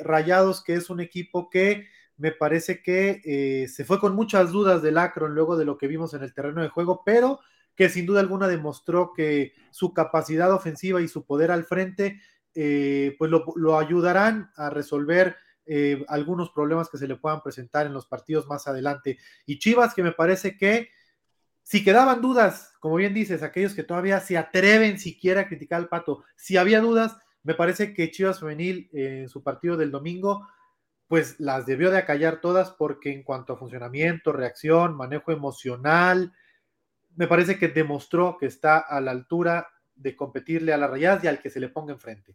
Rayados, 0.03 0.63
que 0.63 0.75
es 0.75 0.91
un 0.91 1.01
equipo 1.01 1.51
que 1.51 1.89
me 2.17 2.31
parece 2.31 2.81
que 2.83 3.67
se 3.69 3.85
fue 3.85 3.99
con 3.99 4.15
muchas 4.15 4.53
dudas 4.53 4.83
del 4.83 4.99
Akron 4.99 5.35
luego 5.35 5.57
de 5.57 5.65
lo 5.65 5.79
que 5.79 5.89
vimos 5.89 6.15
en 6.15 6.23
el 6.23 6.35
terreno 6.35 6.63
de 6.63 6.69
juego, 6.69 7.03
pero 7.05 7.41
que 7.75 7.89
sin 7.89 8.07
duda 8.07 8.21
alguna 8.21 8.49
demostró 8.49 9.13
que 9.15 9.55
su 9.71 9.93
capacidad 9.93 10.53
ofensiva 10.53 11.01
y 11.03 11.09
su 11.09 11.25
poder 11.25 11.51
al 11.51 11.65
frente, 11.65 12.21
eh, 12.55 13.17
pues 13.19 13.31
lo, 13.31 13.79
ayudarán 13.79 14.51
a 14.57 14.71
resolver 14.71 15.37
eh, 15.67 16.05
algunos 16.09 16.51
problemas 16.51 16.89
que 16.89 16.99
se 16.99 17.09
le 17.09 17.17
puedan 17.17 17.43
presentar 17.43 17.87
en 17.87 17.93
los 17.93 18.07
partidos 18.07 18.47
más 18.47 18.69
adelante. 18.69 19.19
Y 19.47 19.59
Chivas, 19.59 19.95
que 19.95 20.03
me 20.03 20.13
parece 20.13 20.57
que 20.57 20.91
si 21.63 21.83
quedaban 21.83 22.21
dudas, 22.21 22.75
como 22.79 22.97
bien 22.97 23.15
dices, 23.15 23.43
aquellos 23.43 23.75
que 23.75 23.83
todavía 23.83 24.21
se 24.21 24.37
atreven 24.37 24.99
siquiera 24.99 25.43
a 25.43 25.49
criticar 25.49 25.81
al 25.81 25.89
pato, 25.89 26.23
si 26.37 26.59
había 26.59 26.81
dudas, 26.81 27.17
me 27.43 27.55
parece 27.55 27.95
que 27.95 28.11
Chivas 28.11 28.41
Femenil 28.41 28.89
en 28.93 29.29
su 29.29 29.43
partido 29.43 29.77
del 29.77 29.91
domingo, 29.91 30.47
pues 31.09 31.41
las 31.41 31.67
debió 31.67 31.91
de 31.91 31.99
acallar 31.99 32.41
todas 32.41 32.71
porque 32.71 33.13
en 33.13 33.23
cuanto 33.23 33.55
a 33.55 33.57
funcionamiento, 33.57 34.33
reacción, 34.33 34.97
manejo 34.97 35.33
emocional, 35.33 36.33
me 37.17 37.27
parece 37.27 37.59
que 37.59 37.69
demostró 37.69 38.37
que 38.39 38.47
está 38.47 38.79
a 38.79 39.01
la 39.01 39.11
altura 39.11 39.69
de 39.95 40.17
competirle 40.17 40.73
a 40.73 40.79
las 40.79 40.91
rayadas 40.91 41.25
y 41.25 41.29
al 41.29 41.39
que 41.39 41.51
se 41.51 41.61
le 41.61 41.69
ponga 41.69 41.93
enfrente. 41.93 42.35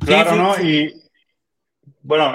Claro, 0.00 0.36
¿no? 0.36 0.60
Y 0.60 0.92
bueno, 2.02 2.34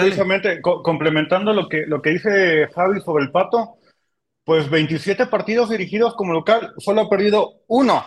precisamente 0.00 0.60
complementando 0.60 1.52
lo 1.52 1.68
que, 1.68 1.86
lo 1.86 2.02
que 2.02 2.10
dice 2.10 2.68
Javi 2.74 3.00
sobre 3.00 3.24
el 3.24 3.30
Pato, 3.30 3.76
pues 4.44 4.68
27 4.70 5.26
partidos 5.26 5.70
dirigidos 5.70 6.14
como 6.14 6.32
local, 6.32 6.72
solo 6.78 7.02
ha 7.02 7.10
perdido 7.10 7.62
uno. 7.66 8.04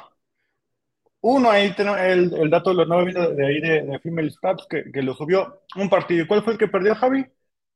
Uno, 1.21 1.51
ahí 1.51 1.71
tenemos 1.75 1.99
el, 1.99 2.33
el 2.33 2.49
dato 2.49 2.73
lo 2.73 2.85
no 2.85 3.05
de 3.05 3.45
ahí 3.45 3.61
de, 3.61 3.83
de 3.83 3.99
Female 3.99 4.31
Stats 4.31 4.65
que, 4.67 4.91
que, 4.91 5.03
lo 5.03 5.13
subió 5.13 5.61
un 5.75 5.87
partido. 5.87 6.23
¿Y 6.23 6.27
cuál 6.27 6.43
fue 6.43 6.53
el 6.53 6.59
que 6.59 6.67
perdió 6.67 6.95
Javi? 6.95 7.23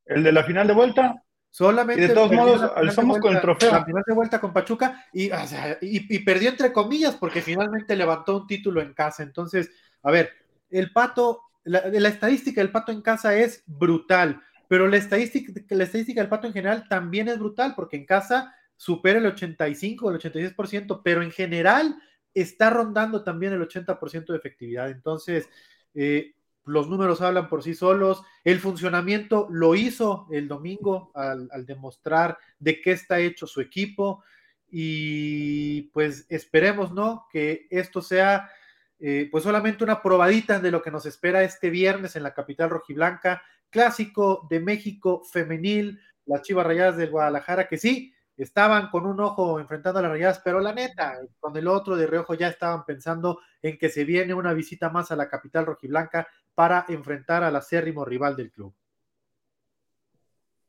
¿El 0.05 0.23
de 0.23 0.31
la 0.31 0.43
final 0.43 0.65
de 0.67 0.73
vuelta? 0.73 1.23
Solamente. 1.55 2.03
Y 2.03 2.07
de 2.09 2.13
todos 2.13 2.33
modos, 2.33 2.69
alzamos 2.75 3.17
con 3.19 3.33
el 3.33 3.39
trofeo. 3.39 3.71
La 3.71 3.85
final 3.85 4.03
de 4.05 4.13
vuelta 4.13 4.41
con 4.41 4.51
Pachuca 4.51 5.05
y, 5.13 5.29
y, 5.79 6.19
perdió 6.19 6.49
entre 6.49 6.73
comillas 6.73 7.15
porque 7.15 7.41
finalmente 7.41 7.95
levantó 7.95 8.41
un 8.41 8.45
título 8.45 8.81
en 8.81 8.93
casa. 8.93 9.23
Entonces, 9.23 9.71
a 10.03 10.11
ver, 10.11 10.33
el 10.69 10.91
pato, 10.91 11.43
la, 11.63 11.87
la 11.87 12.09
estadística 12.09 12.59
del 12.59 12.73
pato 12.73 12.91
en 12.91 13.01
casa 13.01 13.37
es 13.37 13.63
brutal, 13.67 14.41
pero 14.67 14.89
la 14.89 14.97
estadística, 14.97 15.53
la 15.69 15.85
estadística 15.85 16.19
del 16.19 16.29
pato 16.29 16.47
en 16.47 16.51
general 16.51 16.89
también 16.89 17.29
es 17.29 17.39
brutal 17.39 17.71
porque 17.73 17.95
en 17.95 18.05
casa 18.05 18.53
supera 18.75 19.19
el 19.19 19.25
85 19.25 20.07
o 20.07 20.11
el 20.11 20.19
86%, 20.19 20.99
pero 21.05 21.23
en 21.23 21.31
general 21.31 21.95
está 22.33 22.69
rondando 22.69 23.23
también 23.23 23.53
el 23.53 23.65
80% 23.65 24.25
de 24.25 24.37
efectividad. 24.37 24.89
Entonces, 24.89 25.47
eh, 25.93 26.34
los 26.65 26.89
números 26.89 27.21
hablan 27.21 27.47
por 27.47 27.63
sí 27.63 27.75
solos. 27.75 28.23
El 28.43 28.59
funcionamiento 28.59 29.47
lo 29.49 29.75
hizo 29.75 30.27
el 30.31 30.47
domingo 30.47 31.11
al, 31.13 31.65
demostrar 31.65 32.37
de 32.59 32.81
qué 32.81 32.91
está 32.91 33.19
hecho 33.19 33.47
su 33.47 33.61
equipo. 33.61 34.23
Y 34.69 35.83
pues 35.93 36.25
esperemos, 36.29 36.91
¿no? 36.91 37.27
Que 37.31 37.67
esto 37.69 38.01
sea 38.01 38.49
eh, 38.99 39.29
pues 39.31 39.43
solamente 39.43 39.83
una 39.83 40.01
probadita 40.01 40.59
de 40.59 40.71
lo 40.71 40.81
que 40.81 40.91
nos 40.91 41.05
espera 41.05 41.43
este 41.43 41.69
viernes 41.69 42.15
en 42.15 42.23
la 42.23 42.33
capital 42.33 42.69
rojiblanca. 42.69 43.43
Clásico 43.69 44.47
de 44.49 44.59
México 44.59 45.23
femenil, 45.31 45.99
las 46.25 46.41
Chivas 46.41 46.65
Rayadas 46.65 46.97
del 46.97 47.11
Guadalajara, 47.11 47.67
que 47.67 47.77
sí, 47.77 48.15
estaban 48.37 48.89
con 48.89 49.05
un 49.05 49.19
ojo 49.19 49.59
enfrentando 49.59 49.99
a 49.99 50.01
las 50.01 50.11
rayadas, 50.11 50.41
pero 50.43 50.59
la 50.59 50.73
neta, 50.73 51.19
con 51.39 51.55
el 51.55 51.67
otro 51.67 51.95
de 51.95 52.07
reojo 52.07 52.33
ya 52.33 52.47
estaban 52.47 52.85
pensando 52.85 53.39
en 53.61 53.77
que 53.77 53.89
se 53.89 54.03
viene 54.03 54.33
una 54.33 54.53
visita 54.53 54.89
más 54.89 55.11
a 55.11 55.15
la 55.15 55.29
capital 55.29 55.65
rojiblanca 55.65 56.27
para 56.55 56.85
enfrentar 56.87 57.43
al 57.43 57.55
acérrimo 57.55 58.05
rival 58.05 58.35
del 58.35 58.51
club. 58.51 58.73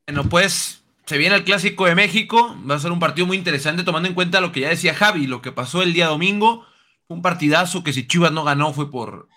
Bueno, 0.07 0.25
pues 0.25 0.85
se 1.07 1.18
viene 1.18 1.37
el 1.37 1.44
clásico 1.44 1.87
de 1.87 1.94
México, 1.94 2.57
va 2.68 2.75
a 2.75 2.81
ser 2.81 2.92
un 2.92 2.99
partido 2.99 3.27
muy 3.27 3.37
interesante 3.37 3.85
tomando 3.85 4.09
en 4.09 4.14
cuenta 4.14 4.40
lo 4.40 4.53
que 4.53 4.61
ya 4.61 4.68
decía 4.68 4.94
Javi, 4.94 5.27
lo 5.27 5.40
que 5.40 5.53
pasó 5.53 5.83
el 5.83 5.92
día 5.92 6.09
domingo, 6.09 6.66
un 7.09 7.22
partidazo 7.22 7.85
que 7.85 7.92
si 7.92 8.07
Chivas 8.07 8.33
no 8.33 8.44
ganó 8.44 8.72
fue 8.72 8.90
por 8.90 9.29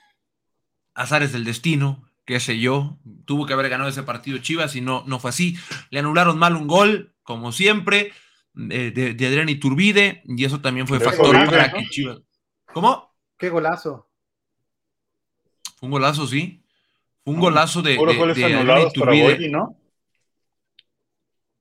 azares 0.96 1.32
del 1.32 1.46
destino, 1.46 2.04
qué 2.26 2.40
sé 2.40 2.60
yo, 2.60 2.98
tuvo 3.26 3.46
que 3.46 3.54
haber 3.54 3.70
ganado 3.70 3.90
ese 3.90 4.04
partido 4.04 4.40
Chivas 4.40 4.76
y 4.76 4.82
no, 4.82 5.04
no 5.06 5.20
fue 5.20 5.30
así, 5.30 5.58
le 5.92 6.00
anularon 6.00 6.38
mal 6.38 6.56
un 6.56 6.68
gol, 6.68 7.14
como 7.24 7.52
siempre, 7.52 8.12
de, 8.54 8.92
de, 8.92 9.28
Adrián 9.28 9.50
Iturbide, 9.50 10.24
y 10.26 10.44
eso 10.46 10.60
también 10.62 10.88
fue 10.88 11.00
factor 11.00 11.46
para 11.46 11.72
que 11.72 11.86
Chivas. 11.90 12.22
¿Cómo? 12.74 13.16
Qué 13.38 13.50
golazo. 13.50 14.09
Fue 15.80 15.88
un 15.88 15.92
golazo, 15.92 16.28
sí. 16.28 16.62
Fue 17.24 17.34
un 17.34 17.39
golazo 17.39 17.82
de, 17.82 17.92
de, 17.92 18.88
Iturbide. 18.88 19.50
¿no? 19.50 19.76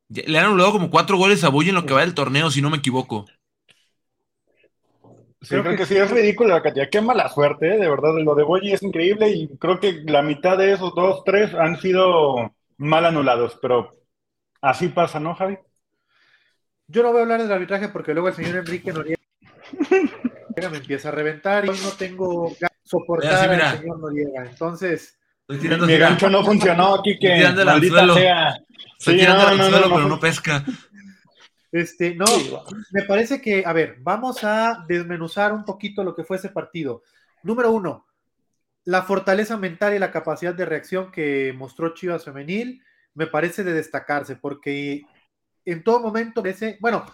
Le 0.09 0.38
han 0.38 0.46
anulado 0.46 0.72
como 0.72 0.90
cuatro 0.90 1.16
goles 1.16 1.44
a 1.44 1.50
Boy 1.50 1.68
en 1.68 1.74
lo 1.74 1.87
que 1.87 1.94
va 1.94 2.00
del 2.00 2.14
torneo, 2.14 2.50
si 2.50 2.62
no 2.62 2.70
me 2.70 2.78
equivoco. 2.78 3.26
Sí, 5.40 5.54
creo, 5.57 5.76
que, 5.76 5.87
sí, 5.87 5.96
es 5.96 6.11
ridículo 6.11 6.50
la 6.50 6.62
cantidad. 6.62 6.88
Qué 6.90 7.00
mala 7.00 7.28
suerte, 7.28 7.74
¿eh? 7.74 7.78
de 7.78 7.88
verdad. 7.88 8.14
Lo 8.18 8.35
de 8.35 8.42
Boyi 8.42 8.72
es 8.72 8.83
increíble 8.83 9.31
y 9.31 9.48
creo 9.59 9.78
que 9.78 10.02
la 10.04 10.22
mitad 10.22 10.59
de 10.59 10.72
esos 10.72 10.94
dos, 10.96 11.22
tres 11.24 11.54
han 11.54 11.81
sido 11.81 12.52
mal 12.76 13.04
anulados, 13.04 13.57
pero 13.62 13.98
Así 14.61 14.88
pasa, 14.88 15.20
¿no, 15.20 15.35
Javi? 15.35 15.59
Yo 16.88 17.02
no 17.02 17.11
voy 17.11 17.20
a 17.20 17.22
hablar 17.22 17.42
del 17.42 17.52
arbitraje 17.52 17.88
porque 17.88 18.12
luego 18.12 18.28
el 18.28 18.35
señor 18.35 18.57
Enrique 18.57 18.92
Noriega 18.92 19.20
me 20.70 20.78
empieza 20.78 21.09
a 21.11 21.12
reventar 21.12 21.66
y 21.66 21.68
no 21.68 21.90
tengo 21.96 22.57
soportar 22.88 23.51
al 23.51 23.79
señor 23.79 24.01
Noriega. 24.01 24.46
Entonces. 24.46 25.18
mi 25.48 25.98
gancho 25.98 26.31
no 26.31 26.44
funcionó 26.44 26.96
aquí 26.96 27.18
que 27.18 27.53
maldita 27.64 28.14
sea. 28.14 28.57
Estoy 28.98 29.18
tirando 29.18 29.46
al 29.46 29.57
suelo, 29.59 29.94
pero 29.94 30.09
no 30.09 30.18
pesca. 30.18 30.64
Este, 31.70 32.14
no, 32.14 32.24
me 32.92 33.03
parece 33.03 33.42
que, 33.42 33.62
a 33.64 33.74
ver, 33.74 33.96
vamos 34.01 34.42
a 34.42 34.85
desmenuzar 34.88 35.53
un 35.53 35.64
poquito 35.64 36.03
lo 36.03 36.14
que 36.14 36.24
fue 36.24 36.38
ese 36.38 36.48
partido. 36.48 37.03
Número 37.42 37.70
uno, 37.70 38.07
la 38.85 39.03
fortaleza 39.03 39.59
mental 39.59 39.94
y 39.94 39.98
la 39.98 40.11
capacidad 40.11 40.55
de 40.55 40.64
reacción 40.64 41.12
que 41.12 41.53
mostró 41.55 41.92
Chivas 41.92 42.24
Femenil 42.24 42.83
me 43.12 43.27
parece 43.27 43.64
de 43.64 43.74
destacarse, 43.74 44.37
porque 44.37 45.03
en 45.66 45.85
todo 45.85 46.01
momento 46.01 46.40
parece, 46.40 46.79
bueno, 46.81 47.05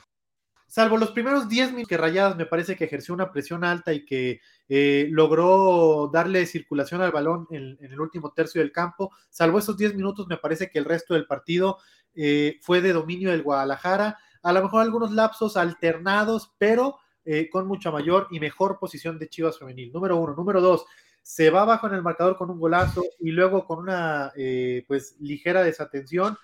salvo 0.67 0.97
los 0.97 1.13
primeros 1.13 1.49
10 1.49 1.71
minutos 1.71 1.89
que 1.89 1.97
Rayadas 1.97 2.37
me 2.37 2.47
parece 2.47 2.77
que 2.77 2.85
ejerció 2.85 3.15
una 3.15 3.31
presión 3.31 3.65
alta 3.65 3.93
y 3.93 4.05
que 4.05 4.41
eh, 4.69 5.09
logró 5.11 6.11
darle 6.13 6.47
circulación 6.47 7.01
al 7.01 7.13
balón 7.13 7.47
en, 7.51 7.79
el 7.81 8.01
último 8.01 8.33
tercio 8.33 8.61
del 8.61 8.73
campo, 8.73 9.11
salvo 9.31 9.59
esos 9.59 9.77
10 9.77 9.95
minutos 9.95 10.27
me 10.29 10.37
parece 10.37 10.71
que 10.71 10.79
el 10.79 10.85
resto 10.85 11.15
del 11.15 11.27
partido 11.27 11.79
eh, 12.15 12.59
fue 12.63 12.81
de 12.81 12.93
dominio 12.93 13.31
del 13.31 13.43
Guadalajara, 13.43 14.19
a 14.43 14.53
lo 14.53 14.63
mejor 14.63 14.83
algunos 14.83 15.13
lapsos 15.13 15.57
alternados, 15.57 16.55
pero 16.59 16.99
eh, 17.27 17.49
con 17.49 17.67
mucha 17.67 17.91
mayor 17.91 18.29
y 18.31 18.39
mejor 18.39 18.79
posición 18.79 19.19
de 19.19 19.29
Chivas 19.31 19.59
femenil. 19.59 19.91
Número 19.91 20.19
uno. 20.19 20.35
Número 20.35 20.61
dos, 20.61 20.85
se 21.23 21.49
va 21.49 21.63
abajo 21.63 21.87
en 21.87 21.95
el 21.95 22.03
marcador 22.03 22.37
con 22.37 22.51
un 22.51 22.59
golazo 22.59 23.03
y 23.19 23.31
luego 23.31 23.67
con 23.67 23.79
una 23.79 24.31
eh, 24.37 24.85
pues 24.87 25.17
ligera 25.21 25.63
desatención. 25.63 26.37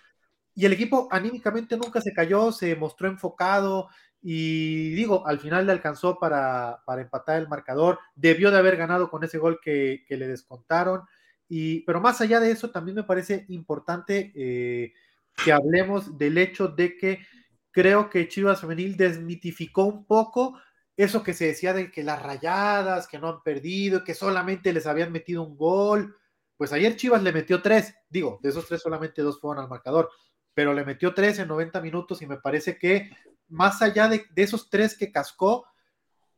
Y 0.54 0.64
el 0.64 0.72
equipo 0.72 1.06
anímicamente 1.10 1.76
nunca 1.76 2.00
se 2.00 2.14
cayó, 2.14 2.50
se 2.50 2.74
mostró 2.76 3.08
enfocado 3.08 3.88
y 4.22 4.90
digo, 4.90 5.26
al 5.26 5.38
final 5.38 5.66
le 5.66 5.72
alcanzó 5.72 6.18
para, 6.18 6.82
empatar 6.98 7.40
el 7.40 7.48
marcador. 7.48 7.98
Debió 8.14 8.50
de 8.50 8.58
haber 8.58 8.76
ganado 8.76 9.10
con 9.10 9.24
ese 9.24 9.38
gol 9.38 9.60
que, 9.62 10.04
le 10.08 10.28
descontaron. 10.28 11.02
Y, 11.48 11.80
pero 11.80 12.00
más 12.00 12.20
allá 12.20 12.38
de 12.38 12.50
eso, 12.50 12.70
también 12.70 12.96
me 12.96 13.04
parece 13.04 13.46
importante 13.48 14.32
eh, 14.34 14.92
que 15.42 15.52
hablemos 15.52 16.18
del 16.18 16.38
hecho 16.38 16.68
de 16.68 16.96
que 16.96 17.20
creo 17.70 18.10
que 18.10 18.28
Chivas 18.28 18.60
Femenil 18.60 18.96
desmitificó 18.96 19.84
un 19.84 20.04
poco 20.04 20.58
eso 20.96 21.22
que 21.22 21.32
se 21.32 21.46
decía 21.46 21.72
de 21.72 21.90
que 21.90 22.04
las 22.04 22.22
rayadas, 22.22 23.06
que 23.08 23.18
no 23.18 23.28
han 23.28 23.42
perdido, 23.42 24.04
que 24.04 24.14
solamente 24.14 24.72
les 24.72 24.86
habían 24.86 25.12
metido 25.12 25.42
un 25.42 25.56
gol. 25.56 26.16
Pues 26.58 26.74
ayer 26.74 26.94
Chivas 26.96 27.22
le 27.22 27.32
metió 27.32 27.62
tres, 27.62 27.94
digo, 28.10 28.38
de 28.42 28.50
esos 28.50 28.66
tres 28.68 28.82
solamente 28.82 29.22
dos 29.22 29.40
fueron 29.40 29.64
al 29.64 29.70
marcador, 29.70 30.10
pero 30.60 30.74
le 30.74 30.84
metió 30.84 31.14
tres 31.14 31.38
en 31.38 31.48
90 31.48 31.80
minutos 31.80 32.20
y 32.20 32.26
me 32.26 32.36
parece 32.36 32.76
que 32.76 33.08
más 33.48 33.80
allá 33.80 34.08
de, 34.08 34.26
esos 34.36 34.68
tres 34.68 34.94
que 34.94 35.10
cascó, 35.10 35.64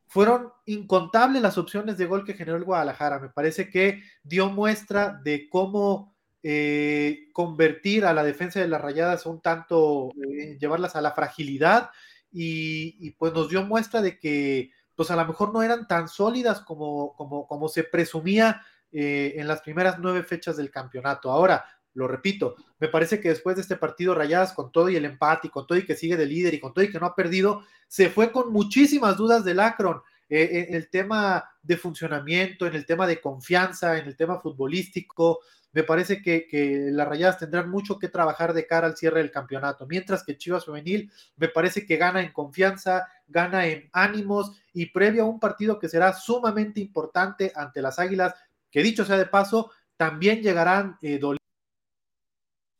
fueron 0.07 0.53
incontables 0.65 1.41
las 1.41 1.57
opciones 1.57 1.97
de 1.97 2.05
gol 2.05 2.23
que 2.23 2.33
generó 2.33 2.55
el 2.55 2.63
Guadalajara. 2.63 3.19
Me 3.19 3.27
parece 3.27 3.69
que 3.69 4.01
dio 4.23 4.49
muestra 4.49 5.19
de 5.25 5.49
cómo 5.49 6.15
eh, 6.41 7.31
convertir 7.33 8.05
a 8.05 8.13
la 8.13 8.23
defensa 8.23 8.61
de 8.61 8.69
las 8.69 8.79
rayadas 8.79 9.25
un 9.25 9.41
tanto, 9.41 10.11
eh, 10.15 10.57
llevarlas 10.57 10.95
a 10.95 11.01
la 11.01 11.11
fragilidad 11.11 11.89
y, 12.31 13.11
pues 13.17 13.33
nos 13.33 13.49
dio 13.49 13.65
muestra 13.65 14.01
de 14.01 14.17
que 14.17 14.71
pues 14.95 15.11
a 15.11 15.17
lo 15.17 15.25
mejor 15.25 15.51
no 15.53 15.63
eran 15.63 15.85
tan 15.85 16.07
sólidas 16.07 16.61
como, 16.61 17.13
como, 17.17 17.45
como 17.45 17.67
se 17.67 17.83
presumía 17.83 18.61
eh, 18.89 19.33
en 19.35 19.49
las 19.49 19.59
primeras 19.59 19.99
nueve 19.99 20.23
fechas 20.23 20.55
del 20.55 20.71
campeonato. 20.71 21.29
Ahora, 21.29 21.65
lo 21.93 22.07
repito, 22.07 22.55
me 22.79 22.87
parece 22.87 23.19
que 23.19 23.29
después 23.29 23.55
de 23.55 23.61
este 23.61 23.75
partido 23.75 24.15
Rayadas, 24.15 24.53
con 24.53 24.71
todo 24.71 24.89
y 24.89 24.95
el 24.95 25.05
empate, 25.05 25.47
y 25.47 25.51
con 25.51 25.67
todo 25.67 25.77
y 25.77 25.85
que 25.85 25.95
sigue 25.95 26.17
de 26.17 26.25
líder, 26.25 26.53
y 26.53 26.59
con 26.59 26.73
todo 26.73 26.83
y 26.83 26.91
que 26.91 26.99
no 26.99 27.05
ha 27.05 27.15
perdido, 27.15 27.63
se 27.87 28.09
fue 28.09 28.31
con 28.31 28.51
muchísimas 28.51 29.17
dudas 29.17 29.43
del 29.45 29.59
Akron. 29.59 30.01
Eh, 30.29 30.65
en 30.69 30.75
el 30.75 30.89
tema 30.89 31.43
de 31.61 31.77
funcionamiento, 31.77 32.65
en 32.65 32.73
el 32.73 32.85
tema 32.85 33.05
de 33.05 33.21
confianza, 33.21 33.99
en 33.99 34.07
el 34.07 34.15
tema 34.15 34.39
futbolístico, 34.39 35.41
me 35.73 35.83
parece 35.83 36.21
que, 36.21 36.47
que, 36.47 36.89
las 36.91 37.07
rayadas 37.07 37.39
tendrán 37.39 37.69
mucho 37.69 37.99
que 37.99 38.07
trabajar 38.07 38.53
de 38.53 38.65
cara 38.65 38.87
al 38.87 38.95
cierre 38.95 39.19
del 39.19 39.31
campeonato, 39.31 39.85
mientras 39.85 40.23
que 40.23 40.37
Chivas 40.37 40.65
Femenil 40.65 41.11
me 41.35 41.49
parece 41.49 41.85
que 41.85 41.97
gana 41.97 42.21
en 42.21 42.31
confianza, 42.31 43.07
gana 43.27 43.65
en 43.67 43.89
ánimos 43.91 44.51
y 44.71 44.87
previo 44.87 45.23
a 45.23 45.27
un 45.27 45.39
partido 45.39 45.77
que 45.77 45.89
será 45.89 46.13
sumamente 46.13 46.79
importante 46.79 47.51
ante 47.55 47.81
las 47.81 47.99
Águilas, 47.99 48.33
que 48.71 48.81
dicho 48.81 49.05
sea 49.05 49.17
de 49.17 49.25
paso, 49.25 49.71
también 49.97 50.41
llegarán 50.41 50.97
eh, 51.01 51.19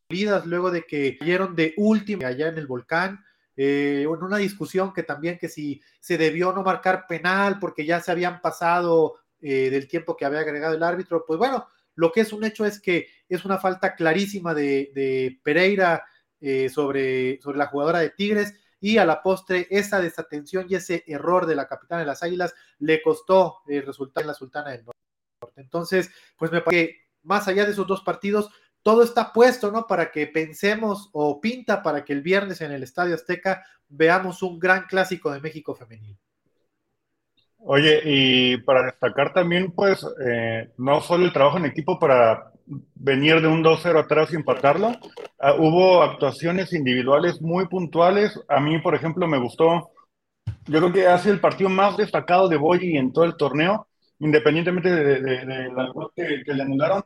luego 0.10 0.72
de 0.72 0.84
que 0.84 1.18
cayeron 1.18 1.56
de 1.56 1.74
última 1.78 2.28
allá 2.28 2.48
en 2.48 2.58
el 2.58 2.68
volcán. 2.68 3.24
Eh, 3.56 4.02
en 4.04 4.24
una 4.24 4.38
discusión 4.38 4.94
que 4.94 5.04
también 5.04 5.38
que 5.38 5.48
si 5.48 5.80
se 6.00 6.18
debió 6.18 6.52
no 6.54 6.64
marcar 6.64 7.06
penal 7.08 7.60
porque 7.60 7.86
ya 7.86 8.02
se 8.02 8.12
habían 8.12 8.42
pasado 8.42 9.20
eh, 9.40 9.70
del 9.70 9.88
tiempo 9.88 10.18
que 10.18 10.26
había 10.26 10.40
agregado 10.40 10.74
el 10.74 10.82
árbitro, 10.82 11.24
pues 11.26 11.38
bueno, 11.38 11.68
lo 11.96 12.12
que 12.12 12.22
es 12.22 12.34
un 12.34 12.44
hecho 12.44 12.66
es 12.66 12.80
que 12.80 13.08
es 13.30 13.46
una 13.46 13.60
falta 13.60 13.96
clarísima 13.96 14.56
de, 14.56 15.40
Pereira 15.44 16.04
eh, 16.42 16.68
sobre, 16.70 17.40
sobre 17.42 17.60
la 17.60 17.68
jugadora 17.68 18.00
de 18.00 18.10
Tigres 18.10 18.56
y 18.80 18.98
a 18.98 19.06
la 19.06 19.22
postre 19.22 19.68
esa 19.70 20.02
desatención 20.02 20.66
y 20.68 20.76
ese 20.76 21.04
error 21.08 21.46
de 21.46 21.56
la 21.56 21.68
capitana 21.68 22.02
de 22.02 22.08
las 22.08 22.24
Águilas 22.24 22.54
le 22.80 23.02
costó 23.02 23.60
el 23.68 23.86
resultado 23.86 24.24
en 24.24 24.28
la 24.28 24.34
Sultana 24.34 24.72
del 24.72 24.84
Norte. 24.84 25.62
Entonces, 25.62 26.10
pues 26.38 26.52
me 26.52 26.62
parece 26.62 26.88
que 26.88 27.04
más 27.22 27.48
allá 27.48 27.66
de 27.66 27.72
esos 27.72 27.88
dos 27.88 28.02
partidos, 28.02 28.50
todo 28.84 29.04
está 29.04 29.34
puesto, 29.34 29.72
¿no? 29.72 29.88
Para 29.88 30.12
que 30.12 30.28
pensemos 30.28 31.10
o 31.14 31.42
pinta 31.42 31.82
para 31.82 32.04
que 32.04 32.14
el 32.14 32.22
viernes 32.22 32.62
en 32.62 32.72
el 32.72 32.84
Estadio 32.84 33.16
Azteca 33.16 33.64
veamos 33.88 34.44
un 34.44 34.60
gran 34.60 34.84
clásico 34.84 35.32
de 35.32 35.40
México 35.40 35.74
femenil. 35.74 36.18
Oye, 37.66 38.02
y 38.04 38.58
para 38.58 38.84
destacar 38.84 39.32
también, 39.32 39.72
pues, 39.72 40.06
eh, 40.26 40.70
no 40.78 41.00
solo 41.00 41.24
el 41.24 41.32
trabajo 41.32 41.58
en 41.58 41.66
equipo 41.66 41.98
para 41.98 42.52
venir 42.96 43.42
de 43.42 43.48
un 43.48 43.64
2-0 43.64 44.00
atrás 44.00 44.32
y 44.32 44.36
empatarlo, 44.36 44.92
ah, 45.40 45.54
hubo 45.58 46.04
actuaciones 46.04 46.74
individuales 46.74 47.42
muy 47.42 47.68
puntuales. 47.68 48.38
A 48.50 48.60
mí, 48.60 48.80
por 48.80 48.96
ejemplo, 48.96 49.28
me 49.28 49.38
gustó, 49.38 49.92
yo 50.66 50.80
creo 50.80 50.92
que 50.92 51.08
hace 51.08 51.30
el 51.30 51.40
partido 51.40 51.70
más 51.70 51.96
destacado 51.96 52.50
de 52.50 52.58
Boyi 52.58 52.98
en 52.98 53.14
todo 53.14 53.24
el 53.24 53.38
torneo, 53.38 53.88
independientemente 54.20 54.90
de, 54.90 55.48
la 55.72 55.92
que, 56.16 56.44
que, 56.46 56.54
le 56.54 56.64
anularon. 56.64 57.04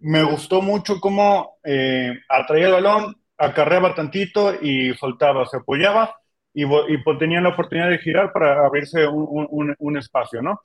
Me 0.00 0.22
gustó 0.22 0.62
mucho 0.62 1.00
cómo 1.00 1.58
eh, 1.64 2.12
atraía 2.28 2.66
el 2.66 2.72
balón, 2.72 3.16
acarreaba 3.36 3.94
tantito 3.94 4.54
y 4.60 4.94
soltaba, 4.94 5.46
se 5.46 5.58
apoyaba 5.58 6.14
y, 6.54 6.64
y 6.64 6.98
pues, 7.04 7.18
tenían 7.18 7.44
la 7.44 7.50
oportunidad 7.50 7.90
de 7.90 7.98
girar 7.98 8.32
para 8.32 8.64
abrirse 8.66 9.06
un, 9.06 9.96
espacio, 9.96 10.42
¿no? 10.42 10.60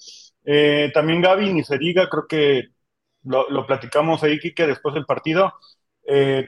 Eh, 0.46 0.92
también 0.94 1.22
Gaby, 1.22 1.54
ni 1.54 1.64
se 1.64 1.78
diga, 1.78 2.08
creo 2.10 2.26
que 2.28 2.64
lo, 3.24 3.66
platicamos 3.66 4.24
ahí, 4.24 4.40
Kike, 4.40 4.68
después 4.68 4.96
del 4.96 5.06
partido, 5.06 5.54
eh, 6.08 6.48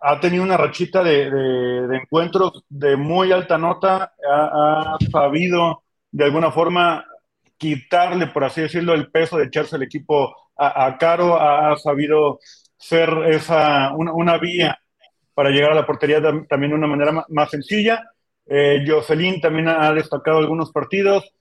ha 0.00 0.20
tenido 0.20 0.42
una 0.42 0.56
rachita 0.56 1.02
de, 1.02 1.26
encuentros 1.96 2.64
de 2.68 2.96
muy 2.96 3.32
alta 3.32 3.58
nota, 3.58 4.12
ha, 4.30 4.96
sabido 5.10 5.82
de 6.10 6.24
alguna 6.24 6.52
forma 6.52 7.04
quitarle, 7.56 8.26
por 8.28 8.44
así 8.44 8.60
decirlo, 8.60 8.94
el 8.94 9.10
peso 9.10 9.38
de 9.38 9.44
echarse 9.46 9.76
el 9.76 9.82
equipo 9.82 10.36
a, 10.56 10.96
Caro, 10.98 11.40
ha, 11.40 11.76
sabido 11.76 12.40
ser 12.76 13.10
esa, 13.28 13.92
una, 13.94 14.12
una, 14.12 14.38
vía 14.38 14.78
para 15.34 15.50
llegar 15.50 15.72
a 15.72 15.74
la 15.74 15.86
portería 15.86 16.22
también 16.48 16.70
de 16.70 16.76
una 16.76 16.86
manera 16.86 17.24
más, 17.28 17.50
sencilla 17.50 18.02
eh, 18.46 18.84
Jocelyn 18.86 19.40
también 19.40 19.68
ha 19.68 19.92
destacado 19.92 20.38
algunos 20.38 20.70
partidos. 20.72 21.32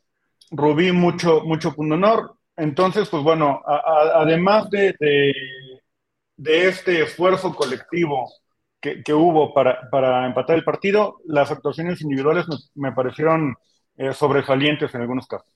Rubí, 0.52 0.92
mucho, 0.92 1.42
mucho 1.42 1.74
honor. 1.78 2.36
Entonces, 2.56 3.10
pues 3.10 3.24
bueno, 3.24 3.62
además 3.66 4.70
de, 4.70 4.96
de, 5.00 6.68
este 6.68 7.02
esfuerzo 7.02 7.56
colectivo 7.56 8.32
que, 8.80 9.02
que 9.04 9.14
hubo 9.14 9.54
para, 9.54 9.90
para, 9.90 10.26
empatar 10.28 10.58
el 10.58 10.64
partido, 10.64 11.18
las 11.26 11.50
actuaciones 11.52 12.02
individuales 12.02 12.46
me, 12.76 12.92
parecieron 12.92 13.56
eh, 13.98 14.14
sobresalientes 14.14 14.94
en 14.94 15.02
algunos 15.02 15.28
casos. 15.28 15.48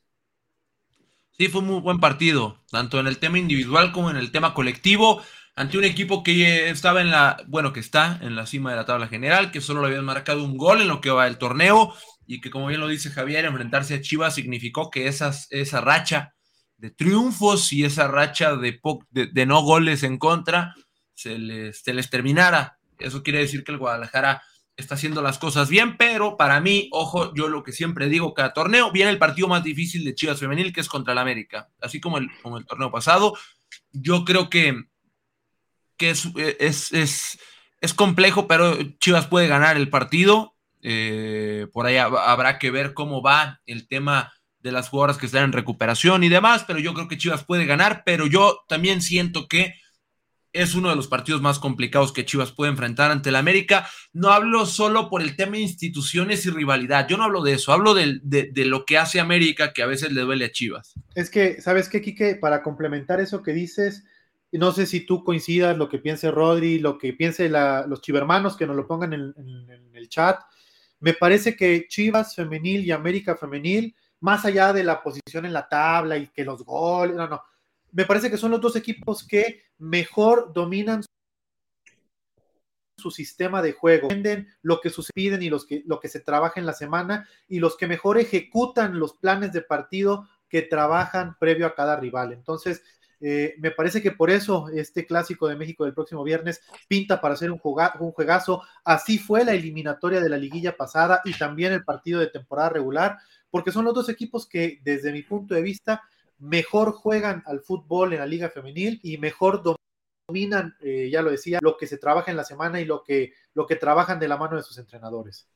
Sí, 1.38 1.50
fue 1.50 1.62
un 1.62 1.68
muy 1.68 1.82
buen 1.82 2.00
partido, 2.00 2.64
tanto 2.72 3.00
en 3.00 3.06
el 3.06 3.20
tema 3.20 3.38
individual 3.38 3.92
como 3.92 4.10
en 4.10 4.18
el 4.18 4.32
tema 4.32 4.56
colectivo 4.56 5.22
ante 5.56 5.78
un 5.78 5.84
equipo 5.84 6.24
que 6.24 6.70
estaba 6.70 7.02
en 7.02 7.12
la, 7.12 7.38
bueno, 7.48 7.74
que 7.74 7.80
está 7.80 8.20
en 8.22 8.36
la 8.36 8.46
cima 8.46 8.72
de 8.72 8.76
la 8.76 8.86
tabla 8.86 9.08
general, 9.08 9.52
que 9.52 9.62
solo 9.62 9.82
le 9.82 9.88
habían 9.88 10.06
marcado 10.06 10.44
un 10.44 10.58
gol 10.58 10.82
en 10.82 10.88
lo 10.88 11.02
que 11.02 11.10
va 11.10 11.28
el 11.28 11.38
torneo 11.38 11.94
y 12.28 12.42
que 12.42 12.52
como 12.52 12.68
bien 12.68 12.80
lo 12.80 12.88
dice 12.88 13.10
Javier, 13.10 13.46
enfrentarse 13.46 13.96
a 13.96 14.02
Chivas 14.02 14.36
significó 14.36 14.90
que 14.90 15.08
esas, 15.08 15.48
esa 15.52 15.82
racha 15.82 16.36
de 16.78 16.92
triunfos 16.92 17.74
y 17.74 17.86
esa 17.86 18.08
racha 18.08 18.56
de, 18.56 18.80
de, 19.12 19.46
no 19.46 19.62
goles 19.62 20.04
en 20.04 20.18
contra 20.18 20.76
se 21.16 21.40
les, 21.40 21.82
se 21.82 21.94
les 21.94 22.10
terminara. 22.10 22.80
Eso 23.00 23.24
quiere 23.24 23.40
decir 23.40 23.64
que 23.64 23.72
el 23.72 23.80
Guadalajara 23.80 24.44
está 24.78 24.95
haciendo 24.95 25.21
las 25.21 25.39
cosas 25.39 25.69
bien, 25.69 25.97
pero 25.97 26.38
para 26.38 26.61
mí, 26.61 26.88
ojo, 26.91 27.34
yo 27.34 27.49
lo 27.49 27.63
que 27.63 27.71
siempre 27.71 28.07
digo, 28.07 28.34
cada 28.34 28.53
torneo 28.53 28.91
viene 28.91 29.11
el 29.11 29.17
partido 29.17 29.47
más 29.47 29.63
difícil 29.63 30.05
de 30.05 30.15
Chivas 30.15 30.39
Femenil, 30.39 30.71
que 30.71 30.82
es 30.82 30.88
contra 30.88 31.13
el 31.13 31.19
América, 31.19 31.69
así 31.82 31.99
como 31.99 32.19
el, 32.19 32.30
como 32.41 32.57
el 32.57 32.65
torneo 32.65 32.91
pasado. 32.91 33.36
Yo 33.91 34.23
creo 34.23 34.49
que 34.49 34.86
que 35.97 36.11
eh, 36.11 36.57
es, 36.59 36.93
es, 36.93 37.39
es, 37.82 37.93
complejo, 37.93 38.47
pero 38.47 38.78
Chivas 38.99 39.28
puede 39.28 39.47
ganar 39.47 39.78
el 39.78 39.89
partido. 39.89 40.55
Eh, 40.82 41.67
por 41.73 41.88
ahí 41.88 41.97
habrá 41.97 42.59
que 42.59 42.71
ver 42.71 42.93
cómo 42.93 43.21
va 43.21 43.61
el 43.65 43.88
tema 43.88 44.32
de 44.59 44.71
las 44.71 44.89
jugadoras 44.89 45.17
que 45.17 45.25
están 45.25 45.43
en 45.43 45.53
recuperación 45.53 46.23
y 46.23 46.30
demás, 46.30 46.63
pero 46.65 46.80
yo 46.80 46.93
creo 46.93 47.07
que 47.07 47.17
Chivas 47.17 47.43
puede 47.43 47.65
ganar, 47.65 48.03
pero 48.05 48.28
yo 48.28 48.63
también 48.67 49.01
siento 49.01 49.47
que 49.47 49.73
es 50.58 50.74
uno 50.74 50.89
de 50.89 50.95
los 50.95 51.08
partidos 51.08 51.41
más 51.41 51.60
complicados 51.60 52.12
que 52.12 52.26
Chivas 52.26 52.51
puede 52.51 52.72
enfrentar 52.72 53.12
ante 53.12 53.30
el 53.30 53.36
América. 53.36 53.88
No 54.12 54.32
hablo 54.32 54.66
solo 54.66 55.10
por 55.10 55.22
el 55.22 55.36
tema 55.36 55.53
de 55.53 55.62
instituciones 55.62 56.45
y 56.45 56.49
rivalidad, 56.49 57.08
yo 57.08 57.18
no 57.18 57.26
hablo 57.26 57.43
de 57.43 57.53
eso, 57.53 57.72
hablo 57.72 57.93
de, 57.93 58.51
lo 58.66 58.86
que 58.86 58.97
hace 58.97 59.20
América 59.20 59.72
que 59.72 59.84
a 59.84 59.86
veces 59.86 60.12
le 60.12 60.22
duele 60.22 60.45
a 60.45 60.51
Chivas. 60.51 60.95
Es 61.14 61.30
que, 61.30 61.62
¿sabes 61.62 61.89
qué, 61.89 62.01
Quique? 62.01 62.36
Para 62.36 62.64
complementar 62.64 63.22
eso 63.22 63.43
que 63.43 63.53
dices, 63.53 64.03
no 64.51 64.72
sé 64.72 64.88
si 64.88 65.01
tú 65.01 65.24
coincidas 65.24 65.78
lo 65.78 65.89
que 65.89 65.99
piense 65.99 66.32
Rodri, 66.32 66.80
lo 66.80 66.97
que 66.97 67.14
piense 67.14 67.49
los 67.49 68.01
chivermanos, 68.01 68.58
que 68.58 68.66
nos 68.66 68.76
lo 68.76 68.88
pongan 68.88 69.14
en, 69.14 69.34
el 69.93 70.10
chat. 70.10 70.39
Me 70.99 71.14
parece 71.14 71.55
que 71.55 71.88
Chivas 71.88 72.36
femenil 72.36 72.84
y 72.84 72.91
América 72.91 73.36
femenil, 73.36 73.95
más 74.20 74.45
allá 74.45 74.74
de 74.74 74.84
la 74.84 75.03
posición 75.03 75.45
en 75.45 75.53
la 75.53 75.68
tabla 75.68 76.18
y 76.18 76.28
que 76.28 76.43
los 76.43 76.64
goles, 76.64 77.16
no, 77.16 77.28
no, 77.28 77.43
me 77.98 78.06
parece 78.06 78.30
que 78.30 78.38
son 78.38 78.52
los 78.52 78.62
dos 78.62 78.76
equipos 78.76 79.26
que 79.26 79.64
mejor 79.80 80.54
dominan 80.54 81.04
su 82.95 83.10
sistema 83.10 83.64
de 83.64 83.72
juego, 83.72 84.04
entienden 84.04 84.54
lo 84.62 84.82
que 84.82 84.91
suceden 84.91 85.41
y 85.41 85.50
los 85.50 85.66
que, 85.66 85.82
lo 85.88 86.00
que 86.00 86.08
se 86.08 86.20
trabaja 86.20 86.60
en 86.60 86.68
la 86.68 86.74
semana 86.74 87.28
y 87.48 87.58
los 87.58 87.76
que 87.76 87.88
mejor 87.88 88.20
ejecutan 88.20 89.00
los 89.00 89.18
planes 89.18 89.52
de 89.52 89.64
partido 89.64 90.30
que 90.48 90.62
trabajan 90.62 91.38
previo 91.39 91.66
a 91.66 91.74
cada 91.74 91.95
rival. 91.95 92.34
Entonces, 92.34 92.84
eh, 93.20 93.56
me 93.58 93.72
parece 93.72 94.04
que 94.04 94.12
por 94.12 94.30
eso 94.30 94.70
este 94.70 95.08
clásico 95.08 95.48
de 95.48 95.56
México 95.56 95.84
del 95.84 95.95
próximo 95.95 96.24
viernes 96.24 96.62
pinta 96.88 97.20
para 97.20 97.36
ser 97.36 97.52
un, 97.52 97.60
un 97.64 98.12
juegazo. 98.12 98.62
Así 98.84 99.18
fue 99.18 99.43
la 99.43 99.54
eliminatoria 99.54 100.22
de 100.22 100.30
la 100.30 100.38
liguilla 100.38 100.78
pasada 100.78 101.22
y 101.26 101.34
también 101.34 101.74
el 101.74 101.84
partido 101.84 102.20
de 102.20 102.28
temporada 102.28 102.70
regular, 102.70 103.18
porque 103.50 103.72
son 103.72 103.86
los 103.86 103.95
dos 103.95 104.08
equipos 104.08 104.45
que 104.45 104.82
desde 104.84 105.12
mi 105.12 105.24
punto 105.24 105.56
de 105.56 105.64
vista 105.64 106.04
mejor 106.40 106.92
juegan 106.92 107.44
al 107.46 107.62
fútbol 107.62 108.14
en 108.14 108.20
la 108.20 108.26
liga 108.26 108.50
femenil 108.50 109.00
y 109.04 109.18
mejor 109.18 109.64
dominan, 110.28 110.76
eh, 110.82 111.10
ya 111.12 111.22
lo 111.22 111.32
decía, 111.32 111.60
lo 111.62 111.78
que 111.78 111.88
se 111.88 111.98
trabaja 111.98 112.32
en 112.32 112.38
la 112.38 112.44
semana 112.44 112.80
y 112.80 112.86
lo 112.86 113.04
que, 113.04 113.34
lo 113.54 113.66
que 113.66 113.76
trabajan 113.76 114.20
de 114.20 114.28
la 114.28 114.38
mano 114.38 114.58
de 114.58 114.64
sus 114.64 114.78
entrenadores. 114.78 115.48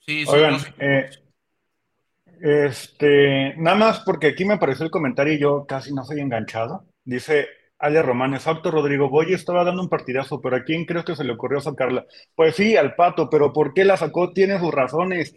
Sí, 0.00 0.24
Oigan, 0.26 0.56
eh, 0.78 1.10
este, 2.40 3.54
nada 3.56 3.76
más 3.76 4.00
porque 4.00 4.28
aquí 4.28 4.44
me 4.44 4.54
apareció 4.54 4.84
el 4.84 4.90
comentario 4.90 5.34
y 5.34 5.38
yo 5.38 5.64
casi 5.66 5.94
no 5.94 6.04
soy 6.04 6.20
enganchado. 6.20 6.84
Dice 7.04 7.46
Ale 7.78 8.02
Román, 8.02 8.34
exacto, 8.34 8.70
Rodrigo 8.70 9.08
Boy 9.08 9.32
estaba 9.32 9.64
dando 9.64 9.82
un 9.82 9.88
partidazo, 9.88 10.40
pero 10.40 10.56
¿a 10.56 10.64
quién 10.64 10.84
crees 10.84 11.04
que 11.04 11.16
se 11.16 11.24
le 11.24 11.32
ocurrió 11.32 11.60
sacarla? 11.60 12.06
Pues 12.34 12.56
sí, 12.56 12.76
al 12.76 12.94
pato, 12.94 13.28
pero 13.30 13.52
¿por 13.52 13.74
qué 13.74 13.84
la 13.84 13.96
sacó? 13.96 14.32
Tiene 14.32 14.58
sus 14.58 14.72
razones. 14.72 15.34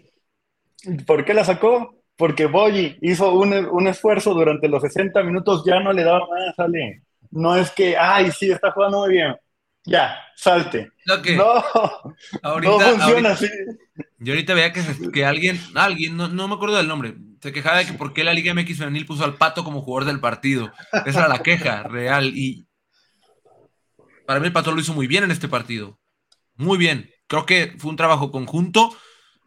¿Por 1.08 1.26
qué 1.26 1.34
la 1.34 1.44
sacó? 1.44 1.96
Porque 2.18 2.46
Boyi 2.46 2.98
hizo 3.02 3.34
un, 3.34 3.54
un, 3.54 3.88
esfuerzo 3.88 4.34
durante 4.34 4.70
los 4.70 4.82
60 4.82 5.22
minutos, 5.24 5.64
ya 5.66 5.80
no 5.80 5.92
le 5.92 6.04
daba 6.04 6.20
más, 6.20 6.56
sale. 6.56 7.04
No 7.32 7.56
es 7.56 7.72
que, 7.72 7.98
ay, 7.98 8.32
sí, 8.32 8.52
está 8.52 8.72
jugando 8.72 9.00
muy 9.00 9.10
bien 9.10 9.36
ya, 9.86 10.18
salte. 10.36 10.92
no, 11.06 11.64
no 12.62 12.80
funciona 12.80 13.32
así. 13.32 13.48
Yo 14.18 14.34
ahorita 14.34 14.54
veía 14.54 14.74
que, 14.74 14.82
que 15.14 15.26
alguien, 15.26 15.60
alguien, 15.76 16.18
no, 16.18 16.48
me 16.48 16.56
acuerdo 16.56 16.78
del 16.78 16.88
nombre, 16.88 17.16
se 17.42 17.54
quejaba 17.54 17.78
de 17.78 17.86
que 17.86 17.94
por 17.94 18.14
qué 18.14 18.24
la 18.24 18.34
Liga 18.34 18.54
MX 18.54 18.80
Femenil 18.80 19.06
puso 19.06 19.24
al 19.24 19.36
Pato 19.36 19.64
como 19.64 19.82
jugador 19.82 20.08
del 20.08 20.20
partido. 20.20 20.72
Esa 21.06 21.20
era 21.20 21.28
la 21.28 21.44
queja 21.44 21.84
real. 21.84 22.32
Y 22.36 22.68
para 24.26 24.40
mí 24.40 24.48
el 24.48 24.54
Pato 24.54 24.72
lo 24.72 24.82
hizo 24.82 24.94
muy 24.94 25.06
bien 25.06 25.24
en 25.24 25.32
este 25.32 25.48
partido. 25.48 26.00
Muy 26.56 26.78
bien. 26.78 27.12
Creo 27.28 27.46
que 27.46 27.76
fue 27.78 27.92
un 27.92 27.98
trabajo 27.98 28.32
conjunto 28.32 28.96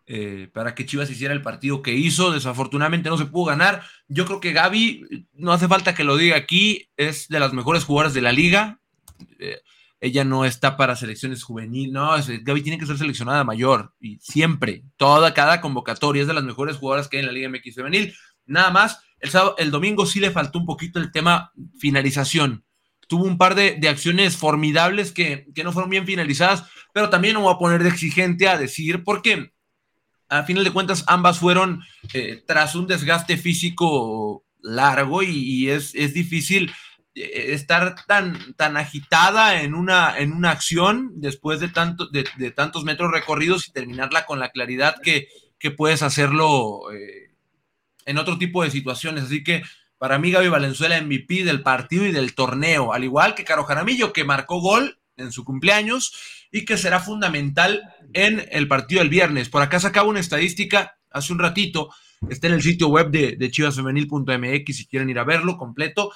eh, 0.08 0.48
para 0.52 0.74
que 0.74 0.86
Chivas 0.86 1.10
hiciera 1.10 1.34
el 1.34 1.42
partido 1.42 1.82
que 1.82 1.92
hizo. 1.92 2.32
Desafortunadamente 2.32 3.10
no 3.10 3.18
se 3.18 3.26
pudo 3.26 3.46
ganar. 3.46 3.82
Yo 4.08 4.24
creo 4.24 4.40
que 4.40 4.52
Gaby, 4.52 5.28
no 5.34 5.52
hace 5.52 5.68
falta 5.68 5.94
que 5.94 6.04
lo 6.04 6.16
diga 6.16 6.36
aquí, 6.36 6.88
es 6.96 7.28
de 7.28 7.38
las 7.38 7.52
mejores 7.52 7.84
jugadoras 7.84 8.14
de 8.14 8.22
la 8.22 8.32
liga. 8.32 8.80
Eh, 9.38 9.60
ella 10.00 10.24
no 10.24 10.44
está 10.44 10.76
para 10.76 10.96
selecciones 10.96 11.42
juvenil, 11.42 11.92
no, 11.92 12.10
Gaby 12.16 12.62
tiene 12.62 12.78
que 12.78 12.86
ser 12.86 12.98
seleccionada 12.98 13.42
mayor 13.42 13.94
y 13.98 14.18
siempre, 14.20 14.84
toda, 14.96 15.34
cada 15.34 15.60
convocatoria 15.60 16.22
es 16.22 16.28
de 16.28 16.34
las 16.34 16.44
mejores 16.44 16.76
jugadoras 16.76 17.08
que 17.08 17.16
hay 17.16 17.22
en 17.22 17.26
la 17.26 17.32
Liga 17.32 17.48
MX 17.48 17.74
femenil, 17.74 18.14
nada 18.46 18.70
más, 18.70 19.00
el, 19.18 19.30
el 19.58 19.72
domingo 19.72 20.06
sí 20.06 20.20
le 20.20 20.30
faltó 20.30 20.60
un 20.60 20.66
poquito 20.66 21.00
el 21.00 21.10
tema 21.10 21.52
finalización, 21.80 22.64
tuvo 23.08 23.24
un 23.24 23.38
par 23.38 23.54
de, 23.56 23.80
acciones 23.88 24.36
formidables 24.36 25.10
que, 25.10 25.46
no 25.64 25.72
fueron 25.72 25.90
bien 25.90 26.06
finalizadas, 26.06 26.64
pero 26.92 27.10
también 27.10 27.34
no 27.34 27.40
voy 27.40 27.54
a 27.54 27.58
poner 27.58 27.82
de 27.82 27.88
exigente 27.88 28.48
a 28.48 28.58
decir, 28.58 29.02
porque 29.02 29.50
a 30.28 30.42
final 30.44 30.64
de 30.64 30.72
cuentas 30.72 31.04
ambas 31.06 31.38
fueron 31.38 31.82
eh, 32.12 32.42
tras 32.46 32.74
un 32.74 32.86
desgaste 32.86 33.36
físico 33.36 34.44
largo 34.60 35.22
y, 35.22 35.70
es, 35.70 35.94
es 35.94 36.12
difícil 36.12 36.70
eh, 37.14 37.52
estar 37.52 38.04
tan, 38.06 38.54
tan 38.54 38.76
agitada 38.76 39.62
en 39.62 39.74
una, 39.74 40.18
en 40.18 40.32
una 40.32 40.50
acción 40.50 41.12
después 41.16 41.60
de, 41.60 41.68
tanto, 41.68 42.08
de, 42.08 42.50
tantos 42.50 42.84
metros 42.84 43.10
recorridos 43.10 43.68
y 43.68 43.72
terminarla 43.72 44.26
con 44.26 44.38
la 44.38 44.50
claridad 44.50 44.96
que, 45.02 45.28
puedes 45.76 46.02
hacerlo 46.02 46.92
eh, 46.92 47.34
en 48.06 48.18
otro 48.18 48.38
tipo 48.38 48.62
de 48.62 48.70
situaciones. 48.70 49.24
Así 49.24 49.42
que 49.42 49.62
para 49.98 50.18
mí 50.18 50.30
Gaby 50.30 50.48
Valenzuela 50.48 51.00
MVP 51.00 51.44
del 51.44 51.62
partido 51.62 52.06
y 52.06 52.12
del 52.12 52.34
torneo, 52.34 52.92
al 52.92 53.04
igual 53.04 53.34
que 53.34 53.44
Caro 53.44 53.64
Jaramillo, 53.64 54.12
que 54.12 54.24
marcó 54.24 54.60
gol 54.60 54.98
en 55.16 55.32
su 55.32 55.44
cumpleaños 55.44 56.12
y 56.50 56.64
que 56.64 56.76
será 56.76 57.00
fundamental 57.00 57.82
en 58.12 58.46
el 58.50 58.68
partido 58.68 59.00
del 59.00 59.10
viernes. 59.10 59.48
Por 59.48 59.62
acá 59.62 59.80
sacaba 59.80 60.08
una 60.08 60.20
estadística 60.20 60.98
hace 61.10 61.32
un 61.32 61.38
ratito, 61.38 61.90
está 62.28 62.46
en 62.46 62.54
el 62.54 62.62
sitio 62.62 62.88
web 62.88 63.10
de, 63.10 63.36
de 63.36 63.50
chivasfemenil.mx 63.50 64.76
si 64.76 64.86
quieren 64.86 65.10
ir 65.10 65.18
a 65.18 65.24
verlo 65.24 65.56
completo. 65.56 66.12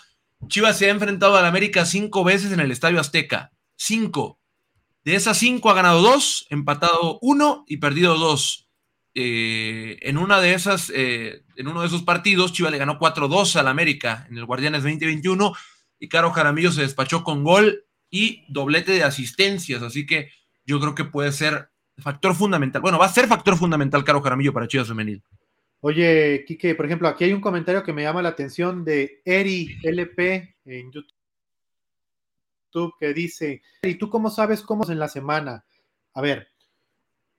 Chivas 0.48 0.78
se 0.78 0.86
ha 0.86 0.90
enfrentado 0.90 1.36
al 1.36 1.46
América 1.46 1.86
cinco 1.86 2.24
veces 2.24 2.52
en 2.52 2.60
el 2.60 2.70
Estadio 2.70 3.00
Azteca. 3.00 3.52
Cinco. 3.76 4.40
De 5.04 5.14
esas 5.14 5.38
cinco 5.38 5.70
ha 5.70 5.74
ganado 5.74 6.00
dos, 6.00 6.46
empatado 6.50 7.18
uno 7.22 7.64
y 7.66 7.78
perdido 7.78 8.16
dos. 8.16 8.68
Eh, 9.14 9.98
en 10.02 10.16
una 10.16 10.40
de 10.40 10.54
esas, 10.54 10.90
eh, 10.94 11.44
en 11.56 11.68
uno 11.68 11.82
de 11.82 11.88
esos 11.88 12.02
partidos, 12.02 12.52
Chivas 12.52 12.72
le 12.72 12.78
ganó 12.78 12.98
4-2 12.98 13.56
al 13.56 13.68
América 13.68 14.26
en 14.30 14.38
el 14.38 14.46
Guardianes 14.46 14.82
2021 14.84 15.52
y 15.98 16.08
Caro 16.08 16.30
Jaramillo 16.30 16.72
se 16.72 16.82
despachó 16.82 17.22
con 17.22 17.44
gol 17.44 17.84
y 18.12 18.44
doblete 18.46 18.92
de 18.92 19.02
asistencias. 19.02 19.82
Así 19.82 20.06
que 20.06 20.30
yo 20.64 20.78
creo 20.78 20.94
que 20.94 21.04
puede 21.04 21.32
ser 21.32 21.70
factor 21.98 22.36
fundamental. 22.36 22.80
Bueno, 22.80 22.98
va 22.98 23.06
a 23.06 23.12
ser 23.12 23.26
factor 23.26 23.56
fundamental 23.56 24.04
Caro 24.04 24.20
Jaramillo 24.20 24.52
para 24.52 24.68
Chivas 24.68 24.86
Femenil. 24.86 25.22
Oye, 25.80 26.44
Kike, 26.46 26.76
por 26.76 26.86
ejemplo, 26.86 27.08
aquí 27.08 27.24
hay 27.24 27.32
un 27.32 27.40
comentario 27.40 27.82
que 27.82 27.92
me 27.92 28.02
llama 28.02 28.22
la 28.22 28.28
atención 28.28 28.84
de 28.84 29.20
Eri 29.24 29.78
LP 29.82 30.56
en 30.64 30.92
YouTube 30.92 32.94
que 33.00 33.12
dice, 33.12 33.62
¿y 33.82 33.96
tú 33.96 34.08
cómo 34.08 34.30
sabes 34.30 34.62
cómo 34.62 34.84
es 34.84 34.90
en 34.90 34.98
la 34.98 35.08
semana? 35.08 35.64
A 36.14 36.20
ver, 36.20 36.48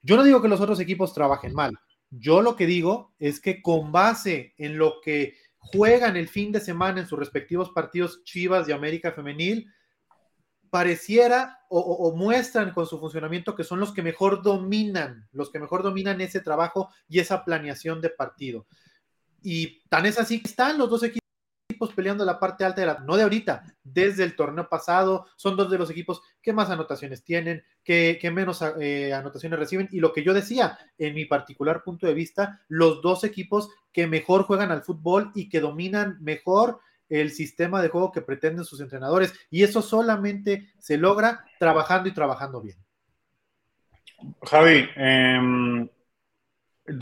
yo 0.02 0.18
no 0.18 0.24
digo 0.24 0.42
que 0.42 0.50
los 0.50 0.60
otros 0.60 0.80
equipos 0.80 1.14
trabajen 1.14 1.54
mal. 1.54 1.74
Yo 2.10 2.42
lo 2.42 2.56
que 2.56 2.68
digo 2.68 3.14
es 3.18 3.40
que 3.40 3.62
con 3.62 3.92
base 3.92 4.54
en 4.58 4.78
lo 4.78 5.00
que 5.02 5.38
juegan 5.58 6.18
el 6.18 6.28
fin 6.28 6.52
de 6.52 6.60
semana 6.60 7.00
en 7.00 7.08
sus 7.08 7.18
respectivos 7.18 7.72
partidos 7.72 8.24
Chivas 8.24 8.68
y 8.68 8.74
América 8.74 9.14
Femenil, 9.14 9.72
pareciera 10.74 11.60
o, 11.70 12.16
muestran 12.16 12.72
con 12.72 12.88
su 12.88 13.00
funcionamiento 13.00 13.54
que 13.54 13.64
son 13.64 13.80
los 13.80 13.94
que 13.94 14.02
mejor 14.02 14.42
dominan, 14.42 15.28
los 15.32 15.52
que 15.52 15.60
mejor 15.60 15.84
dominan 15.84 16.20
ese 16.20 16.40
trabajo 16.40 16.90
y 17.08 17.20
esa 17.20 17.46
planeación 17.46 18.02
de 18.02 18.10
partido. 18.10 18.66
Y 19.44 19.84
tan 19.88 20.08
es 20.08 20.18
así 20.18 20.42
que 20.42 20.50
están 20.50 20.80
los 20.80 20.90
dos 20.90 21.04
equipos 21.04 21.22
peleando 21.96 22.26
la 22.26 22.40
parte 22.40 22.66
alta 22.66 22.82
de 22.82 22.88
la, 22.88 22.98
no 23.06 23.16
de 23.16 23.22
ahorita, 23.22 23.76
desde 23.84 24.24
el 24.24 24.36
torneo 24.36 24.68
pasado, 24.68 25.28
son 25.36 25.56
dos 25.56 25.70
de 25.70 25.78
los 25.78 25.92
equipos 25.92 26.24
que 26.42 26.54
más 26.54 26.72
anotaciones 26.72 27.24
tienen, 27.24 27.64
que, 27.84 28.18
menos 28.34 28.64
eh, 28.80 29.14
anotaciones 29.14 29.60
reciben, 29.60 29.90
y 29.92 30.00
lo 30.00 30.12
que 30.12 30.24
yo 30.24 30.34
decía, 30.34 30.80
en 30.98 31.14
mi 31.14 31.26
particular 31.26 31.84
punto 31.84 32.08
de 32.08 32.16
vista, 32.16 32.62
los 32.68 33.04
dos 33.04 33.24
equipos 33.24 33.70
que 33.92 34.08
mejor 34.08 34.46
juegan 34.46 34.72
al 34.72 34.82
fútbol 34.82 35.32
y 35.36 35.50
que 35.50 35.60
dominan 35.60 36.18
mejor 36.20 36.80
el 37.22 37.32
sistema 37.32 37.82
de 37.82 37.90
juego 37.90 38.12
que 38.12 38.22
pretenden 38.22 38.66
sus 38.66 38.80
entrenadores. 38.82 39.34
Y 39.50 39.64
eso 39.64 39.82
solamente 39.82 40.70
se 40.80 40.98
logra 40.98 41.46
trabajando 41.60 42.10
y 42.10 42.14
trabajando 42.14 42.62
bien. 42.62 42.78
Javi, 44.42 44.90
eh, 44.96 45.90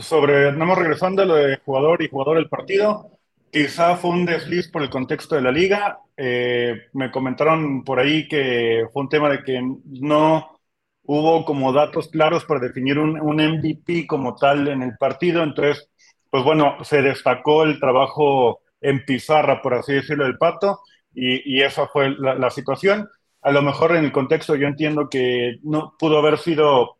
sobre, 0.00 0.50
estamos 0.50 0.78
regresando 0.78 1.22
a 1.22 1.26
lo 1.26 1.34
de 1.36 1.56
jugador 1.58 2.02
y 2.02 2.08
jugador 2.08 2.36
del 2.36 2.48
partido. 2.48 3.10
Quizá 3.50 3.96
fue 3.96 4.10
un 4.10 4.24
desliz 4.24 4.68
por 4.68 4.82
el 4.82 4.90
contexto 4.90 5.34
de 5.34 5.42
la 5.42 5.52
liga. 5.52 6.00
Eh, 6.16 6.88
me 6.92 7.10
comentaron 7.10 7.84
por 7.84 7.98
ahí 7.98 8.26
que 8.28 8.86
fue 8.92 9.02
un 9.02 9.08
tema 9.08 9.28
de 9.28 9.42
que 9.42 9.60
no 9.84 10.58
hubo 11.04 11.44
como 11.44 11.72
datos 11.72 12.08
claros 12.08 12.44
para 12.44 12.60
definir 12.60 12.98
un 12.98 13.36
MVP 13.36 14.06
como 14.06 14.34
tal 14.36 14.68
en 14.68 14.82
el 14.82 14.96
partido. 14.96 15.42
Entonces, 15.42 15.90
pues 16.30 16.44
bueno, 16.44 16.76
se 16.82 17.02
destacó 17.02 17.64
el 17.64 17.78
trabajo 17.78 18.62
en 18.82 19.04
pizarra, 19.04 19.62
por 19.62 19.74
así 19.74 19.94
decirlo, 19.94 20.24
del 20.24 20.36
pato, 20.36 20.80
y, 21.14 21.58
y 21.58 21.62
esa 21.62 21.86
fue 21.86 22.14
la, 22.18 22.50
situación. 22.50 23.08
A 23.40 23.52
lo 23.52 23.62
mejor 23.62 23.96
en 23.96 24.04
el 24.04 24.12
contexto 24.12 24.56
yo 24.56 24.66
entiendo 24.66 25.08
que 25.08 25.58
no 25.62 25.94
pudo 25.98 26.18
haber 26.18 26.38
sido, 26.38 26.98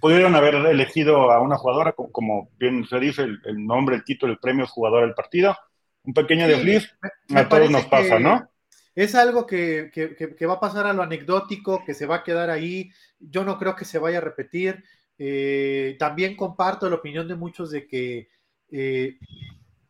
pudieron 0.00 0.34
haber 0.34 0.54
elegido 0.54 1.30
a 1.30 1.40
una 1.40 1.56
jugadora, 1.56 1.92
como, 1.92 2.50
bien 2.58 2.84
se 2.86 2.98
dice, 2.98 3.22
el, 3.22 3.66
nombre, 3.66 3.96
el 3.96 4.04
título, 4.04 4.32
el 4.32 4.38
premio 4.38 4.66
jugador 4.66 5.02
del 5.02 5.14
partido. 5.14 5.56
Un 6.04 6.14
pequeño 6.14 6.48
desliz, 6.48 6.92
a 7.34 7.48
todos 7.48 7.70
nos 7.70 7.86
pasa, 7.86 8.18
¿no? 8.18 8.48
Es 8.94 9.14
algo 9.14 9.46
que, 9.46 9.90
que, 9.92 10.46
va 10.46 10.54
a 10.54 10.60
pasar 10.60 10.86
a 10.86 10.92
lo 10.92 11.02
anecdótico, 11.02 11.82
que 11.84 11.94
se 11.94 12.04
va 12.04 12.16
a 12.16 12.24
quedar 12.24 12.50
ahí. 12.50 12.90
Yo 13.18 13.44
no 13.44 13.58
creo 13.58 13.74
que 13.74 13.86
se 13.86 13.98
vaya 13.98 14.18
a 14.18 14.22
repetir. 14.22 14.84
Eh, 15.16 15.96
también 15.98 16.36
comparto 16.36 16.90
la 16.90 16.96
opinión 16.96 17.26
de 17.28 17.36
muchos 17.36 17.70
de 17.70 17.86
que 17.86 18.28
eh, 18.70 19.18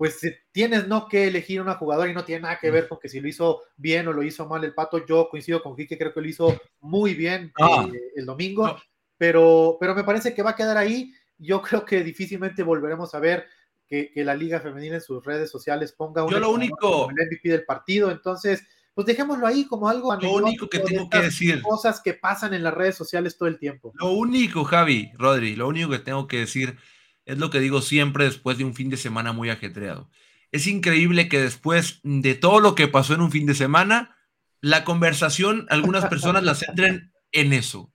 pues 0.03 0.19
tienes 0.51 0.89
no 0.89 1.07
que 1.07 1.29
elegir 1.29 1.61
una 1.61 1.77
jugadora 1.77 2.11
y 2.11 2.13
no 2.13 2.25
tiene 2.25 2.41
nada 2.41 2.59
que 2.59 2.73
ver 2.73 2.89
con 2.89 2.99
que 2.99 3.09
si 3.09 3.21
lo 3.21 3.29
hizo 3.29 3.61
bien 3.77 4.09
o 4.09 4.13
lo 4.13 4.25
hizo 4.25 4.49
mal 4.49 4.65
el 4.65 4.75
pato. 4.75 5.07
Yo 5.07 5.29
coincido 5.29 5.63
con 5.63 5.77
Quique, 5.77 5.97
creo 5.97 6.13
que 6.13 6.21
lo 6.21 6.27
hizo 6.27 6.61
muy 6.81 7.15
bien 7.15 7.53
ah. 7.61 7.89
eh, 7.95 8.11
el 8.17 8.27
domingo, 8.27 8.77
pero, 9.17 9.77
pero 9.79 9.95
me 9.95 10.03
parece 10.03 10.35
que 10.35 10.43
va 10.43 10.51
a 10.51 10.57
quedar 10.57 10.77
ahí. 10.77 11.15
Yo 11.39 11.63
creo 11.63 11.85
que 11.85 12.03
difícilmente 12.03 12.65
volveremos 12.65 13.15
a 13.15 13.21
ver 13.21 13.47
que, 13.87 14.11
la 14.17 14.35
Liga 14.35 14.59
Femenina 14.59 14.97
en 14.97 15.03
sus 15.03 15.25
redes 15.25 15.53
sociales 15.53 15.93
ponga 15.93 16.25
un 16.25 16.33
lo 16.33 16.51
único... 16.51 17.09
el 17.09 17.29
MVP 17.29 17.51
del 17.51 17.65
partido. 17.65 18.11
Entonces, 18.11 18.67
pues 18.95 19.07
dejémoslo 19.07 19.47
ahí 19.47 19.69
como 19.69 19.89
algo 19.89 20.13
Lo 20.17 20.33
único 20.33 20.69
que 20.69 20.81
tengo 20.81 21.09
que 21.09 21.21
decir. 21.21 21.63
Cosas 21.63 22.01
que 22.01 22.15
pasan 22.15 22.55
en 22.55 22.65
las 22.65 22.75
redes 22.75 22.97
sociales 22.97 23.39
todo 23.39 23.49
el 23.49 23.61
tiempo. 23.61 23.93
Lo 23.95 24.11
único, 24.11 24.65
Javi, 24.65 25.13
Rodri, 25.15 25.55
lo 25.55 25.69
único 25.69 25.91
que 25.91 26.01
tengo 26.01 26.27
que 26.27 26.39
decir 26.41 26.77
es 27.25 27.39
lo 27.39 27.51
que 27.51 27.61
digo 27.61 27.81
siempre 27.81 28.25
después 28.25 28.59
de 28.59 28.65
un 28.65 28.75
fin 28.75 28.91
de 28.91 28.97
semana 28.97 29.33
muy 29.33 29.51
ajetreado. 29.51 30.11
Es 30.51 30.67
increíble 30.67 31.29
que 31.29 31.41
después 31.41 32.01
de 32.03 32.35
todo 32.35 32.61
lo 32.61 32.75
que 32.75 32.89
pasó 32.89 33.15
en 33.15 33.23
un 33.23 33.31
fin 33.31 33.47
de 33.47 33.55
semana, 33.55 34.17
la 34.61 34.85
conversación, 34.85 35.67
algunas 35.71 36.07
personas 36.07 36.43
la 36.43 36.55
centren 36.55 37.13
en 37.33 37.53
eso. 37.53 37.93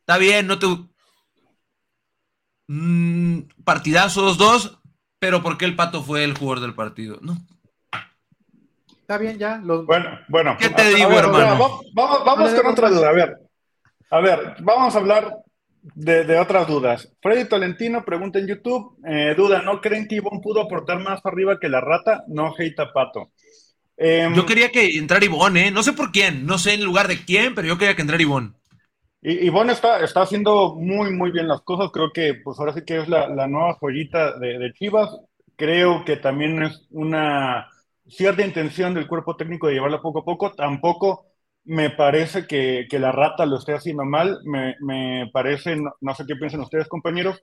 Está 0.00 0.18
bien, 0.18 0.46
no 0.46 0.58
te... 0.58 0.66
Mm, 2.68 3.48
partidazos 3.64 4.38
dos, 4.38 4.80
pero 5.18 5.42
¿por 5.42 5.58
qué 5.58 5.64
el 5.64 5.76
Pato 5.76 6.02
fue 6.02 6.24
el 6.24 6.36
jugador 6.36 6.60
del 6.60 6.74
partido? 6.74 7.18
No. 7.22 7.36
Está 9.00 9.18
bien 9.18 9.38
ya. 9.38 9.60
Bueno, 9.64 10.20
bueno. 10.28 10.56
¿Qué 10.58 10.70
te 10.70 10.94
digo, 10.94 11.10
hermano? 11.12 11.82
vamos, 11.94 12.24
vamos 12.24 12.54
con 12.54 12.66
otra 12.66 12.90
duda. 12.90 13.08
A 13.08 13.12
ver, 13.12 13.36
a 14.10 14.20
ver, 14.20 14.56
vamos 14.60 14.94
a 14.94 14.98
hablar 14.98 15.36
de, 15.82 16.38
otras 16.38 16.66
dudas. 16.66 17.12
Freddy 17.22 17.48
Tolentino 17.48 18.04
pregunta 18.04 18.38
en 18.38 18.46
YouTube, 18.46 18.96
eh, 19.06 19.34
duda, 19.36 19.62
¿no 19.62 19.80
creen 19.80 20.06
que 20.06 20.16
Ivonne 20.16 20.40
pudo 20.42 20.62
aportar 20.62 21.00
más 21.00 21.20
arriba 21.24 21.58
que 21.58 21.68
la 21.68 21.80
rata? 21.80 22.24
No, 22.28 22.54
hate 22.56 22.76
Pato. 22.92 23.32
Em, 23.96 24.34
yo 24.34 24.46
quería 24.46 24.70
que 24.70 24.96
entrara 24.96 25.24
Ivonne, 25.24 25.68
¿eh? 25.68 25.70
No 25.70 25.82
sé 25.82 25.92
por 25.92 26.10
quién, 26.10 26.46
no 26.46 26.58
sé 26.58 26.74
en 26.74 26.84
lugar 26.84 27.08
de 27.08 27.24
quién, 27.24 27.54
pero 27.54 27.68
yo 27.68 27.76
quería 27.76 27.94
que 27.94 28.02
entrara 28.02 28.22
Ivonne. 28.22 28.52
Ivonne 29.22 29.72
está, 29.72 30.02
está 30.02 30.22
haciendo 30.22 30.74
muy, 30.74 31.12
muy 31.12 31.30
bien 31.30 31.46
las 31.46 31.60
cosas. 31.60 31.90
Creo 31.92 32.10
que, 32.10 32.34
pues 32.42 32.58
ahora 32.58 32.72
sí 32.72 32.80
que 32.86 33.00
es 33.00 33.08
la, 33.08 33.46
nueva 33.46 33.74
joyita 33.74 34.38
de, 34.38 34.58
de, 34.58 34.72
Chivas. 34.72 35.10
Creo 35.56 36.06
que 36.06 36.16
también 36.16 36.62
es 36.62 36.86
una 36.90 37.68
cierta 38.08 38.44
intención 38.44 38.94
del 38.94 39.06
cuerpo 39.06 39.36
técnico 39.36 39.66
de 39.66 39.74
llevarla 39.74 40.00
poco 40.00 40.20
a 40.20 40.24
poco. 40.24 40.52
Tampoco 40.52 41.26
me 41.64 41.90
parece 41.90 42.46
que, 42.46 42.86
la 42.92 43.12
rata 43.12 43.46
lo 43.46 43.58
esté 43.58 43.74
haciendo 43.74 44.04
mal, 44.04 44.40
me, 44.44 45.30
parece, 45.32 45.76
no, 45.76 46.14
sé 46.14 46.24
qué 46.26 46.36
piensan 46.36 46.60
ustedes 46.60 46.88
compañeros, 46.88 47.42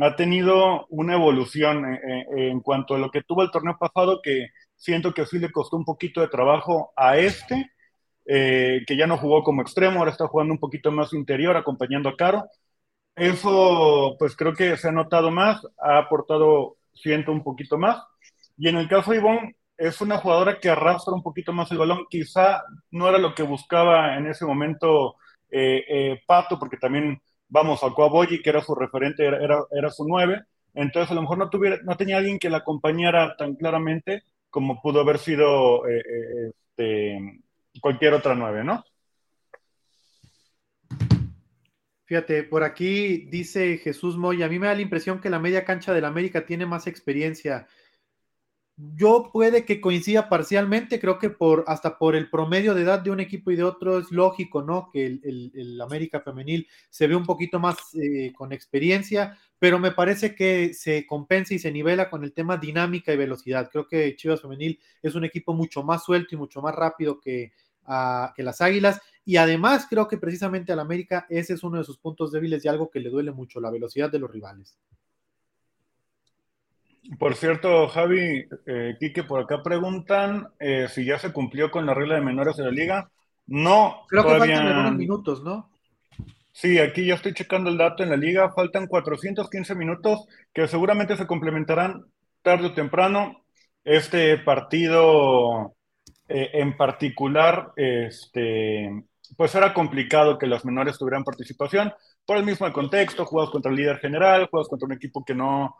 ha 0.00 0.16
tenido 0.16 0.86
una 0.88 1.14
evolución 1.14 1.84
eh, 1.94 2.26
eh, 2.36 2.50
en 2.50 2.60
cuanto 2.60 2.94
a 2.94 2.98
lo 2.98 3.10
que 3.10 3.22
tuvo 3.22 3.42
el 3.42 3.50
torneo 3.50 3.76
pasado, 3.78 4.20
que 4.22 4.48
siento 4.76 5.12
que 5.12 5.26
sí 5.26 5.38
le 5.38 5.50
costó 5.50 5.76
un 5.76 5.84
poquito 5.84 6.20
de 6.20 6.28
trabajo 6.28 6.92
a 6.96 7.18
este, 7.18 7.70
eh, 8.26 8.82
que 8.86 8.96
ya 8.96 9.06
no 9.06 9.16
jugó 9.16 9.42
como 9.42 9.62
extremo, 9.62 9.98
ahora 9.98 10.12
está 10.12 10.28
jugando 10.28 10.52
un 10.52 10.60
poquito 10.60 10.92
más 10.92 11.12
interior, 11.12 11.56
acompañando 11.56 12.08
a 12.10 12.16
Caro. 12.16 12.44
Eso, 13.16 14.16
pues 14.18 14.36
creo 14.36 14.54
que 14.54 14.76
se 14.76 14.88
ha 14.88 14.92
notado 14.92 15.30
más, 15.30 15.66
ha 15.78 15.98
aportado, 15.98 16.76
siento, 16.94 17.32
un 17.32 17.42
poquito 17.42 17.78
más. 17.78 18.02
Y 18.56 18.68
en 18.68 18.76
el 18.76 18.88
caso 18.88 19.12
de 19.12 19.18
Ivonne, 19.18 19.56
es 19.78 20.00
una 20.00 20.18
jugadora 20.18 20.58
que 20.58 20.68
arrastra 20.68 21.14
un 21.14 21.22
poquito 21.22 21.52
más 21.52 21.70
el 21.70 21.78
balón. 21.78 22.06
Quizá 22.10 22.64
no 22.90 23.08
era 23.08 23.16
lo 23.16 23.34
que 23.34 23.44
buscaba 23.44 24.16
en 24.16 24.26
ese 24.26 24.44
momento 24.44 25.16
eh, 25.50 25.84
eh, 25.88 26.20
Pato, 26.26 26.58
porque 26.58 26.76
también, 26.76 27.22
vamos, 27.48 27.82
a 27.82 27.86
Boyi, 27.86 28.42
que 28.42 28.50
era 28.50 28.60
su 28.60 28.74
referente, 28.74 29.24
era, 29.24 29.62
era, 29.70 29.90
su 29.90 30.04
nueve. 30.06 30.42
Entonces, 30.74 31.12
a 31.12 31.14
lo 31.14 31.22
mejor 31.22 31.38
no, 31.38 31.48
tuviera, 31.48 31.78
no 31.84 31.96
tenía 31.96 32.18
alguien 32.18 32.40
que 32.40 32.50
la 32.50 32.58
acompañara 32.58 33.36
tan 33.36 33.54
claramente 33.54 34.24
como 34.50 34.82
pudo 34.82 35.00
haber 35.00 35.18
sido 35.18 35.86
eh, 35.86 36.02
este, 36.48 37.40
cualquier 37.80 38.14
otra 38.14 38.34
nueve, 38.34 38.64
¿no? 38.64 38.84
Fíjate, 42.04 42.42
por 42.42 42.64
aquí 42.64 43.28
dice 43.30 43.76
Jesús 43.76 44.16
Moya, 44.16 44.46
a 44.46 44.48
mí 44.48 44.58
me 44.58 44.66
da 44.66 44.74
la 44.74 44.80
impresión 44.80 45.20
que 45.20 45.28
la 45.28 45.38
media 45.38 45.64
cancha 45.64 45.92
del 45.92 46.06
América 46.06 46.46
tiene 46.46 46.64
más 46.64 46.86
experiencia. 46.86 47.68
Yo 48.94 49.30
puede 49.32 49.64
que 49.64 49.80
coincida 49.80 50.28
parcialmente, 50.28 51.00
creo 51.00 51.18
que 51.18 51.30
por 51.30 51.64
hasta 51.66 51.98
por 51.98 52.14
el 52.14 52.30
promedio 52.30 52.76
de 52.76 52.82
edad 52.82 53.00
de 53.00 53.10
un 53.10 53.18
equipo 53.18 53.50
y 53.50 53.56
de 53.56 53.64
otro 53.64 53.98
es 53.98 54.12
lógico, 54.12 54.62
¿no? 54.62 54.88
Que 54.92 55.04
el, 55.04 55.80
América 55.82 56.20
femenil 56.20 56.68
se 56.88 57.08
ve 57.08 57.16
un 57.16 57.24
poquito 57.24 57.58
más 57.58 57.76
eh, 57.94 58.32
con 58.36 58.52
experiencia, 58.52 59.36
pero 59.58 59.80
me 59.80 59.90
parece 59.90 60.36
que 60.36 60.74
se 60.74 61.06
compensa 61.06 61.54
y 61.54 61.58
se 61.58 61.72
nivela 61.72 62.08
con 62.08 62.22
el 62.22 62.32
tema 62.32 62.56
dinámica 62.56 63.12
y 63.12 63.16
velocidad. 63.16 63.68
Creo 63.68 63.88
que 63.88 64.14
Chivas 64.14 64.42
femenil 64.42 64.78
es 65.02 65.16
un 65.16 65.24
equipo 65.24 65.54
mucho 65.54 65.82
más 65.82 66.04
suelto 66.04 66.36
y 66.36 66.38
mucho 66.38 66.62
más 66.62 66.76
rápido 66.76 67.18
que, 67.18 67.50
que 68.36 68.42
las 68.44 68.60
Águilas. 68.60 69.00
Y 69.24 69.38
además 69.38 69.88
creo 69.90 70.06
que 70.06 70.18
precisamente 70.18 70.72
al 70.72 70.78
América 70.78 71.26
ese 71.30 71.54
es 71.54 71.64
uno 71.64 71.78
de 71.78 71.84
sus 71.84 71.98
puntos 71.98 72.30
débiles 72.30 72.64
y 72.64 72.68
algo 72.68 72.90
que 72.90 73.00
le 73.00 73.10
duele 73.10 73.32
mucho, 73.32 73.60
la 73.60 73.72
velocidad 73.72 74.08
de 74.08 74.20
los 74.20 74.30
rivales. 74.30 74.78
Por 77.16 77.34
cierto, 77.36 77.88
Javi, 77.88 78.46
eh, 78.66 78.96
Quique, 79.00 79.22
por 79.22 79.40
acá 79.40 79.62
preguntan 79.62 80.48
eh, 80.58 80.88
si 80.90 81.06
ya 81.06 81.18
se 81.18 81.32
cumplió 81.32 81.70
con 81.70 81.86
la 81.86 81.94
regla 81.94 82.16
de 82.16 82.20
menores 82.20 82.56
de 82.56 82.64
la 82.64 82.70
liga. 82.70 83.10
No, 83.46 84.02
creo 84.08 84.24
que 84.24 84.38
faltan 84.38 84.66
algunos 84.66 84.94
minutos, 84.94 85.42
¿no? 85.42 85.70
Sí, 86.52 86.78
aquí 86.78 87.06
ya 87.06 87.14
estoy 87.14 87.32
checando 87.32 87.70
el 87.70 87.78
dato 87.78 88.02
en 88.02 88.10
la 88.10 88.16
liga. 88.16 88.52
Faltan 88.52 88.88
415 88.88 89.74
minutos 89.74 90.26
que 90.52 90.68
seguramente 90.68 91.16
se 91.16 91.26
complementarán 91.26 92.04
tarde 92.42 92.66
o 92.66 92.74
temprano. 92.74 93.44
Este 93.84 94.36
partido 94.38 95.74
eh, 96.28 96.50
en 96.54 96.76
particular, 96.76 97.72
este, 97.76 99.04
pues 99.36 99.54
era 99.54 99.72
complicado 99.72 100.36
que 100.36 100.46
los 100.46 100.64
menores 100.64 100.98
tuvieran 100.98 101.24
participación 101.24 101.92
por 102.26 102.36
el 102.36 102.44
mismo 102.44 102.70
contexto, 102.70 103.24
juegos 103.24 103.50
contra 103.50 103.70
el 103.70 103.76
líder 103.76 103.98
general, 103.98 104.48
juegos 104.50 104.68
contra 104.68 104.86
un 104.86 104.92
equipo 104.92 105.24
que 105.24 105.34
no, 105.34 105.76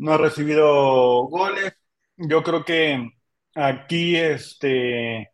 no 0.00 0.14
ha 0.14 0.18
recibido 0.18 1.24
goles. 1.28 1.74
Yo 2.16 2.42
creo 2.42 2.64
que 2.64 3.10
aquí 3.54 4.16
este, 4.16 5.30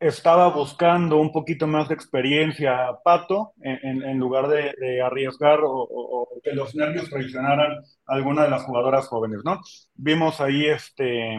estaba 0.00 0.48
buscando 0.48 1.18
un 1.18 1.32
poquito 1.32 1.66
más 1.66 1.88
de 1.88 1.94
experiencia 1.94 2.88
Pato 3.04 3.52
en, 3.60 4.18
lugar 4.18 4.48
de, 4.48 5.02
arriesgar 5.02 5.60
o, 5.62 6.28
que 6.42 6.52
los 6.52 6.74
nervios 6.74 7.10
traicionaran 7.10 7.72
a 8.06 8.14
alguna 8.14 8.44
de 8.44 8.50
las 8.50 8.62
jugadoras 8.62 9.06
jóvenes, 9.08 9.40
¿no? 9.44 9.60
Vimos 9.94 10.40
ahí 10.40 10.66
este 10.66 11.36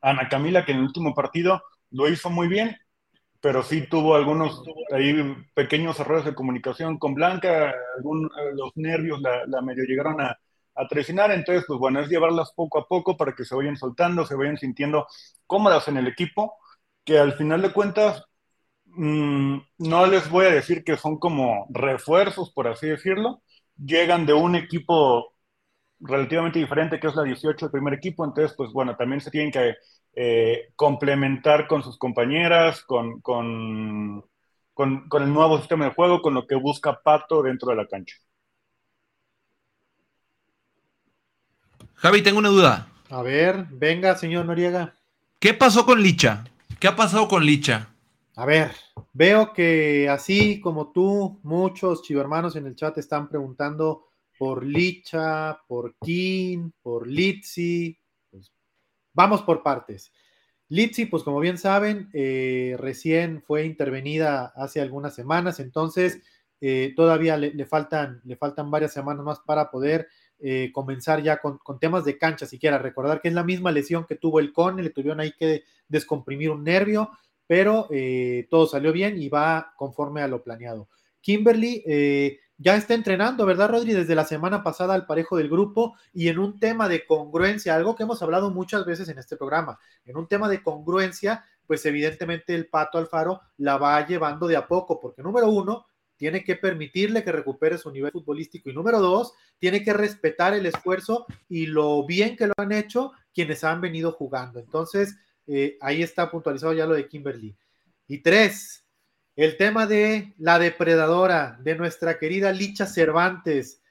Ana 0.00 0.28
Camila, 0.28 0.64
que 0.64 0.72
en 0.72 0.78
el 0.78 0.84
último 0.84 1.14
partido 1.14 1.62
lo 1.92 2.08
hizo 2.08 2.28
muy 2.28 2.48
bien, 2.48 2.76
pero 3.40 3.62
sí 3.62 3.86
tuvo 3.88 4.16
algunos 4.16 4.64
ahí 4.92 5.14
pequeños 5.54 6.00
errores 6.00 6.24
de 6.24 6.34
comunicación 6.34 6.98
con 6.98 7.14
Blanca, 7.14 7.72
algún, 7.96 8.28
los 8.54 8.72
nervios 8.74 9.20
la, 9.20 9.62
medio 9.62 9.84
llegaron 9.84 10.20
a, 10.20 10.36
a 10.76 11.34
entonces 11.34 11.64
pues 11.66 11.78
bueno, 11.78 12.00
es 12.00 12.08
llevarlas 12.08 12.52
poco 12.54 12.78
a 12.78 12.86
poco 12.86 13.16
para 13.16 13.32
que 13.34 13.44
se 13.44 13.54
vayan 13.54 13.76
soltando, 13.76 14.26
se 14.26 14.34
vayan 14.34 14.58
sintiendo 14.58 15.06
cómodas 15.46 15.88
en 15.88 15.96
el 15.96 16.06
equipo, 16.06 16.56
que 17.04 17.18
al 17.18 17.34
final 17.34 17.62
de 17.62 17.72
cuentas 17.72 18.24
mm, 18.86 19.58
no 19.78 20.06
les 20.06 20.30
voy 20.30 20.46
a 20.46 20.50
decir 20.50 20.84
que 20.84 20.96
son 20.96 21.18
como 21.18 21.66
refuerzos, 21.70 22.52
por 22.52 22.68
así 22.68 22.88
decirlo, 22.88 23.42
llegan 23.76 24.26
de 24.26 24.34
un 24.34 24.56
equipo 24.56 25.34
relativamente 26.00 26.58
diferente 26.58 27.00
que 27.00 27.06
es 27.08 27.14
la 27.16 27.22
18 27.22 27.66
el 27.66 27.72
primer 27.72 27.94
equipo, 27.94 28.24
entonces 28.24 28.54
pues 28.56 28.70
bueno, 28.72 28.96
también 28.96 29.20
se 29.20 29.30
tienen 29.30 29.50
que 29.52 29.74
eh, 30.14 30.72
complementar 30.76 31.66
con 31.68 31.82
sus 31.82 31.98
compañeras, 31.98 32.82
con, 32.84 33.20
con, 33.20 34.24
con, 34.74 35.22
el 35.22 35.32
nuevo 35.32 35.58
sistema 35.58 35.86
de 35.86 35.94
juego, 35.94 36.22
con 36.22 36.34
lo 36.34 36.46
que 36.46 36.54
busca 36.56 37.00
Pato 37.02 37.42
dentro 37.42 37.70
de 37.70 37.76
la 37.76 37.86
cancha. 37.86 38.16
Javi, 41.96 42.22
tengo 42.22 42.38
una 42.38 42.50
duda. 42.50 42.88
A 43.08 43.22
ver, 43.22 43.66
venga, 43.70 44.16
señor 44.16 44.44
Noriega. 44.44 44.94
¿Qué 45.38 45.54
pasó 45.54 45.86
con 45.86 46.02
Licha? 46.02 46.44
¿Qué 46.78 46.88
ha 46.88 46.94
pasado 46.94 47.26
con 47.26 47.44
Licha? 47.44 47.88
A 48.34 48.44
ver, 48.44 48.72
veo 49.14 49.54
que 49.54 50.06
así 50.10 50.60
como 50.60 50.92
tú, 50.92 51.40
muchos 51.42 52.02
chivermanos 52.02 52.54
en 52.54 52.66
el 52.66 52.76
chat 52.76 52.98
están 52.98 53.28
preguntando 53.30 54.08
por 54.38 54.62
Licha, 54.62 55.58
por 55.66 55.94
King, 55.96 56.70
por 56.82 57.06
Litsi. 57.06 57.98
Pues, 58.30 58.52
vamos 59.14 59.40
por 59.40 59.62
partes. 59.62 60.12
Litsi, 60.68 61.06
pues 61.06 61.22
como 61.22 61.40
bien 61.40 61.56
saben, 61.56 62.10
eh, 62.12 62.76
recién 62.78 63.42
fue 63.42 63.64
intervenida 63.64 64.52
hace 64.54 64.82
algunas 64.82 65.14
semanas, 65.14 65.60
entonces 65.60 66.20
eh, 66.60 66.92
todavía 66.94 67.36
le, 67.38 67.64
faltan, 67.64 68.20
le 68.24 68.36
faltan 68.36 68.70
varias 68.70 68.92
semanas 68.92 69.24
más 69.24 69.40
para 69.40 69.70
poder 69.70 70.08
eh, 70.38 70.70
comenzar 70.72 71.22
ya 71.22 71.38
con, 71.38 71.58
temas 71.78 72.04
de 72.04 72.18
cancha, 72.18 72.46
siquiera 72.46 72.78
recordar 72.78 73.20
que 73.20 73.28
es 73.28 73.34
la 73.34 73.44
misma 73.44 73.72
lesión 73.72 74.06
que 74.06 74.16
tuvo 74.16 74.40
el 74.40 74.52
Cone, 74.52 74.82
le 74.82 74.90
tuvieron 74.90 75.20
ahí 75.20 75.32
que 75.32 75.64
descomprimir 75.88 76.50
un 76.50 76.64
nervio, 76.64 77.10
pero 77.46 77.88
todo 78.50 78.66
salió 78.66 78.92
bien 78.92 79.22
y 79.22 79.28
va 79.28 79.72
conforme 79.76 80.20
a 80.20 80.28
lo 80.28 80.42
planeado. 80.42 80.88
Kimberly, 81.20 81.84
ya 82.58 82.74
está 82.74 82.94
entrenando, 82.94 83.44
¿verdad, 83.44 83.70
Rodri? 83.70 83.92
Desde 83.92 84.14
la 84.14 84.24
semana 84.24 84.62
pasada 84.62 84.94
al 84.94 85.04
parejo 85.04 85.36
del 85.36 85.50
grupo 85.50 85.94
y 86.12 86.28
en 86.28 86.38
un 86.38 86.58
tema 86.58 86.88
de 86.88 87.04
congruencia, 87.04 87.74
algo 87.74 87.94
que 87.94 88.04
hemos 88.04 88.22
hablado 88.22 88.50
muchas 88.50 88.86
veces 88.86 89.08
en 89.10 89.18
este 89.18 89.36
programa, 89.36 89.78
en 90.06 90.16
un 90.16 90.26
tema 90.26 90.48
de 90.48 90.62
congruencia, 90.62 91.44
pues 91.66 91.84
evidentemente 91.84 92.54
el 92.54 92.68
Pato 92.68 92.96
Alfaro 92.96 93.42
la 93.58 93.76
va 93.76 94.06
llevando 94.06 94.46
de 94.46 94.56
a 94.56 94.66
poco, 94.66 94.98
porque 95.00 95.22
número 95.22 95.50
uno, 95.50 95.86
tiene 96.16 96.44
que 96.44 96.56
permitirle 96.56 97.22
que 97.22 97.32
recupere 97.32 97.78
su 97.78 97.90
nivel 97.90 98.12
futbolístico 98.12 98.70
y 98.70 98.74
número 98.74 99.00
dos, 99.00 99.32
tiene 99.58 99.82
que 99.82 99.92
respetar 99.92 100.54
el 100.54 100.66
esfuerzo 100.66 101.26
y 101.48 101.66
lo 101.66 102.04
bien 102.06 102.36
que 102.36 102.46
lo 102.46 102.54
han 102.56 102.72
hecho 102.72 103.12
quienes 103.34 103.64
han 103.64 103.80
venido 103.80 104.12
jugando. 104.12 104.58
Entonces, 104.58 105.16
eh, 105.46 105.76
ahí 105.80 106.02
está 106.02 106.30
puntualizado 106.30 106.72
ya 106.72 106.86
lo 106.86 106.94
de 106.94 107.08
Kimberly. 107.08 107.56
Y 108.08 108.18
tres, 108.18 108.84
el 109.36 109.56
tema 109.56 109.86
de 109.86 110.34
la 110.38 110.58
depredadora, 110.58 111.58
de 111.62 111.76
nuestra 111.76 112.18
querida 112.18 112.52
Licha 112.52 112.86
Cervantes. 112.86 113.82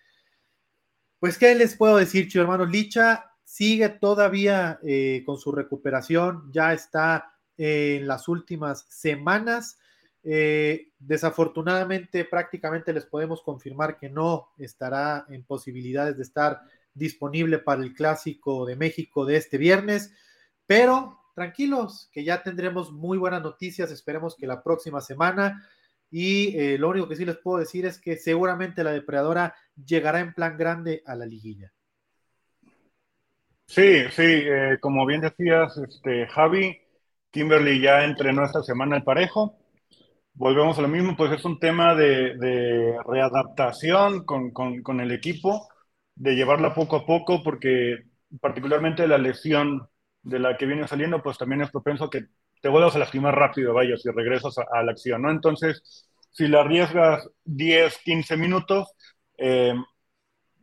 Pues, 1.19 1.37
¿qué 1.37 1.53
les 1.55 1.75
puedo 1.75 1.97
decir, 1.97 2.27
chido 2.27 2.43
hermano? 2.43 2.65
Licha 2.65 3.31
sigue 3.43 3.89
todavía 3.89 4.79
eh, 4.83 5.23
con 5.25 5.37
su 5.37 5.51
recuperación, 5.51 6.51
ya 6.51 6.73
está 6.73 7.35
en 7.57 8.07
las 8.07 8.27
últimas 8.27 8.85
semanas. 8.89 9.77
Eh, 10.27 10.89
desafortunadamente, 10.97 12.25
prácticamente 12.25 12.91
les 12.91 13.05
podemos 13.05 13.43
confirmar 13.43 13.99
que 13.99 14.09
no 14.09 14.49
estará 14.57 15.25
en 15.29 15.43
posibilidades 15.43 16.17
de 16.17 16.23
estar 16.23 16.61
disponible 16.95 17.59
para 17.59 17.83
el 17.83 17.93
clásico 17.93 18.65
de 18.65 18.75
México 18.75 19.23
de 19.23 19.37
este 19.37 19.59
viernes, 19.59 20.11
pero 20.65 21.19
tranquilos, 21.35 22.09
que 22.11 22.23
ya 22.23 22.41
tendremos 22.41 22.91
muy 22.91 23.19
buenas 23.19 23.43
noticias, 23.43 23.91
esperemos 23.91 24.35
que 24.35 24.47
la 24.47 24.63
próxima 24.63 24.99
semana. 24.99 25.63
Y 26.09 26.57
eh, 26.57 26.77
lo 26.79 26.89
único 26.89 27.07
que 27.07 27.17
sí 27.17 27.25
les 27.25 27.37
puedo 27.37 27.59
decir 27.59 27.85
es 27.85 27.99
que 27.99 28.17
seguramente 28.17 28.83
la 28.83 28.93
depredadora 28.93 29.53
llegará 29.75 30.21
en 30.21 30.33
plan 30.33 30.57
grande 30.57 31.03
a 31.05 31.13
la 31.15 31.27
liguilla. 31.27 31.71
Sí, 33.67 34.05
sí, 34.11 34.23
eh, 34.23 34.77
como 34.79 35.05
bien 35.05 35.21
decías, 35.21 35.77
este, 35.77 36.25
Javi, 36.27 36.79
Kimberly 37.29 37.79
ya 37.79 38.05
entrenó 38.05 38.45
esta 38.45 38.63
semana 38.63 38.95
el 38.95 39.03
parejo. 39.03 39.59
Volvemos 40.35 40.77
a 40.77 40.81
lo 40.81 40.87
mismo, 40.87 41.15
pues 41.15 41.31
es 41.31 41.45
un 41.45 41.59
tema 41.59 41.95
de, 41.95 42.95
readaptación 43.07 44.25
con, 44.25 44.51
con 44.51 44.99
el 44.99 45.11
equipo, 45.11 45.67
de 46.15 46.35
llevarla 46.35 46.73
poco 46.73 46.97
a 46.97 47.05
poco, 47.05 47.41
porque 47.43 48.03
particularmente 48.41 49.07
la 49.07 49.17
lesión 49.17 49.87
de 50.23 50.39
la 50.39 50.57
que 50.57 50.65
viene 50.65 50.87
saliendo, 50.87 51.21
pues 51.21 51.37
también 51.37 51.61
es 51.61 51.71
propenso 51.71 52.09
que 52.09 52.25
te 52.61 52.69
vuelvas 52.69 52.95
a 52.95 52.99
lastimar 52.99 53.35
rápido, 53.35 53.73
vaya, 53.73 53.95
si 53.97 54.09
regresas 54.09 54.57
a, 54.57 54.83
la 54.83 54.91
acción, 54.91 55.21
¿no? 55.21 55.31
Entonces, 55.31 56.09
si 56.31 56.47
la 56.47 56.61
arriesgas 56.61 57.29
10, 57.43 57.99
15 57.99 58.37
minutos, 58.37 58.91
eh, 59.37 59.75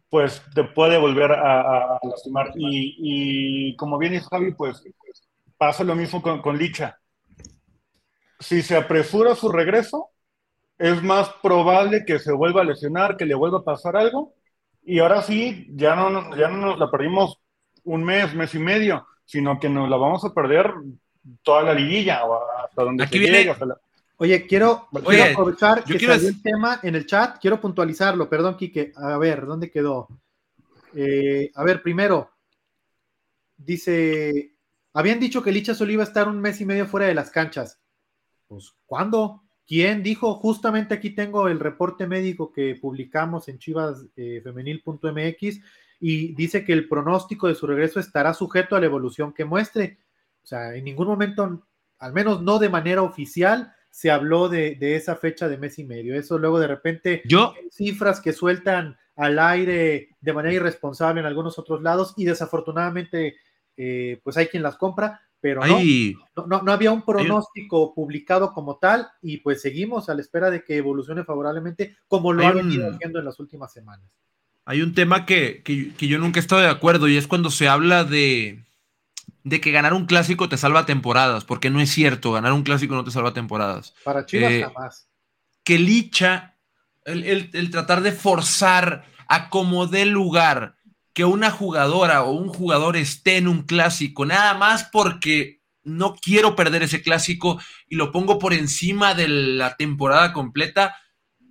pues 0.09 0.43
te 0.55 0.65
puede 0.65 0.99
volver 0.99 1.33
a, 1.33 1.99
lastimar. 2.03 2.51
Y, 2.57 3.75
como 3.77 3.99
bien 3.99 4.13
dice 4.13 4.27
Javi, 4.31 4.53
pues 4.53 4.83
pasa 5.57 5.85
lo 5.85 5.95
mismo 5.95 6.21
con, 6.21 6.43
con 6.43 6.59
Licha. 6.59 6.99
Si 8.43 8.63
se 8.63 8.77
apresura 8.77 9.35
su 9.35 9.51
regreso, 9.51 10.09
es 10.79 11.03
más 11.03 11.31
probable 11.43 12.05
que 12.05 12.19
se 12.19 12.33
vuelva 12.33 12.63
a 12.63 12.65
lesionar, 12.65 13.17
que 13.17 13.25
le 13.25 13.35
vuelva 13.35 13.59
a 13.59 13.65
pasar 13.65 13.97
algo. 13.97 14.35
Y 14.85 14.99
ahora 14.99 15.23
sí, 15.23 15.69
ya 15.71 15.95
no, 15.95 16.37
ya 16.37 16.49
no 16.49 16.57
nos 16.67 16.79
la 16.79 16.91
perdimos 16.91 17.39
un 17.85 18.05
mes, 18.05 18.35
mes 18.35 18.55
y 18.55 18.59
medio 18.59 19.07
sino 19.25 19.59
que 19.59 19.69
nos 19.69 19.89
la 19.89 19.97
vamos 19.97 20.23
a 20.25 20.35
perder 20.35 20.73
toda 21.43 21.63
la 21.63 21.73
liguilla 21.73 22.25
o 22.25 22.39
hasta 22.65 22.83
donde 22.83 23.05
Aquí 23.05 23.15
se 23.15 23.19
viene- 23.21 23.39
llegue, 23.39 23.51
hasta 23.51 23.65
la- 23.67 23.81
Oye, 24.17 24.47
quiero, 24.47 24.89
Oye, 24.93 25.05
quiero 25.07 25.25
aprovechar 25.33 25.79
yo 25.85 25.85
que 25.95 25.99
quiero 25.99 26.15
salió 26.15 26.29
el 26.29 26.43
tema 26.43 26.81
en 26.83 26.95
el 26.97 27.07
chat, 27.07 27.39
quiero 27.41 27.61
puntualizarlo, 27.61 28.29
perdón, 28.29 28.57
Quique. 28.57 28.93
A 28.95 29.17
ver, 29.19 29.47
¿dónde 29.47 29.71
quedó? 29.71 30.07
Eh, 30.95 31.51
a 31.55 31.65
ver, 31.65 31.83
primero, 31.83 32.31
dice, 33.57 34.55
habían 34.93 35.19
dicho 35.19 35.43
que 35.43 35.51
Licha 35.53 35.75
Sol 35.75 35.91
iba 35.91 36.03
a 36.03 36.07
estar 36.07 36.29
un 36.29 36.41
mes 36.41 36.61
y 36.61 36.67
medio 36.67 36.87
fuera 36.87 37.07
de 37.07 37.15
las 37.15 37.31
canchas. 37.31 37.81
Pues, 38.53 38.75
¿cuándo? 38.85 39.43
¿Quién 39.67 40.03
dijo? 40.03 40.35
Justamente 40.35 40.93
aquí 40.93 41.11
tengo 41.11 41.49
el 41.49 41.59
reporte 41.59 42.07
médico 42.07 42.53
que 42.53 42.75
publicamos 42.75 43.49
en 43.49 43.59
chivasfemenil.mx 43.59 45.61
y 46.01 46.35
dice 46.35 46.65
que 46.65 46.75
el 46.75 46.89
pronóstico 46.89 47.49
de 47.49 47.55
su 47.55 47.67
regreso 47.67 47.99
estará 47.99 48.35
sujeto 48.35 48.77
a 48.77 48.81
la 48.81 48.87
evolución 48.87 49.33
que 49.33 49.47
muestre. 49.47 49.99
O 50.43 50.47
sea, 50.47 50.75
en 50.75 50.85
ningún 50.85 51.07
momento, 51.07 51.65
al 51.99 52.13
menos 52.13 52.43
no 52.43 52.59
de 52.59 52.69
manera 52.69 53.01
oficial, 53.03 53.73
se 53.89 54.11
habló 54.11 54.51
de, 54.51 54.75
de 54.75 54.97
esa 54.97 55.17
fecha 55.17 55.49
de 55.49 55.57
mes 55.57 55.79
y 55.79 55.85
medio. 55.85 56.15
Eso 56.15 56.39
luego 56.39 56.61
de 56.61 56.67
repente 56.67 57.23
Yo, 57.25 57.55
cifras 57.71 58.21
que 58.21 58.35
sueltan 58.35 58.99
al 59.17 59.39
aire 59.39 60.11
de 60.21 60.33
manera 60.35 60.55
irresponsable 60.55 61.21
en 61.21 61.27
algunos 61.27 61.59
otros 61.59 61.81
lados 61.81 62.13
y 62.17 62.27
desafortunadamente 62.27 63.37
eh, 63.77 64.21
pues 64.23 64.37
hay 64.37 64.49
quien 64.49 64.63
las 64.63 64.77
compra, 64.77 65.23
pero 65.43 65.61
no, 65.67 65.79
no, 66.37 66.47
no, 66.47 66.63
no 66.63 66.73
había 66.73 66.93
un 66.93 67.03
pronóstico 67.05 67.93
publicado 67.95 68.53
como 68.55 68.79
tal 68.79 69.09
y 69.21 69.39
pues 69.39 69.61
seguimos 69.61 70.09
a 70.09 70.15
la 70.15 70.21
espera 70.23 70.49
de 70.51 70.65
que 70.65 70.77
evolucione 70.79 71.25
favorablemente 71.25 71.97
como 72.09 72.33
lo 72.33 72.47
ha 72.47 72.53
venido 72.53 72.89
un- 72.89 72.95
haciendo 72.95 73.19
en 73.19 73.25
las 73.27 73.39
últimas 73.41 73.73
semanas. 73.73 74.07
hay 74.65 74.81
un 74.81 74.95
tema 74.95 75.27
que, 75.27 75.61
que- 75.65 75.93
que 75.95 76.07
yo 76.07 76.19
nunca 76.19 76.39
he 76.39 76.43
estado 76.43 76.63
de 76.63 76.69
acuerdo 76.69 77.09
y 77.09 77.17
es 77.17 77.27
cuando 77.27 77.51
se 77.51 77.69
habla 77.69 78.05
de, 78.05 78.65
de 79.43 79.61
que 79.61 79.73
ganar 79.73 79.93
un 79.95 80.07
clásico 80.07 80.49
te 80.49 80.57
salva 80.57 80.87
temporadas, 80.87 81.45
porque 81.45 81.69
no 81.71 81.81
es 81.81 81.91
cierto, 81.91 82.31
ganar 82.31 82.53
un 82.53 82.63
clásico 82.63 82.95
no 82.95 83.03
te 83.03 83.11
salva 83.11 83.35
temporadas. 83.35 83.93
Para 84.05 84.25
Chivas 84.25 84.53
Eh, 84.53 84.63
jamás. 84.63 85.09
que 85.65 85.79
Licha, 85.81 86.55
el, 87.05 87.25
el- 87.25 87.51
el 87.53 87.71
tratar 87.73 88.03
de 88.03 88.13
forzar 88.13 89.05
a 89.27 89.51
como 89.51 89.89
dé 89.89 90.07
lugar 90.07 90.77
que 91.13 91.25
una 91.25 91.51
jugadora 91.51 92.23
o 92.23 92.33
un 92.33 92.49
jugador 92.49 92.97
esté 92.97 93.37
en 93.37 93.49
un 93.49 93.63
clásico, 93.63 94.25
nada 94.25 94.55
más 94.55 94.89
porque 94.93 95.63
no 95.85 96.15
quiero 96.15 96.55
perder 96.57 96.83
ese 96.83 97.03
clásico 97.03 97.61
y 97.89 97.97
lo 97.97 98.13
pongo 98.13 98.39
por 98.39 98.53
encima 98.55 99.15
de 99.15 99.29
la 99.29 99.77
temporada 99.77 100.33
completa, 100.33 100.97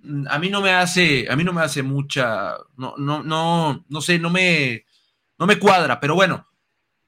mm, 0.02 0.26
a 0.28 0.38
mí 0.38 0.50
no 0.50 0.60
me 0.60 0.72
hace, 0.72 1.26
a 1.30 1.36
mí 1.36 1.44
no 1.44 1.52
me 1.52 1.62
hace 1.62 1.82
mucha, 1.82 2.54
no, 2.76 2.94
no, 2.96 3.22
no, 3.22 3.84
no 3.88 4.00
sé, 4.00 4.18
no 4.18 4.30
me, 4.30 4.84
no 5.38 5.46
me 5.46 5.58
cuadra, 5.58 6.00
pero 6.00 6.14
bueno, 6.14 6.48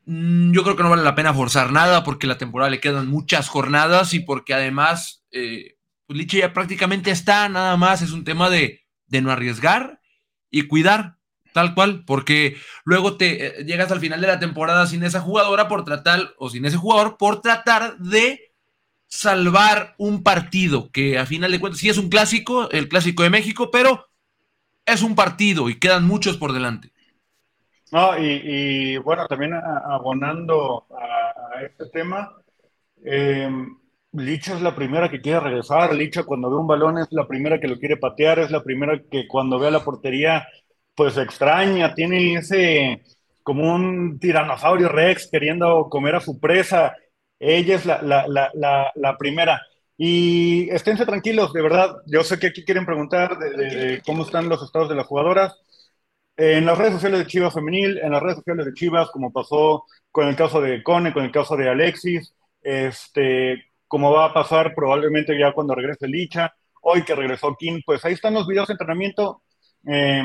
mm, 0.07 0.53
yo 0.53 0.63
creo 0.63 0.77
que 0.77 0.83
no 0.83 0.91
vale 0.91 1.03
la 1.03 1.15
pena 1.15 1.35
forzar 1.35 1.73
nada 1.73 2.05
porque 2.05 2.27
la 2.27 2.39
temporada 2.39 2.71
le 2.71 2.81
quedan 2.81 3.09
muchas 3.09 3.49
jornadas 3.49 4.15
y 4.15 4.21
porque 4.21 4.55
además 4.55 5.25
eh, 5.33 5.77
pues 6.07 6.27
ya 6.27 6.53
prácticamente 6.53 7.11
está, 7.11 7.49
nada 7.49 7.77
más 7.77 8.03
es 8.03 8.13
un 8.13 8.25
tema 8.25 8.51
de, 8.51 8.83
de 9.07 9.23
no 9.23 9.31
arriesgar 9.31 10.01
y 10.51 10.63
cuidar, 10.63 11.14
tal 11.55 11.73
cual, 11.75 12.03
porque 12.05 12.57
luego 12.85 13.17
te 13.17 13.47
eh, 13.47 13.65
llegas 13.65 13.91
al 13.93 14.01
final 14.01 14.21
de 14.21 14.27
la 14.27 14.41
temporada 14.41 14.87
sin 14.89 15.05
esa 15.05 15.21
jugadora 15.21 15.69
por 15.69 15.85
tratar, 15.85 16.35
o 16.37 16.51
sin 16.51 16.65
ese 16.65 16.77
jugador, 16.77 17.17
por 17.17 17.41
tratar 17.41 17.97
de 17.99 18.53
salvar 19.07 19.95
un 19.97 20.25
partido, 20.25 20.91
que 20.91 21.17
a 21.17 21.27
final 21.27 21.53
de 21.53 21.61
cuentas 21.61 21.81
sí 21.81 21.89
es 21.89 21.97
un 21.97 22.11
clásico, 22.11 22.69
el 22.71 22.89
clásico 22.89 23.23
de 23.23 23.31
México, 23.31 23.71
pero 23.71 24.09
es 24.85 25.03
un 25.03 25.15
partido 25.15 25.71
y 25.71 25.79
quedan 25.79 26.05
muchos 26.05 26.37
por 26.37 26.53
delante. 26.53 26.91
No, 27.93 28.19
y, 28.19 28.97
bueno, 28.97 29.29
también 29.29 29.55
abonando 29.55 30.87
a, 30.91 31.63
este 31.63 31.87
tema, 31.91 32.33
eh, 33.05 33.49
Licha 34.11 34.57
es 34.57 34.63
la 34.63 34.75
primera 34.75 35.09
que 35.09 35.21
quiere 35.21 35.39
regresar, 35.39 35.95
Licha 35.95 36.25
cuando 36.25 36.51
ve 36.51 36.57
un 36.57 36.67
balón 36.67 36.99
es 36.99 37.07
la 37.13 37.29
primera 37.29 37.61
que 37.61 37.69
lo 37.69 37.79
quiere 37.79 37.97
patear, 37.97 38.41
es 38.41 38.51
la 38.51 38.65
primera 38.65 39.01
que 39.09 39.29
cuando 39.29 39.61
ve 39.61 39.69
a 39.69 39.71
la 39.71 39.85
portería 39.85 40.49
pues 40.95 41.17
extraña, 41.17 41.95
tiene 41.95 42.35
ese 42.35 43.03
como 43.43 43.75
un 43.75 44.19
tiranosaurio 44.19 44.89
rex 44.89 45.29
queriendo 45.31 45.89
comer 45.91 46.17
a 46.17 46.21
su 46.21 46.41
presa, 46.41 46.95
ella 47.39 47.77
es 47.77 47.85
la, 47.87 48.01
la, 48.03 48.27
la, 48.55 48.93
la, 48.95 49.19
primera. 49.19 49.61
Y 49.97 50.69
esténse 50.71 51.05
tranquilos, 51.05 51.53
de 51.53 51.63
verdad, 51.63 51.97
yo 52.07 52.25
sé 52.25 52.39
que 52.39 52.49
aquí 52.49 52.65
quieren 52.65 52.87
preguntar 52.87 53.37
cómo 54.07 54.25
están 54.25 54.49
los 54.49 54.63
estados 54.63 54.89
de 54.89 54.95
las 54.95 55.07
jugadoras. 55.07 55.55
En 56.37 56.67
las 56.67 56.79
redes 56.79 56.95
sociales 56.95 57.21
de 57.21 57.27
Chivas 57.27 57.55
Femenil, 57.55 57.99
en 57.99 58.11
las 58.13 58.23
redes 58.23 58.37
sociales 58.37 58.67
de 58.67 58.73
Chivas, 58.73 59.11
como 59.11 59.33
pasó 59.33 59.85
con 60.11 60.27
el 60.27 60.37
caso 60.37 60.61
de 60.61 60.83
Cone, 60.83 61.13
con 61.13 61.25
el 61.25 61.31
caso 61.31 61.57
de 61.57 61.69
Alexis, 61.69 62.35
este, 62.63 63.63
como 63.87 64.11
va 64.11 64.27
a 64.27 64.35
pasar 64.35 64.75
probablemente 64.75 65.39
ya 65.39 65.53
cuando 65.53 65.75
regrese 65.75 66.09
Licha, 66.09 66.55
hoy 66.81 67.05
que 67.05 67.15
regresó 67.15 67.55
Kim, 67.59 67.83
pues 67.85 68.05
ahí 68.05 68.15
están 68.15 68.35
los 68.35 68.47
videos 68.47 68.69
de 68.69 68.73
entrenamiento, 68.73 69.43
eh, 69.87 70.23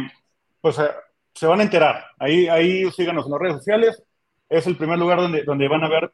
pues 0.61 0.79
eh, 0.79 0.89
se 1.33 1.45
van 1.45 1.59
a 1.59 1.63
enterar, 1.63 2.05
ahí, 2.17 2.47
ahí 2.47 2.89
síganos 2.91 3.25
en 3.25 3.31
las 3.31 3.41
redes 3.41 3.55
sociales, 3.57 4.03
es 4.49 4.67
el 4.67 4.75
primer 4.75 4.97
lugar 4.97 5.19
donde, 5.19 5.43
donde 5.43 5.67
van 5.67 5.83
a 5.83 5.89
ver 5.89 6.11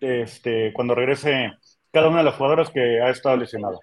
este, 0.00 0.72
cuando 0.72 0.94
regrese 0.94 1.52
cada 1.92 2.08
una 2.08 2.18
de 2.18 2.24
las 2.24 2.34
jugadoras 2.34 2.70
que 2.70 3.00
ha 3.00 3.10
estado 3.10 3.36
lesionada. 3.36 3.78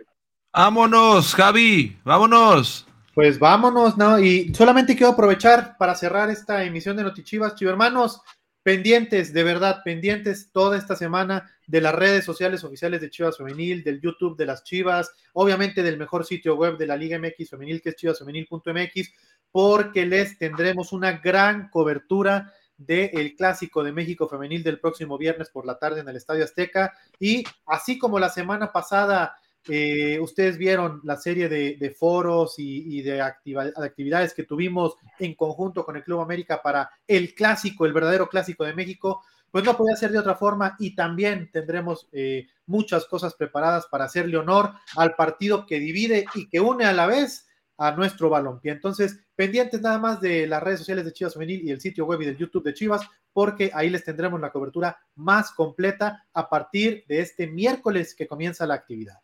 Vámonos, 0.54 1.34
Javi, 1.34 1.98
vámonos. 2.04 2.88
Pues 3.14 3.40
vámonos, 3.40 3.98
¿no? 3.98 4.20
Y 4.20 4.54
solamente 4.54 4.96
quiero 4.96 5.14
aprovechar 5.14 5.78
para 5.78 5.96
cerrar 5.96 6.30
esta 6.30 6.64
emisión 6.64 6.98
de 6.98 7.04
Notichivas, 7.04 7.56
Chivermanos, 7.56 8.22
pendientes, 8.66 9.32
de 9.32 9.44
verdad, 9.44 9.82
pendientes 9.86 10.50
toda 10.52 10.78
esta 10.78 10.96
semana 10.96 11.50
de 11.68 11.82
las 11.82 11.94
redes 11.94 12.26
sociales 12.26 12.64
oficiales 12.64 13.00
de 13.00 13.10
Chivas 13.12 13.38
Femenil, 13.38 13.84
del 13.84 14.02
YouTube 14.02 14.36
de 14.36 14.48
las 14.48 14.64
Chivas, 14.64 15.12
obviamente 15.34 15.84
del 15.84 15.98
mejor 15.98 16.26
sitio 16.26 16.56
web 16.56 16.76
de 16.76 16.88
la 16.88 16.98
Liga 16.98 17.20
MX 17.20 17.52
Femenil, 17.52 17.82
que 17.82 17.90
es 17.90 17.96
chivasfemenil.mx, 17.96 19.14
porque 19.56 20.06
les 20.06 20.38
tendremos 20.38 20.92
una 20.92 21.14
gran 21.14 21.70
cobertura 21.70 22.52
del 22.76 23.38
Clásico 23.38 23.86
de 23.86 23.94
México 23.94 24.28
Femenil 24.28 24.62
del 24.64 24.82
próximo 24.82 25.18
viernes 25.18 25.50
por 25.50 25.66
la 25.66 25.80
tarde 25.80 26.02
en 26.02 26.10
el 26.10 26.18
Estadio 26.18 26.44
Azteca. 26.44 26.92
Y 27.22 27.46
así 27.66 27.98
como 27.98 28.20
la 28.20 28.28
semana 28.28 28.74
pasada 28.74 29.38
eh, 29.70 30.20
ustedes 30.20 30.58
vieron 30.58 31.00
la 31.06 31.16
serie 31.16 31.48
de, 31.48 31.96
foros 31.98 32.56
y, 32.58 33.02
de, 33.02 33.22
actividades 33.22 34.34
que 34.34 34.44
tuvimos 34.44 34.98
en 35.20 35.36
conjunto 35.36 35.86
con 35.86 35.96
el 35.96 36.04
Club 36.04 36.20
América 36.20 36.62
para 36.62 36.90
el 37.08 37.34
clásico, 37.34 37.86
el 37.86 37.94
verdadero 37.94 38.28
clásico 38.28 38.66
de 38.66 38.74
México, 38.74 39.24
pues 39.52 39.64
no 39.64 39.78
podía 39.78 39.96
ser 39.96 40.12
de 40.12 40.20
otra 40.20 40.36
forma 40.36 40.76
y 40.80 40.96
también 40.96 41.50
tendremos 41.50 42.10
eh, 42.12 42.48
muchas 42.66 43.06
cosas 43.06 43.36
preparadas 43.36 43.86
para 43.86 44.04
hacerle 44.04 44.36
honor 44.36 44.74
al 44.98 45.16
partido 45.16 45.66
que 45.66 45.80
divide 45.80 46.26
y 46.36 46.50
que 46.50 46.60
une 46.60 46.84
a 46.84 46.92
la 46.92 47.08
vez 47.08 47.48
a 47.78 47.92
nuestro 47.92 48.30
balompié. 48.30 48.72
Entonces, 48.72 49.20
pendientes 49.36 49.82
nada 49.82 50.00
más 50.00 50.22
de 50.22 50.48
las 50.48 50.64
redes 50.64 50.80
sociales 50.80 51.06
de 51.06 51.14
Chivas 51.14 51.34
Femenil 51.34 51.64
y 51.64 51.72
el 51.72 51.82
sitio 51.82 52.06
web 52.06 52.22
y 52.22 52.26
del 52.26 52.38
YouTube 52.38 52.64
de 52.64 52.74
Chivas, 52.74 53.02
porque 53.34 53.72
ahí 53.74 53.90
les 53.90 54.04
tendremos 54.04 54.40
la 54.40 54.52
cobertura 54.52 54.98
más 55.16 55.52
completa 55.52 56.26
a 56.34 56.50
partir 56.50 57.04
de 57.08 57.20
este 57.20 57.48
miércoles 57.48 58.16
que 58.16 58.28
comienza 58.28 58.66
la 58.66 58.76
actividad. 58.76 59.16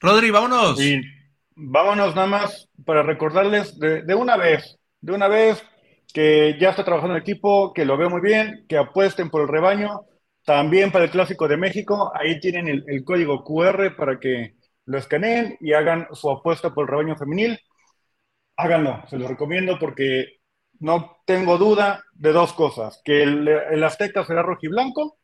Rodri, 0.00 0.30
vámonos. 0.30 0.80
Y 0.80 1.00
vámonos 1.54 2.14
nada 2.14 2.26
más 2.26 2.68
para 2.84 3.02
recordarles 3.02 3.78
de, 3.78 4.02
de, 4.02 4.14
una 4.14 4.36
vez, 4.36 4.78
de 5.00 5.12
una 5.12 5.28
vez 5.28 5.62
que 6.12 6.56
ya 6.60 6.70
está 6.70 6.84
trabajando 6.84 7.16
el 7.16 7.22
equipo, 7.22 7.72
que 7.72 7.84
lo 7.84 7.96
veo 7.96 8.10
muy 8.10 8.20
bien, 8.20 8.64
que 8.68 8.78
apuesten 8.78 9.30
por 9.30 9.42
el 9.42 9.48
rebaño, 9.48 10.02
también 10.44 10.90
para 10.90 11.04
el 11.04 11.10
Clásico 11.10 11.46
de 11.46 11.58
México, 11.58 12.10
ahí 12.14 12.40
tienen 12.40 12.68
el, 12.68 12.84
el 12.88 13.04
código 13.04 13.44
QR 13.44 13.94
para 13.96 14.18
que 14.18 14.54
lo 14.86 14.96
escaneen 14.96 15.58
y 15.60 15.74
hagan 15.74 16.08
su 16.12 16.30
apuesta 16.30 16.72
por 16.72 16.84
el 16.84 16.88
rebaño 16.88 17.16
femenil. 17.16 17.60
Háganlo, 18.60 19.04
se 19.08 19.16
los 19.16 19.28
recomiendo 19.28 19.78
porque 19.78 20.40
no 20.80 21.18
tengo 21.24 21.58
duda 21.58 22.04
de 22.12 22.32
dos 22.32 22.52
cosas, 22.52 23.00
que 23.04 23.22
el, 23.22 23.84
Azteca 23.84 24.24
será 24.24 24.42
rojiblanco 24.42 25.18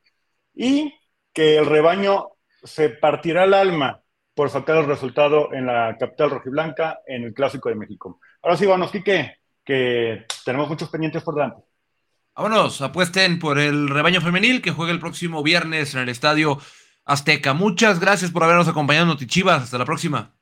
y 0.55 0.95
que 1.32 1.57
el 1.57 1.66
rebaño 1.66 2.28
se 2.62 2.91
partirá 2.91 3.43
el 3.43 3.55
alma 3.55 4.01
por 4.35 4.51
sacar 4.51 4.76
el 4.76 4.87
resultado 4.87 5.53
en 5.53 5.66
la 5.66 5.97
capital 5.99 6.30
rojiblanca 6.30 7.01
en 7.09 7.24
el 7.24 7.35
Clásico 7.35 7.68
de 7.68 7.74
México. 7.74 8.20
Ahora 8.41 8.57
sí, 8.57 8.66
vamos, 8.66 8.93
Quique, 8.93 9.39
que 9.64 10.26
tenemos 10.45 10.68
muchos 10.68 10.89
pendientes 10.89 11.24
por 11.24 11.35
delante. 11.35 11.61
Vámonos, 12.37 12.82
apuesten 12.82 13.41
por 13.41 13.59
el 13.59 13.89
rebaño 13.89 14.20
femenil 14.20 14.62
que 14.62 14.70
juega 14.70 14.93
el 14.93 15.01
próximo 15.01 15.43
viernes 15.43 15.93
en 15.95 16.03
el 16.03 16.09
Estadio 16.09 16.59
Azteca. 17.05 17.53
Muchas 17.53 17.99
gracias 17.99 18.30
por 18.30 18.45
habernos 18.45 18.68
acompañado 18.68 19.07
Notichivas. 19.07 19.64
Hasta 19.64 19.78
la 19.78 19.85
próxima. 19.85 20.32